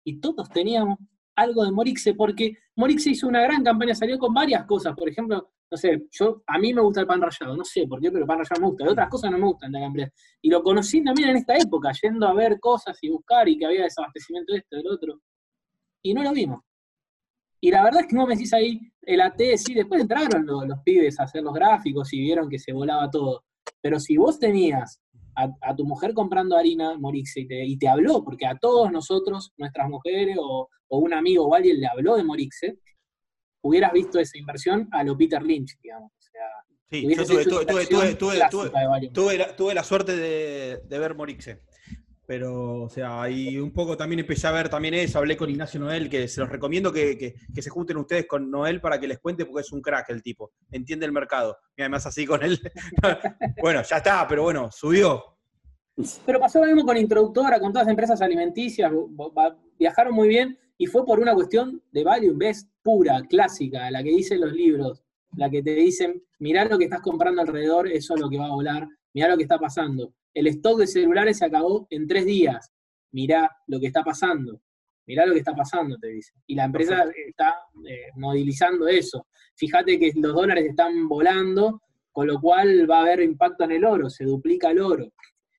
y 0.04 0.20
todos 0.20 0.50
teníamos 0.50 1.00
algo 1.38 1.64
de 1.64 1.72
Morixe, 1.72 2.14
porque 2.16 2.58
Morixe 2.76 3.12
hizo 3.12 3.28
una 3.28 3.42
gran 3.42 3.64
campaña, 3.64 3.96
salió 3.96 4.18
con 4.18 4.34
varias 4.34 4.66
cosas, 4.66 4.94
por 4.96 5.08
ejemplo, 5.08 5.52
no 5.70 5.78
sé, 5.78 6.08
yo 6.12 6.44
a 6.48 6.58
mí 6.58 6.74
me 6.74 6.82
gusta 6.82 7.02
el 7.02 7.08
pan 7.08 7.22
rallado, 7.22 7.56
no 7.56 7.64
sé 7.64 7.88
por 7.88 8.02
qué, 8.02 8.10
pero 8.10 8.24
el 8.24 8.28
pan 8.28 8.40
rallado 8.40 8.62
me 8.62 8.68
gusta, 8.68 8.86
y 8.86 8.88
otras 8.88 9.10
cosas 9.10 9.32
no 9.32 9.38
me 9.38 9.46
gustan 9.46 9.72
de 9.72 9.80
la. 9.80 10.12
Y 10.42 10.50
lo 10.50 10.64
conocí 10.64 11.04
también 11.04 11.30
en 11.30 11.38
esta 11.38 11.56
época, 11.56 11.92
yendo 12.02 12.28
a 12.28 12.34
ver 12.34 12.60
cosas 12.60 12.98
y 13.02 13.10
buscar 13.10 13.48
y 13.48 13.58
que 13.58 13.66
había 13.66 13.84
desabastecimiento 13.84 14.54
de 14.54 14.60
esto, 14.60 14.78
del 14.78 14.88
otro. 14.88 15.22
Y 16.02 16.14
no 16.14 16.24
lo 16.24 16.32
vimos. 16.32 16.62
Y 17.60 17.72
la 17.72 17.84
verdad 17.84 18.02
es 18.02 18.08
que 18.08 18.16
no 18.16 18.26
me 18.26 18.36
decís 18.36 18.54
ahí, 18.54 18.80
el 19.02 19.22
AT, 19.22 19.40
sí, 19.58 19.74
después 19.74 20.02
entraron 20.02 20.46
los 20.46 20.80
pibes 20.84 21.20
a 21.20 21.24
hacer 21.24 21.44
los 21.44 21.54
gráficos 21.54 22.14
y 22.14 22.22
vieron 22.22 22.50
que 22.50 22.60
se 22.60 22.72
volaba 22.72 23.10
todo. 23.10 23.44
Pero 23.82 24.00
si 24.00 24.18
vos 24.18 24.40
tenías 24.40 25.02
a, 25.38 25.54
a 25.62 25.76
tu 25.76 25.86
mujer 25.86 26.14
comprando 26.14 26.58
harina 26.58 26.98
Morixe 26.98 27.42
y 27.42 27.48
te, 27.48 27.66
y 27.66 27.78
te 27.78 27.88
habló, 27.88 28.24
porque 28.24 28.46
a 28.46 28.58
todos 28.58 28.92
nosotros, 28.92 29.54
nuestras 29.58 29.88
mujeres 29.88 30.38
o, 30.40 30.68
o 30.88 30.98
un 30.98 31.14
amigo 31.14 31.46
o 31.46 31.54
alguien 31.54 31.80
le 31.80 31.88
habló 31.88 32.16
de 32.16 32.24
Morixe, 32.24 32.80
hubieras 33.62 33.94
visto 33.94 34.20
esa 34.20 34.38
inversión 34.38 34.90
a 34.92 35.04
lo 35.04 35.18
Peter 35.18 35.44
Lynch, 35.44 35.78
digamos. 35.82 36.12
O 36.12 36.22
sea, 36.22 36.42
Sí, 36.90 37.04
yo 37.04 37.26
tuve, 37.26 37.46
tuve, 37.46 38.16
tuve 39.54 39.74
la 39.74 39.84
suerte 39.84 40.16
de, 40.16 40.82
de 40.86 41.00
ver 41.00 41.16
Morixe. 41.16 41.62
Pero, 42.28 42.82
o 42.84 42.90
sea, 42.90 43.30
y 43.30 43.58
un 43.58 43.72
poco 43.72 43.96
también 43.96 44.20
empecé 44.20 44.48
a 44.48 44.52
ver 44.52 44.68
también 44.68 44.94
eso, 44.94 45.18
hablé 45.18 45.38
con 45.38 45.50
Ignacio 45.50 45.80
Noel, 45.80 46.10
que 46.10 46.28
se 46.28 46.42
los 46.42 46.50
recomiendo 46.50 46.92
que, 46.92 47.18
que- 47.18 47.62
se 47.62 47.70
junten 47.70 47.96
ustedes 47.96 48.28
con 48.28 48.52
Noel 48.52 48.82
para 48.82 49.00
que 49.00 49.08
les 49.08 49.20
cuente, 49.20 49.46
porque 49.46 49.62
es 49.62 49.72
un 49.72 49.82
crack 49.82 50.10
el 50.10 50.22
tipo, 50.22 50.52
entiende 50.70 51.06
el 51.06 51.14
mercado. 51.14 51.58
Y 51.78 51.82
además 51.84 52.06
así 52.06 52.26
con 52.26 52.44
él. 52.44 52.60
bueno, 53.62 53.82
ya 53.82 53.98
está, 53.98 54.28
pero 54.28 54.44
bueno, 54.44 54.70
subió. 54.74 55.24
Pero 56.26 56.40
pasó 56.40 56.60
lo 56.60 56.66
mismo 56.68 56.86
con 56.86 56.98
Introductora, 56.98 57.62
con 57.62 57.72
todas 57.72 57.88
las 57.88 57.92
empresas 57.92 58.22
alimenticias, 58.22 58.92
viajaron 59.80 60.14
muy 60.14 60.28
bien 60.28 60.60
y 60.78 60.86
fue 60.86 61.06
por 61.06 61.20
una 61.22 61.34
cuestión 61.34 61.82
de 61.94 62.04
value 62.04 62.34
invest 62.34 62.70
pura, 62.84 63.22
clásica, 63.28 63.90
la 63.90 64.04
que 64.04 64.10
dicen 64.10 64.42
los 64.42 64.52
libros, 64.52 65.02
la 65.38 65.50
que 65.50 65.64
te 65.64 65.74
dicen, 65.76 66.22
mirá 66.40 66.66
lo 66.66 66.78
que 66.78 66.84
estás 66.84 67.02
comprando 67.02 67.42
alrededor, 67.42 67.88
eso 67.88 68.16
es 68.16 68.20
lo 68.22 68.30
que 68.30 68.38
va 68.38 68.48
a 68.48 68.52
volar, 68.52 68.86
mirá 69.18 69.30
lo 69.30 69.38
que 69.38 69.44
está 69.44 69.58
pasando. 69.58 70.14
El 70.32 70.46
stock 70.46 70.78
de 70.78 70.86
celulares 70.86 71.40
se 71.40 71.46
acabó 71.46 71.88
en 71.90 72.06
tres 72.06 72.26
días, 72.26 72.72
mirá 73.12 73.50
lo 73.66 73.80
que 73.80 73.88
está 73.88 74.04
pasando, 74.04 74.62
mirá 75.08 75.26
lo 75.26 75.34
que 75.34 75.40
está 75.40 75.56
pasando, 75.56 75.98
te 75.98 76.10
dice. 76.10 76.34
Y 76.46 76.54
la 76.54 76.66
empresa 76.66 77.04
está 77.28 77.56
eh, 77.88 78.12
movilizando 78.16 78.88
eso. 78.88 79.26
Fíjate 79.56 79.98
que 79.98 80.12
los 80.16 80.36
dólares 80.36 80.66
están 80.70 81.08
volando, 81.08 81.82
con 82.12 82.28
lo 82.28 82.40
cual 82.40 82.90
va 82.90 83.00
a 83.00 83.02
haber 83.02 83.22
impacto 83.22 83.64
en 83.64 83.72
el 83.72 83.86
oro, 83.86 84.08
se 84.08 84.24
duplica 84.24 84.70
el 84.70 84.82
oro 84.82 85.12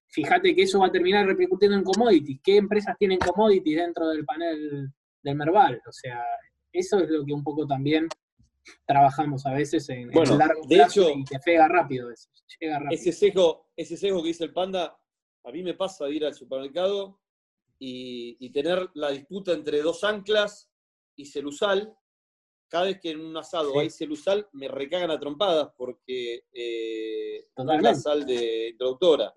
fíjate 0.09 0.55
que 0.55 0.63
eso 0.63 0.81
va 0.81 0.87
a 0.87 0.93
terminar 0.93 1.27
repercutiendo 1.27 1.77
en 1.77 1.85
commodities. 1.85 2.41
¿Qué 2.43 2.57
empresas 2.57 2.97
tienen 2.99 3.19
commodities 3.19 3.77
dentro 3.77 4.09
del 4.09 4.25
panel 4.25 4.91
del 5.23 5.37
Merval? 5.37 5.81
O 5.87 5.93
sea, 5.93 6.23
eso 6.73 6.99
es 7.01 7.11
lo 7.11 7.25
que 7.25 7.33
un 7.33 7.45
poco 7.45 7.67
también 7.67 8.09
trabajamos 8.87 9.45
a 9.47 9.53
veces 9.53 9.89
en, 9.89 10.01
en 10.03 10.11
Bueno, 10.11 10.33
el 10.33 10.39
largo 10.39 10.63
de 10.67 10.77
plazo 10.77 11.09
hecho- 11.09 11.19
y 11.19 11.25
te 11.25 11.39
pega 11.41 11.69
rápido 11.69 12.11
eso. 12.11 12.29
Llega 12.61 12.79
rápido. 12.79 13.01
Ese 13.01 13.13
sesgo, 13.13 13.67
ese 13.77 13.97
sesgo 13.97 14.23
que 14.23 14.29
dice 14.29 14.45
el 14.45 14.53
panda, 14.53 14.99
a 15.45 15.51
mí 15.53 15.63
me 15.63 15.75
pasa 15.75 16.07
de 16.07 16.15
ir 16.15 16.25
al 16.25 16.35
supermercado 16.35 17.21
y, 17.79 18.37
y 18.41 18.51
tener 18.51 18.89
la 18.95 19.11
disputa 19.11 19.53
entre 19.53 19.81
dos 19.83 20.03
anclas 20.05 20.71
y 21.17 21.27
celusal. 21.27 21.95
Cada 22.69 22.85
vez 22.85 23.01
que 23.01 23.11
en 23.13 23.21
un 23.21 23.37
asado 23.37 23.73
Sí. 23.73 23.79
hay 23.79 23.91
celusal, 23.91 24.47
me 24.53 24.69
recagan 24.69 25.11
a 25.11 25.19
trompadas 25.19 25.71
porque 25.77 26.43
eh, 26.53 27.47
no 27.57 27.73
es 27.73 27.83
la 27.83 27.95
sal 27.95 28.27
de 28.27 28.71
introductora. 28.71 29.33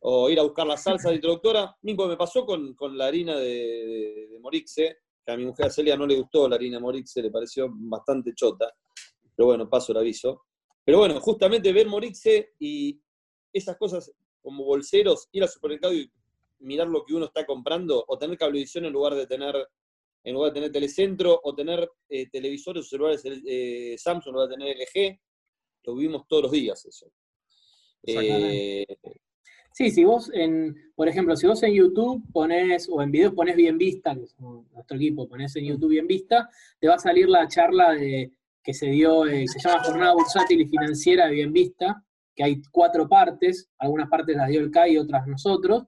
O 0.00 0.28
ir 0.28 0.38
a 0.38 0.42
buscar 0.42 0.66
la 0.66 0.76
salsa 0.76 1.08
de 1.08 1.14
introductora. 1.16 1.74
Mismo 1.82 2.06
me 2.06 2.16
pasó 2.18 2.44
con, 2.44 2.74
con 2.74 2.96
la 2.98 3.06
harina 3.06 3.36
de, 3.36 3.46
de- 3.46 4.28
de 4.30 4.38
Morixe, 4.40 4.98
que 5.26 5.32
a 5.32 5.36
mi 5.36 5.44
mujer 5.44 5.72
Celia 5.72 5.96
no 5.96 6.06
le 6.06 6.14
gustó 6.14 6.48
la 6.48 6.54
harina 6.54 6.78
Morixe, 6.78 7.20
le 7.20 7.30
pareció 7.30 7.68
bastante 7.70 8.32
chota. 8.34 8.72
Pero 9.34 9.46
bueno, 9.48 9.68
paso 9.68 9.92
el 9.92 9.98
aviso. 9.98 10.44
Pero 10.84 10.98
bueno, 10.98 11.20
justamente 11.20 11.72
ver 11.72 11.88
Morixe 11.88 12.54
y 12.60 13.00
esas 13.52 13.76
cosas 13.76 14.12
como 14.40 14.64
bolseros, 14.64 15.28
ir 15.32 15.42
al 15.42 15.48
supermercado 15.48 15.92
y 15.92 16.08
mirar 16.60 16.86
lo 16.86 17.04
que 17.04 17.14
uno 17.14 17.26
está 17.26 17.44
comprando, 17.44 18.04
o 18.06 18.16
tener 18.16 18.38
cablevisión 18.38 18.84
en 18.84 18.92
lugar 18.92 19.14
de 19.14 19.26
tener 19.26 19.54
en 20.22 20.34
lugar 20.34 20.50
de 20.50 20.54
tener 20.54 20.72
telecentro, 20.72 21.40
o 21.42 21.54
tener 21.54 21.88
eh, 22.08 22.28
televisores 22.28 22.84
o 22.84 22.88
celulares 22.88 23.22
eh, 23.24 23.94
Samsung 23.96 24.28
en 24.28 24.32
lugar 24.32 24.48
de 24.48 24.56
tener 24.56 24.76
LG, 24.76 25.20
lo 25.84 25.94
vivimos 25.94 26.26
todos 26.26 26.44
los 26.44 26.52
días 26.52 26.84
eso. 26.84 27.12
Eh, 28.02 28.86
Sí, 29.76 29.90
si 29.90 30.04
vos 30.04 30.30
en, 30.32 30.74
por 30.94 31.06
ejemplo, 31.06 31.36
si 31.36 31.46
vos 31.46 31.62
en 31.62 31.74
YouTube 31.74 32.22
pones, 32.32 32.88
o 32.90 33.02
en 33.02 33.10
videos 33.10 33.34
pones 33.34 33.56
bien 33.56 33.76
vista, 33.76 34.14
nuestro 34.14 34.96
equipo, 34.96 35.28
pones 35.28 35.54
en 35.56 35.66
YouTube 35.66 35.90
bien 35.90 36.06
vista, 36.06 36.48
te 36.80 36.88
va 36.88 36.94
a 36.94 36.98
salir 36.98 37.28
la 37.28 37.46
charla 37.46 37.92
de, 37.92 38.32
que 38.62 38.72
se 38.72 38.86
dio, 38.86 39.26
eh, 39.26 39.46
se 39.46 39.58
llama 39.60 39.84
Jornada 39.84 40.14
Bursátil 40.14 40.62
y 40.62 40.66
Financiera 40.66 41.26
de 41.26 41.32
Bien 41.34 41.52
Vista, 41.52 42.02
que 42.34 42.42
hay 42.42 42.62
cuatro 42.70 43.06
partes, 43.06 43.68
algunas 43.76 44.08
partes 44.08 44.34
las 44.34 44.48
dio 44.48 44.60
el 44.60 44.70
CAI 44.70 44.96
otras 44.96 45.26
nosotros, 45.26 45.84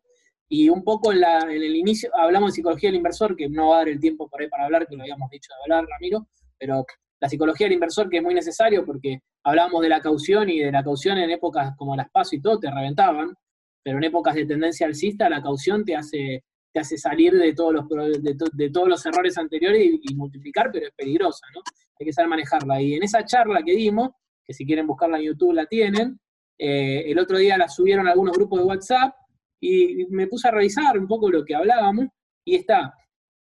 y 0.51 0.69
un 0.69 0.85
poco 0.85 1.11
en, 1.11 1.21
la- 1.23 1.41
en 1.45 1.63
el 1.63 1.75
inicio 1.75 2.11
hablamos 2.15 2.51
de 2.51 2.57
psicología 2.57 2.91
del 2.91 2.97
inversor, 2.99 3.35
que 3.37 3.49
no 3.49 3.69
va 3.71 3.77
a 3.77 3.79
dar 3.79 3.89
el 3.89 4.01
tiempo 4.01 4.29
por 4.29 4.43
ahí 4.43 4.51
para 4.51 4.67
hablar, 4.67 4.87
que 4.87 4.97
lo 4.97 5.03
habíamos 5.03 5.31
dicho 5.31 5.49
de 5.49 5.63
hablar, 5.73 5.89
Ramiro, 5.89 6.29
pero 6.59 6.85
la 7.21 7.29
psicología 7.31 7.65
del 7.69 7.73
inversor 7.73 8.11
que 8.11 8.19
es 8.19 8.23
muy 8.23 8.35
necesario 8.35 8.85
porque 8.85 9.23
hablábamos 9.45 9.81
de 9.81 9.89
la 9.89 10.03
caución 10.03 10.51
y 10.51 10.59
de 10.59 10.71
la 10.73 10.85
caución 10.85 11.17
en 11.17 11.31
épocas 11.31 11.73
como 11.79 11.97
las 11.97 12.11
PASO 12.11 12.37
y 12.37 12.43
todo, 12.43 12.59
te 12.61 12.71
reventaban, 12.71 13.35
pero 13.83 13.99
en 13.99 14.05
épocas 14.05 14.35
de 14.35 14.47
tendencia 14.47 14.87
alcista 14.87 15.29
la 15.29 15.43
caución 15.43 15.85
te 15.85 15.95
hace, 15.97 16.45
te 16.73 16.81
hace 16.81 16.97
salir 16.99 17.33
de 17.35 17.53
todos 17.55 17.73
los, 17.75 17.89
de, 18.23 18.35
to- 18.35 18.51
de 18.53 18.71
todos 18.71 18.89
los 18.89 19.05
errores 19.07 19.37
anteriores 19.39 19.83
y, 19.85 20.01
y 20.03 20.15
multiplicar, 20.15 20.71
pero 20.73 20.87
es 20.87 20.93
peligrosa, 20.97 21.47
¿no? 21.55 21.61
Hay 22.01 22.07
que 22.07 22.13
saber 22.13 22.29
manejarla. 22.29 22.81
Y 22.81 22.95
en 22.95 23.03
esa 23.03 23.25
charla 23.25 23.63
que 23.65 23.75
dimos, 23.75 24.11
que 24.45 24.55
si 24.55 24.65
quieren 24.65 24.87
buscarla 24.87 25.19
en 25.19 25.25
YouTube 25.25 25.53
la 25.55 25.67
tienen, 25.67 26.19
eh, 26.59 27.05
el 27.11 27.19
otro 27.19 27.39
día 27.39 27.57
la 27.59 27.69
subieron 27.69 28.07
a 28.09 28.13
algunos 28.13 28.37
grupos 28.37 28.61
de 28.61 28.65
WhatsApp 28.67 29.15
y 29.61 30.07
me 30.11 30.27
puse 30.29 30.49
a 30.49 30.51
revisar 30.53 30.99
un 30.99 31.07
poco 31.09 31.31
lo 31.31 31.45
que 31.45 31.55
hablábamos 31.55 32.07
y 32.45 32.55
está 32.57 32.95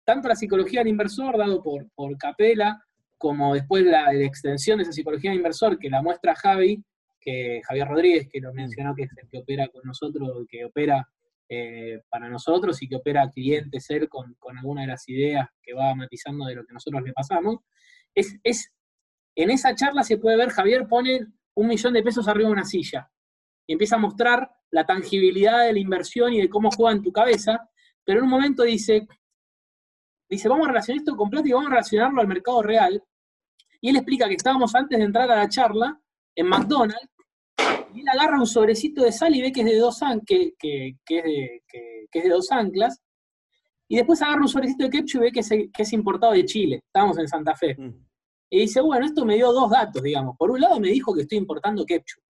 tanto 0.05 0.27
la 0.27 0.35
psicología 0.35 0.79
del 0.81 0.87
inversor 0.89 1.37
dado 1.37 1.61
por, 1.61 1.87
por 1.93 2.17
Capela, 2.17 2.81
como 3.17 3.53
después 3.55 3.83
la, 3.83 4.11
la 4.13 4.23
extensión 4.25 4.77
de 4.77 4.83
esa 4.83 4.91
psicología 4.91 5.31
del 5.31 5.37
inversor 5.39 5.77
que 5.77 5.89
la 5.89 6.01
muestra 6.01 6.33
Javi, 6.35 6.83
que 7.27 7.61
Javier 7.61 7.89
Rodríguez, 7.89 8.29
que 8.31 8.39
lo 8.39 8.53
mencionó, 8.53 8.95
que 8.95 9.03
es 9.03 9.09
el 9.17 9.27
que 9.29 9.39
opera 9.39 9.67
con 9.67 9.81
nosotros, 9.83 10.45
que 10.49 10.63
opera 10.63 11.05
eh, 11.49 11.99
para 12.09 12.29
nosotros 12.29 12.81
y 12.81 12.87
que 12.87 12.95
opera 12.95 13.23
a 13.23 13.29
clientes 13.29 13.89
él 13.89 14.07
con, 14.07 14.35
con 14.35 14.57
alguna 14.57 14.83
de 14.83 14.87
las 14.87 15.09
ideas 15.09 15.49
que 15.61 15.73
va 15.73 15.93
matizando 15.93 16.45
de 16.45 16.55
lo 16.55 16.65
que 16.65 16.71
nosotros 16.71 17.03
le 17.03 17.11
pasamos. 17.11 17.57
Es, 18.15 18.37
es, 18.43 18.71
en 19.35 19.51
esa 19.51 19.75
charla 19.75 20.03
se 20.03 20.17
puede 20.17 20.37
ver, 20.37 20.51
Javier 20.51 20.87
pone 20.87 21.27
un 21.55 21.67
millón 21.67 21.91
de 21.91 22.01
pesos 22.01 22.29
arriba 22.29 22.47
de 22.47 22.53
una 22.53 22.63
silla 22.63 23.11
y 23.67 23.73
empieza 23.73 23.97
a 23.97 23.99
mostrar 23.99 24.49
la 24.71 24.85
tangibilidad 24.85 25.65
de 25.65 25.73
la 25.73 25.79
inversión 25.79 26.31
y 26.31 26.39
de 26.39 26.49
cómo 26.49 26.71
juega 26.71 26.95
en 26.95 27.03
tu 27.03 27.11
cabeza, 27.11 27.69
pero 28.05 28.19
en 28.19 28.23
un 28.23 28.31
momento 28.31 28.63
dice, 28.63 29.05
dice, 30.29 30.47
vamos 30.47 30.67
a 30.67 30.69
relacionar 30.69 30.99
esto 30.99 31.17
con 31.17 31.29
plata 31.29 31.45
y 31.45 31.51
vamos 31.51 31.67
a 31.67 31.71
relacionarlo 31.71 32.21
al 32.21 32.27
mercado 32.29 32.61
real. 32.63 33.03
Y 33.81 33.89
él 33.89 33.97
explica 33.97 34.29
que 34.29 34.35
estábamos 34.35 34.73
antes 34.75 34.97
de 34.97 35.03
entrar 35.03 35.29
a 35.29 35.35
la 35.35 35.49
charla 35.49 35.99
en 36.33 36.47
McDonald's 36.47 37.16
y 37.93 38.01
él 38.01 38.07
agarra 38.09 38.39
un 38.39 38.45
sobrecito 38.47 39.03
de 39.03 39.11
sal 39.11 39.35
y 39.35 39.41
ve 39.41 39.51
que 39.51 39.61
es 39.61 39.65
de 39.67 39.77
dos, 39.77 40.01
an- 40.03 40.21
que, 40.25 40.53
que- 40.59 40.97
que 41.05 41.17
es 41.19 41.23
de, 41.23 41.63
que- 41.67 42.05
que 42.11 42.19
es 42.19 42.25
de 42.25 42.29
dos 42.31 42.51
anclas. 42.51 42.99
Y 43.89 43.95
después 43.95 44.21
agarra 44.21 44.41
un 44.41 44.47
sobrecito 44.49 44.83
de 44.83 44.89
ketchup 44.89 45.21
y 45.21 45.23
ve 45.25 45.31
que 45.31 45.39
es, 45.39 45.49
que 45.49 45.83
es 45.83 45.93
importado 45.93 46.33
de 46.33 46.45
Chile. 46.45 46.81
Estábamos 46.85 47.17
en 47.19 47.27
Santa 47.27 47.55
Fe. 47.55 47.75
Mm. 47.77 48.05
Y 48.49 48.59
dice, 48.61 48.81
bueno, 48.81 49.05
esto 49.05 49.25
me 49.25 49.35
dio 49.35 49.51
dos 49.51 49.69
datos, 49.69 50.01
digamos. 50.03 50.35
Por 50.37 50.51
un 50.51 50.59
lado 50.61 50.79
me 50.79 50.89
dijo 50.89 51.13
que 51.13 51.21
estoy 51.21 51.37
importando 51.37 51.85
ketchup. 51.85 52.21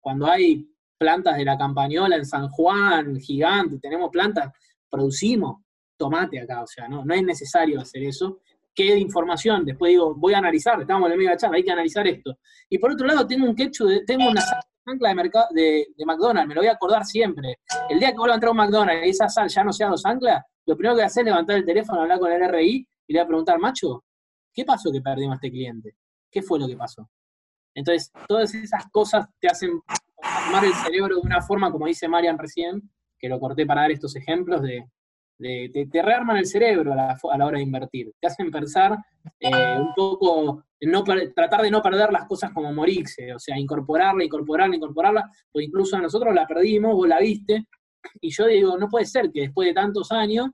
Cuando 0.00 0.26
hay 0.26 0.68
plantas 0.98 1.36
de 1.36 1.44
la 1.44 1.56
campañola 1.58 2.16
en 2.16 2.24
San 2.24 2.48
Juan, 2.48 3.18
gigante, 3.20 3.78
tenemos 3.78 4.10
plantas, 4.10 4.50
producimos 4.88 5.62
tomate 5.98 6.40
acá, 6.40 6.62
o 6.62 6.66
sea, 6.66 6.88
no, 6.88 7.04
no 7.04 7.14
es 7.14 7.22
necesario 7.22 7.80
hacer 7.80 8.02
eso. 8.04 8.40
¿Qué 8.76 8.94
información? 8.98 9.64
Después 9.64 9.88
digo, 9.88 10.14
voy 10.14 10.34
a 10.34 10.38
analizar, 10.38 10.78
estamos 10.78 11.06
en 11.06 11.12
la 11.12 11.16
mega 11.16 11.36
charla, 11.38 11.56
hay 11.56 11.64
que 11.64 11.72
analizar 11.72 12.06
esto. 12.06 12.38
Y 12.68 12.76
por 12.78 12.92
otro 12.92 13.06
lado, 13.06 13.26
tengo 13.26 13.46
un 13.46 13.56
ketchup, 13.56 14.04
tengo 14.06 14.28
una 14.28 14.42
ancla 14.84 15.08
de, 15.08 15.14
mercado, 15.14 15.46
de 15.50 15.86
McDonald's, 16.04 16.46
me 16.46 16.54
lo 16.54 16.60
voy 16.60 16.68
a 16.68 16.72
acordar 16.72 17.06
siempre. 17.06 17.56
El 17.88 17.98
día 17.98 18.10
que 18.10 18.18
vuelva 18.18 18.34
a 18.34 18.36
entrar 18.36 18.48
a 18.48 18.52
un 18.52 18.58
McDonald's 18.58 19.06
y 19.06 19.10
esa 19.10 19.30
sal 19.30 19.48
ya 19.48 19.64
no 19.64 19.72
sea 19.72 19.88
dos 19.88 20.04
anclas, 20.04 20.44
lo 20.66 20.76
primero 20.76 20.94
que 20.94 20.98
voy 20.98 21.04
a 21.04 21.06
hacer 21.06 21.22
es 21.22 21.30
levantar 21.30 21.56
el 21.56 21.64
teléfono, 21.64 22.02
hablar 22.02 22.18
con 22.18 22.30
el 22.30 22.48
RI 22.52 22.86
y 23.06 23.12
le 23.14 23.18
voy 23.20 23.24
a 23.24 23.26
preguntar, 23.26 23.58
macho, 23.58 24.04
¿qué 24.52 24.62
pasó 24.66 24.92
que 24.92 25.00
perdimos 25.00 25.32
a 25.32 25.36
este 25.36 25.50
cliente? 25.50 25.96
¿Qué 26.30 26.42
fue 26.42 26.58
lo 26.58 26.68
que 26.68 26.76
pasó? 26.76 27.08
Entonces, 27.74 28.12
todas 28.28 28.54
esas 28.54 28.84
cosas 28.90 29.26
te 29.40 29.48
hacen 29.48 29.80
armar 30.20 30.66
el 30.66 30.74
cerebro 30.74 31.14
de 31.14 31.22
una 31.22 31.40
forma, 31.40 31.72
como 31.72 31.86
dice 31.86 32.08
Marian 32.08 32.36
recién, 32.36 32.90
que 33.18 33.30
lo 33.30 33.40
corté 33.40 33.64
para 33.64 33.82
dar 33.82 33.90
estos 33.90 34.14
ejemplos, 34.16 34.60
de, 34.60 34.86
te, 35.38 36.02
rearman 36.02 36.38
el 36.38 36.46
cerebro 36.46 36.92
a 36.92 36.96
la, 36.96 37.18
a 37.30 37.38
la 37.38 37.46
hora 37.46 37.58
de 37.58 37.64
invertir. 37.64 38.12
Te 38.20 38.26
hacen 38.26 38.50
pensar 38.50 38.96
eh, 39.40 39.76
un 39.78 39.94
poco, 39.94 40.64
no 40.80 41.04
tratar 41.04 41.62
de 41.62 41.70
no 41.70 41.82
perder 41.82 42.12
las 42.12 42.26
cosas 42.26 42.52
como 42.52 42.72
morirse, 42.72 43.34
o 43.34 43.38
sea, 43.38 43.58
incorporarla, 43.58 44.24
incorporarla, 44.24 44.76
incorporarla, 44.76 45.30
o 45.52 45.60
incluso 45.60 45.98
nosotros 45.98 46.34
la 46.34 46.46
perdimos, 46.46 46.94
vos 46.94 47.08
la 47.08 47.18
viste, 47.18 47.66
y 48.20 48.30
yo 48.30 48.46
digo, 48.46 48.78
no 48.78 48.88
puede 48.88 49.06
ser 49.06 49.30
que 49.32 49.42
después 49.42 49.68
de 49.68 49.74
tantos 49.74 50.12
años 50.12 50.48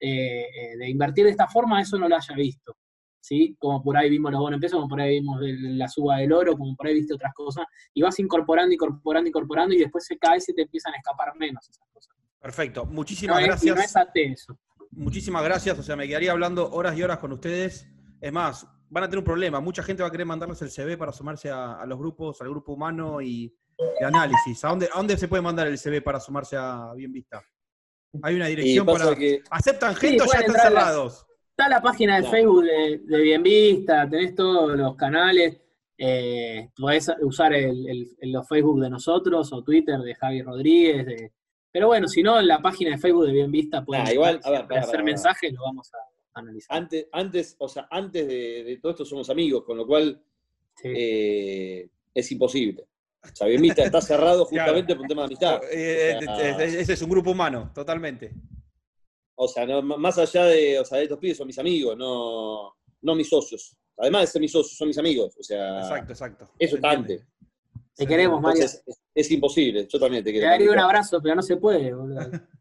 eh, 0.00 0.42
eh, 0.42 0.76
de 0.78 0.88
invertir 0.88 1.24
de 1.24 1.32
esta 1.32 1.48
forma 1.48 1.80
eso 1.80 1.98
no 1.98 2.08
lo 2.08 2.16
haya 2.16 2.34
visto. 2.34 2.76
¿Sí? 3.20 3.56
Como 3.58 3.82
por 3.82 3.96
ahí 3.96 4.08
vimos 4.08 4.32
los 4.32 4.40
bonos 4.40 4.60
pesos, 4.60 4.78
como 4.78 4.88
por 4.88 5.00
ahí 5.00 5.20
vimos 5.20 5.38
la 5.42 5.88
suba 5.88 6.18
del 6.18 6.32
oro, 6.32 6.56
como 6.56 6.74
por 6.74 6.86
ahí 6.86 6.94
viste 6.94 7.12
otras 7.12 7.34
cosas, 7.34 7.66
y 7.92 8.00
vas 8.00 8.18
incorporando, 8.20 8.72
incorporando, 8.72 9.28
incorporando, 9.28 9.74
y 9.74 9.78
después 9.78 10.06
se 10.06 10.16
cae 10.16 10.38
y 10.46 10.54
te 10.54 10.62
empiezan 10.62 10.94
a 10.94 10.96
escapar 10.96 11.34
menos 11.36 11.68
esas 11.68 11.86
cosas. 11.92 12.17
Perfecto. 12.40 12.86
Muchísimas 12.86 13.42
gracias. 13.42 13.76
no 13.76 13.82
es. 14.14 14.46
Muchísimas 14.90 15.42
gracias. 15.44 15.78
O 15.78 15.82
sea, 15.82 15.96
me 15.96 16.06
quedaría 16.08 16.32
hablando 16.32 16.70
horas 16.70 16.96
y 16.96 17.02
horas 17.02 17.18
con 17.18 17.32
ustedes. 17.32 17.86
Es 18.20 18.32
más, 18.32 18.66
van 18.88 19.04
a 19.04 19.06
tener 19.08 19.18
un 19.18 19.24
problema. 19.24 19.60
Mucha 19.60 19.82
gente 19.82 20.02
va 20.02 20.08
a 20.08 20.12
querer 20.12 20.26
mandarles 20.26 20.60
el 20.62 20.70
CV 20.70 20.96
para 20.96 21.12
sumarse 21.12 21.50
a, 21.50 21.74
a 21.80 21.86
los 21.86 21.98
grupos, 21.98 22.40
al 22.40 22.48
grupo 22.50 22.72
humano 22.72 23.20
y 23.20 23.54
de 24.00 24.06
análisis. 24.06 24.64
¿A 24.64 24.68
dónde, 24.68 24.88
¿A 24.92 24.96
dónde 24.96 25.16
se 25.16 25.28
puede 25.28 25.42
mandar 25.42 25.66
el 25.66 25.78
CV 25.78 26.00
para 26.00 26.20
sumarse 26.20 26.56
a 26.56 26.92
Bien 26.96 27.12
Vista? 27.12 27.42
Hay 28.22 28.36
una 28.36 28.46
dirección 28.46 28.86
para. 28.86 29.14
que 29.14 29.42
¿Aceptan 29.50 29.94
gente 29.94 30.22
o 30.22 30.26
ya 30.32 30.40
están 30.40 30.56
cerrados? 30.56 31.26
Está 31.50 31.68
la 31.68 31.82
página 31.82 32.16
de 32.16 32.22
No. 32.22 32.30
Facebook 32.30 32.64
de, 32.64 32.98
de 33.04 33.20
Bienvista, 33.20 34.08
tenés 34.08 34.34
todos 34.34 34.76
los 34.78 34.94
canales, 34.96 35.60
eh, 35.98 36.70
podés 36.76 37.10
usar 37.22 37.52
el, 37.52 37.86
el- 37.88 38.16
el- 38.20 38.32
los 38.32 38.46
Facebook 38.48 38.80
de 38.80 38.88
nosotros 38.90 39.52
o 39.52 39.62
Twitter 39.62 39.98
de 39.98 40.14
Javi 40.14 40.42
Rodríguez. 40.42 41.04
de- 41.06 41.32
pero 41.72 41.86
bueno, 41.88 42.08
si 42.08 42.22
no, 42.22 42.38
en 42.40 42.46
la 42.48 42.60
página 42.60 42.90
de 42.92 42.98
Facebook 42.98 43.26
de 43.26 43.32
Bienvista 43.32 43.84
pueden 43.84 44.06
Ah, 44.06 44.12
igual, 44.12 44.34
entrar, 44.36 44.54
a 44.54 44.58
ver, 44.58 44.58
siempre 44.58 44.74
pará, 44.74 44.80
hacer 44.82 44.92
pará. 44.94 45.04
mensajes, 45.04 45.52
lo 45.52 45.62
vamos 45.62 45.90
a 45.94 46.38
analizar. 46.38 46.76
antes, 46.76 47.06
antes, 47.12 47.56
o 47.58 47.68
sea, 47.68 47.88
antes 47.90 48.26
de, 48.26 48.64
de 48.64 48.78
todo 48.78 48.92
esto 48.92 49.04
somos 49.04 49.28
amigos, 49.30 49.64
con 49.64 49.76
lo 49.76 49.86
cual 49.86 50.22
Sí. 50.80 50.88
eh, 50.94 51.88
es 52.14 52.30
imposible. 52.32 52.86
O 53.20 53.34
sea, 53.34 53.48
Bien 53.48 53.60
Vista 53.60 53.82
está 53.82 54.00
cerrado 54.00 54.44
justamente 54.46 54.94
por 54.94 55.02
un 55.02 55.08
tema 55.08 55.22
de 55.22 55.26
amistad. 55.26 55.60
Eh, 55.72 56.16
O 56.20 56.36
sea, 56.36 56.64
ese 56.64 56.92
es 56.92 57.02
un 57.02 57.10
grupo 57.10 57.32
humano, 57.32 57.72
totalmente. 57.74 58.32
O 59.34 59.48
sea, 59.48 59.66
no, 59.66 59.82
más 59.82 60.18
allá 60.18 60.44
de, 60.46 60.78
o 60.78 60.84
sea, 60.84 60.98
de 60.98 61.04
estos 61.04 61.18
pibes 61.18 61.36
son 61.36 61.46
mis 61.48 61.58
amigos, 61.58 61.96
no, 61.96 62.76
no 63.02 63.14
mis 63.16 63.28
socios. 63.28 63.76
Además 63.96 64.22
de 64.22 64.26
ser 64.28 64.40
mis 64.40 64.52
socios, 64.52 64.76
son 64.76 64.86
mis 64.88 64.98
amigos. 64.98 65.36
O 65.38 65.42
sea, 65.42 65.80
Exacto, 65.80 66.12
exacto. 66.12 66.50
eso 66.58 66.76
está 66.76 66.90
antes. 66.92 67.26
Te 67.98 68.06
queremos. 68.06 68.40
Mario. 68.40 68.62
Entonces, 68.62 68.82
es, 68.86 69.00
es 69.14 69.30
imposible. 69.32 69.86
Yo 69.88 69.98
también 69.98 70.22
te 70.22 70.30
Te 70.30 70.38
quiero. 70.38 70.48
daría 70.48 70.70
un 70.70 70.78
abrazo, 70.78 71.20
pero 71.20 71.34
no 71.34 71.42
se 71.42 71.56
puede, 71.56 71.92
boludo. 71.92 72.20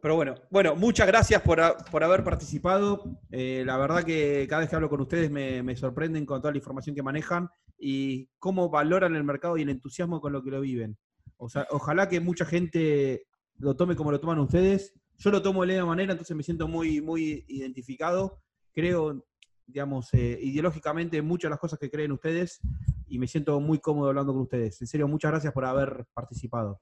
Pero 0.00 0.14
bueno, 0.14 0.36
bueno, 0.48 0.76
muchas 0.76 1.08
gracias 1.08 1.42
por, 1.42 1.60
por 1.90 2.04
haber 2.04 2.22
participado. 2.22 3.20
Eh, 3.32 3.64
la 3.66 3.76
verdad 3.78 4.04
que 4.04 4.46
cada 4.48 4.60
vez 4.60 4.70
que 4.70 4.76
hablo 4.76 4.88
con 4.88 5.00
ustedes 5.00 5.28
me, 5.28 5.60
me 5.64 5.74
sorprenden 5.74 6.24
con 6.24 6.40
toda 6.40 6.52
la 6.52 6.58
información 6.58 6.94
que 6.94 7.02
manejan 7.02 7.48
y 7.76 8.28
cómo 8.38 8.68
valoran 8.70 9.16
el 9.16 9.24
mercado 9.24 9.56
y 9.56 9.62
el 9.62 9.70
entusiasmo 9.70 10.20
con 10.20 10.32
lo 10.32 10.44
que 10.44 10.52
lo 10.52 10.60
viven. 10.60 10.96
O 11.36 11.48
sea, 11.48 11.66
ojalá 11.70 12.08
que 12.08 12.20
mucha 12.20 12.44
gente 12.44 13.24
lo 13.56 13.74
tome 13.74 13.96
como 13.96 14.12
lo 14.12 14.20
toman 14.20 14.38
ustedes. 14.38 14.94
Yo 15.16 15.32
lo 15.32 15.42
tomo 15.42 15.62
de 15.62 15.66
la 15.66 15.72
misma 15.74 15.88
manera, 15.88 16.12
entonces 16.12 16.36
me 16.36 16.44
siento 16.44 16.68
muy, 16.68 17.00
muy 17.00 17.44
identificado. 17.48 18.40
Creo, 18.72 19.26
digamos, 19.66 20.14
eh, 20.14 20.38
ideológicamente 20.40 21.16
en 21.16 21.26
muchas 21.26 21.48
de 21.48 21.54
las 21.54 21.60
cosas 21.60 21.76
que 21.80 21.90
creen 21.90 22.12
ustedes 22.12 22.60
y 23.08 23.18
me 23.18 23.26
siento 23.26 23.58
muy 23.60 23.78
cómodo 23.78 24.08
hablando 24.08 24.32
con 24.32 24.42
ustedes. 24.42 24.80
En 24.80 24.86
serio, 24.86 25.08
muchas 25.08 25.30
gracias 25.30 25.52
por 25.52 25.64
haber 25.64 26.06
participado. 26.14 26.80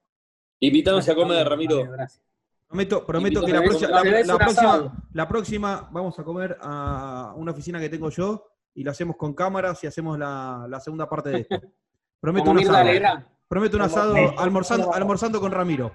Invitanos 0.60 1.08
a 1.08 1.14
comer, 1.14 1.48
Ramiro. 1.48 1.84
gracias. 1.90 2.22
Prometo, 2.66 3.06
prometo 3.06 3.44
que 3.44 3.52
la, 3.52 3.58
a 3.60 3.62
próxima, 3.62 3.88
la- 3.90 4.02
próxima, 4.38 4.46
asado. 4.72 4.92
la 5.12 5.28
próxima 5.28 5.88
vamos 5.92 6.18
a 6.18 6.24
comer 6.24 6.56
a 6.60 7.32
una 7.36 7.52
oficina 7.52 7.78
que 7.78 7.88
tengo 7.88 8.10
yo 8.10 8.44
y 8.74 8.82
lo 8.82 8.90
hacemos 8.90 9.16
con 9.16 9.34
cámaras 9.34 9.82
y 9.84 9.86
hacemos 9.86 10.18
la, 10.18 10.66
la 10.68 10.80
segunda 10.80 11.08
parte 11.08 11.30
de 11.30 11.40
esto. 11.40 11.60
Prometo 12.20 12.50
un 12.50 12.58
asado. 12.58 13.24
Prometo 13.46 13.76
un 13.76 13.82
asado 13.82 14.14
almorzando, 14.38 14.92
almorzando 14.92 15.40
con 15.40 15.52
Ramiro. 15.52 15.94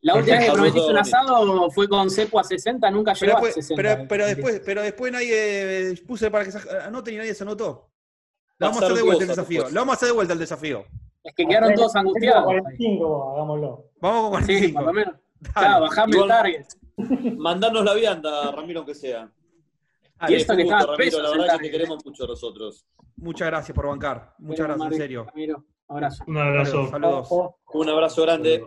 La 0.00 0.14
última 0.14 0.36
vez 0.38 0.46
que 0.46 0.52
prometiste 0.52 0.90
un 0.90 0.96
asado 0.98 1.70
fue 1.72 1.88
con 1.88 2.08
Cepo 2.08 2.38
a 2.38 2.44
60, 2.44 2.90
nunca 2.90 3.12
Pero 3.18 3.32
llegó 3.32 3.38
a 3.38 3.46
después, 3.48 3.66
60. 3.66 3.82
pero, 3.82 4.08
pero 4.08 4.26
después, 4.26 4.62
pero 4.64 4.82
después 4.82 5.12
nadie 5.12 5.90
eh, 5.90 6.02
puse 6.06 6.30
para 6.30 6.44
que 6.44 6.52
se 6.52 6.58
anoten 6.84 7.14
y 7.14 7.16
nadie 7.18 7.34
se 7.34 7.42
anotó. 7.42 7.90
A 8.60 8.66
vamos 8.66 8.82
a 8.82 8.84
hacer 8.86 8.96
de 8.96 9.02
vuelta 9.02 9.22
el 9.24 9.28
desafío. 9.28 9.68
Le 9.68 9.74
vamos 9.74 9.92
a 9.92 9.96
hacer 9.96 10.08
de 10.08 10.14
vuelta 10.14 10.32
el 10.32 10.38
desafío. 10.38 10.84
Es 11.24 11.34
que 11.34 11.46
quedaron 11.46 11.74
todos 11.74 11.94
angustiados. 11.96 12.44
45, 12.44 13.32
hagámoslo. 13.34 13.84
Vamos 14.00 14.30
con 14.30 14.40
Sí, 14.44 14.72
45. 14.72 14.78
por 14.78 14.86
lo 14.86 14.92
menos. 14.92 15.14
Claro, 15.54 15.80
bajame 15.82 16.16
el 16.18 16.26
target. 16.28 16.66
Mandanos 17.38 17.84
la 17.84 17.94
vianda, 17.94 18.50
Ramiro, 18.52 18.80
aunque 18.80 18.94
sea. 18.94 19.30
dale. 20.20 20.36
Y 20.40 20.44
Fue 20.44 20.56
que 20.56 20.62
un 20.64 20.68
gusto, 20.70 20.86
Ramiro, 20.86 20.96
peso 20.96 21.22
la 21.22 21.28
verdad 21.30 21.38
sentado. 21.44 21.58
que 21.58 21.64
te 21.66 21.70
queremos 21.70 22.04
mucho 22.04 22.26
nosotros. 22.26 22.86
Muchas 23.16 23.48
gracias 23.48 23.74
por 23.74 23.86
bancar. 23.86 24.34
Muchas 24.38 24.66
gracias, 24.66 24.92
en 24.92 24.98
serio. 24.98 25.24
Ramiro, 25.26 25.64
abrazo. 25.88 26.24
Un 26.26 26.38
abrazo. 26.38 26.88
Saludos. 26.90 27.28
Un 27.72 27.88
abrazo 27.88 28.22
grande. 28.22 28.66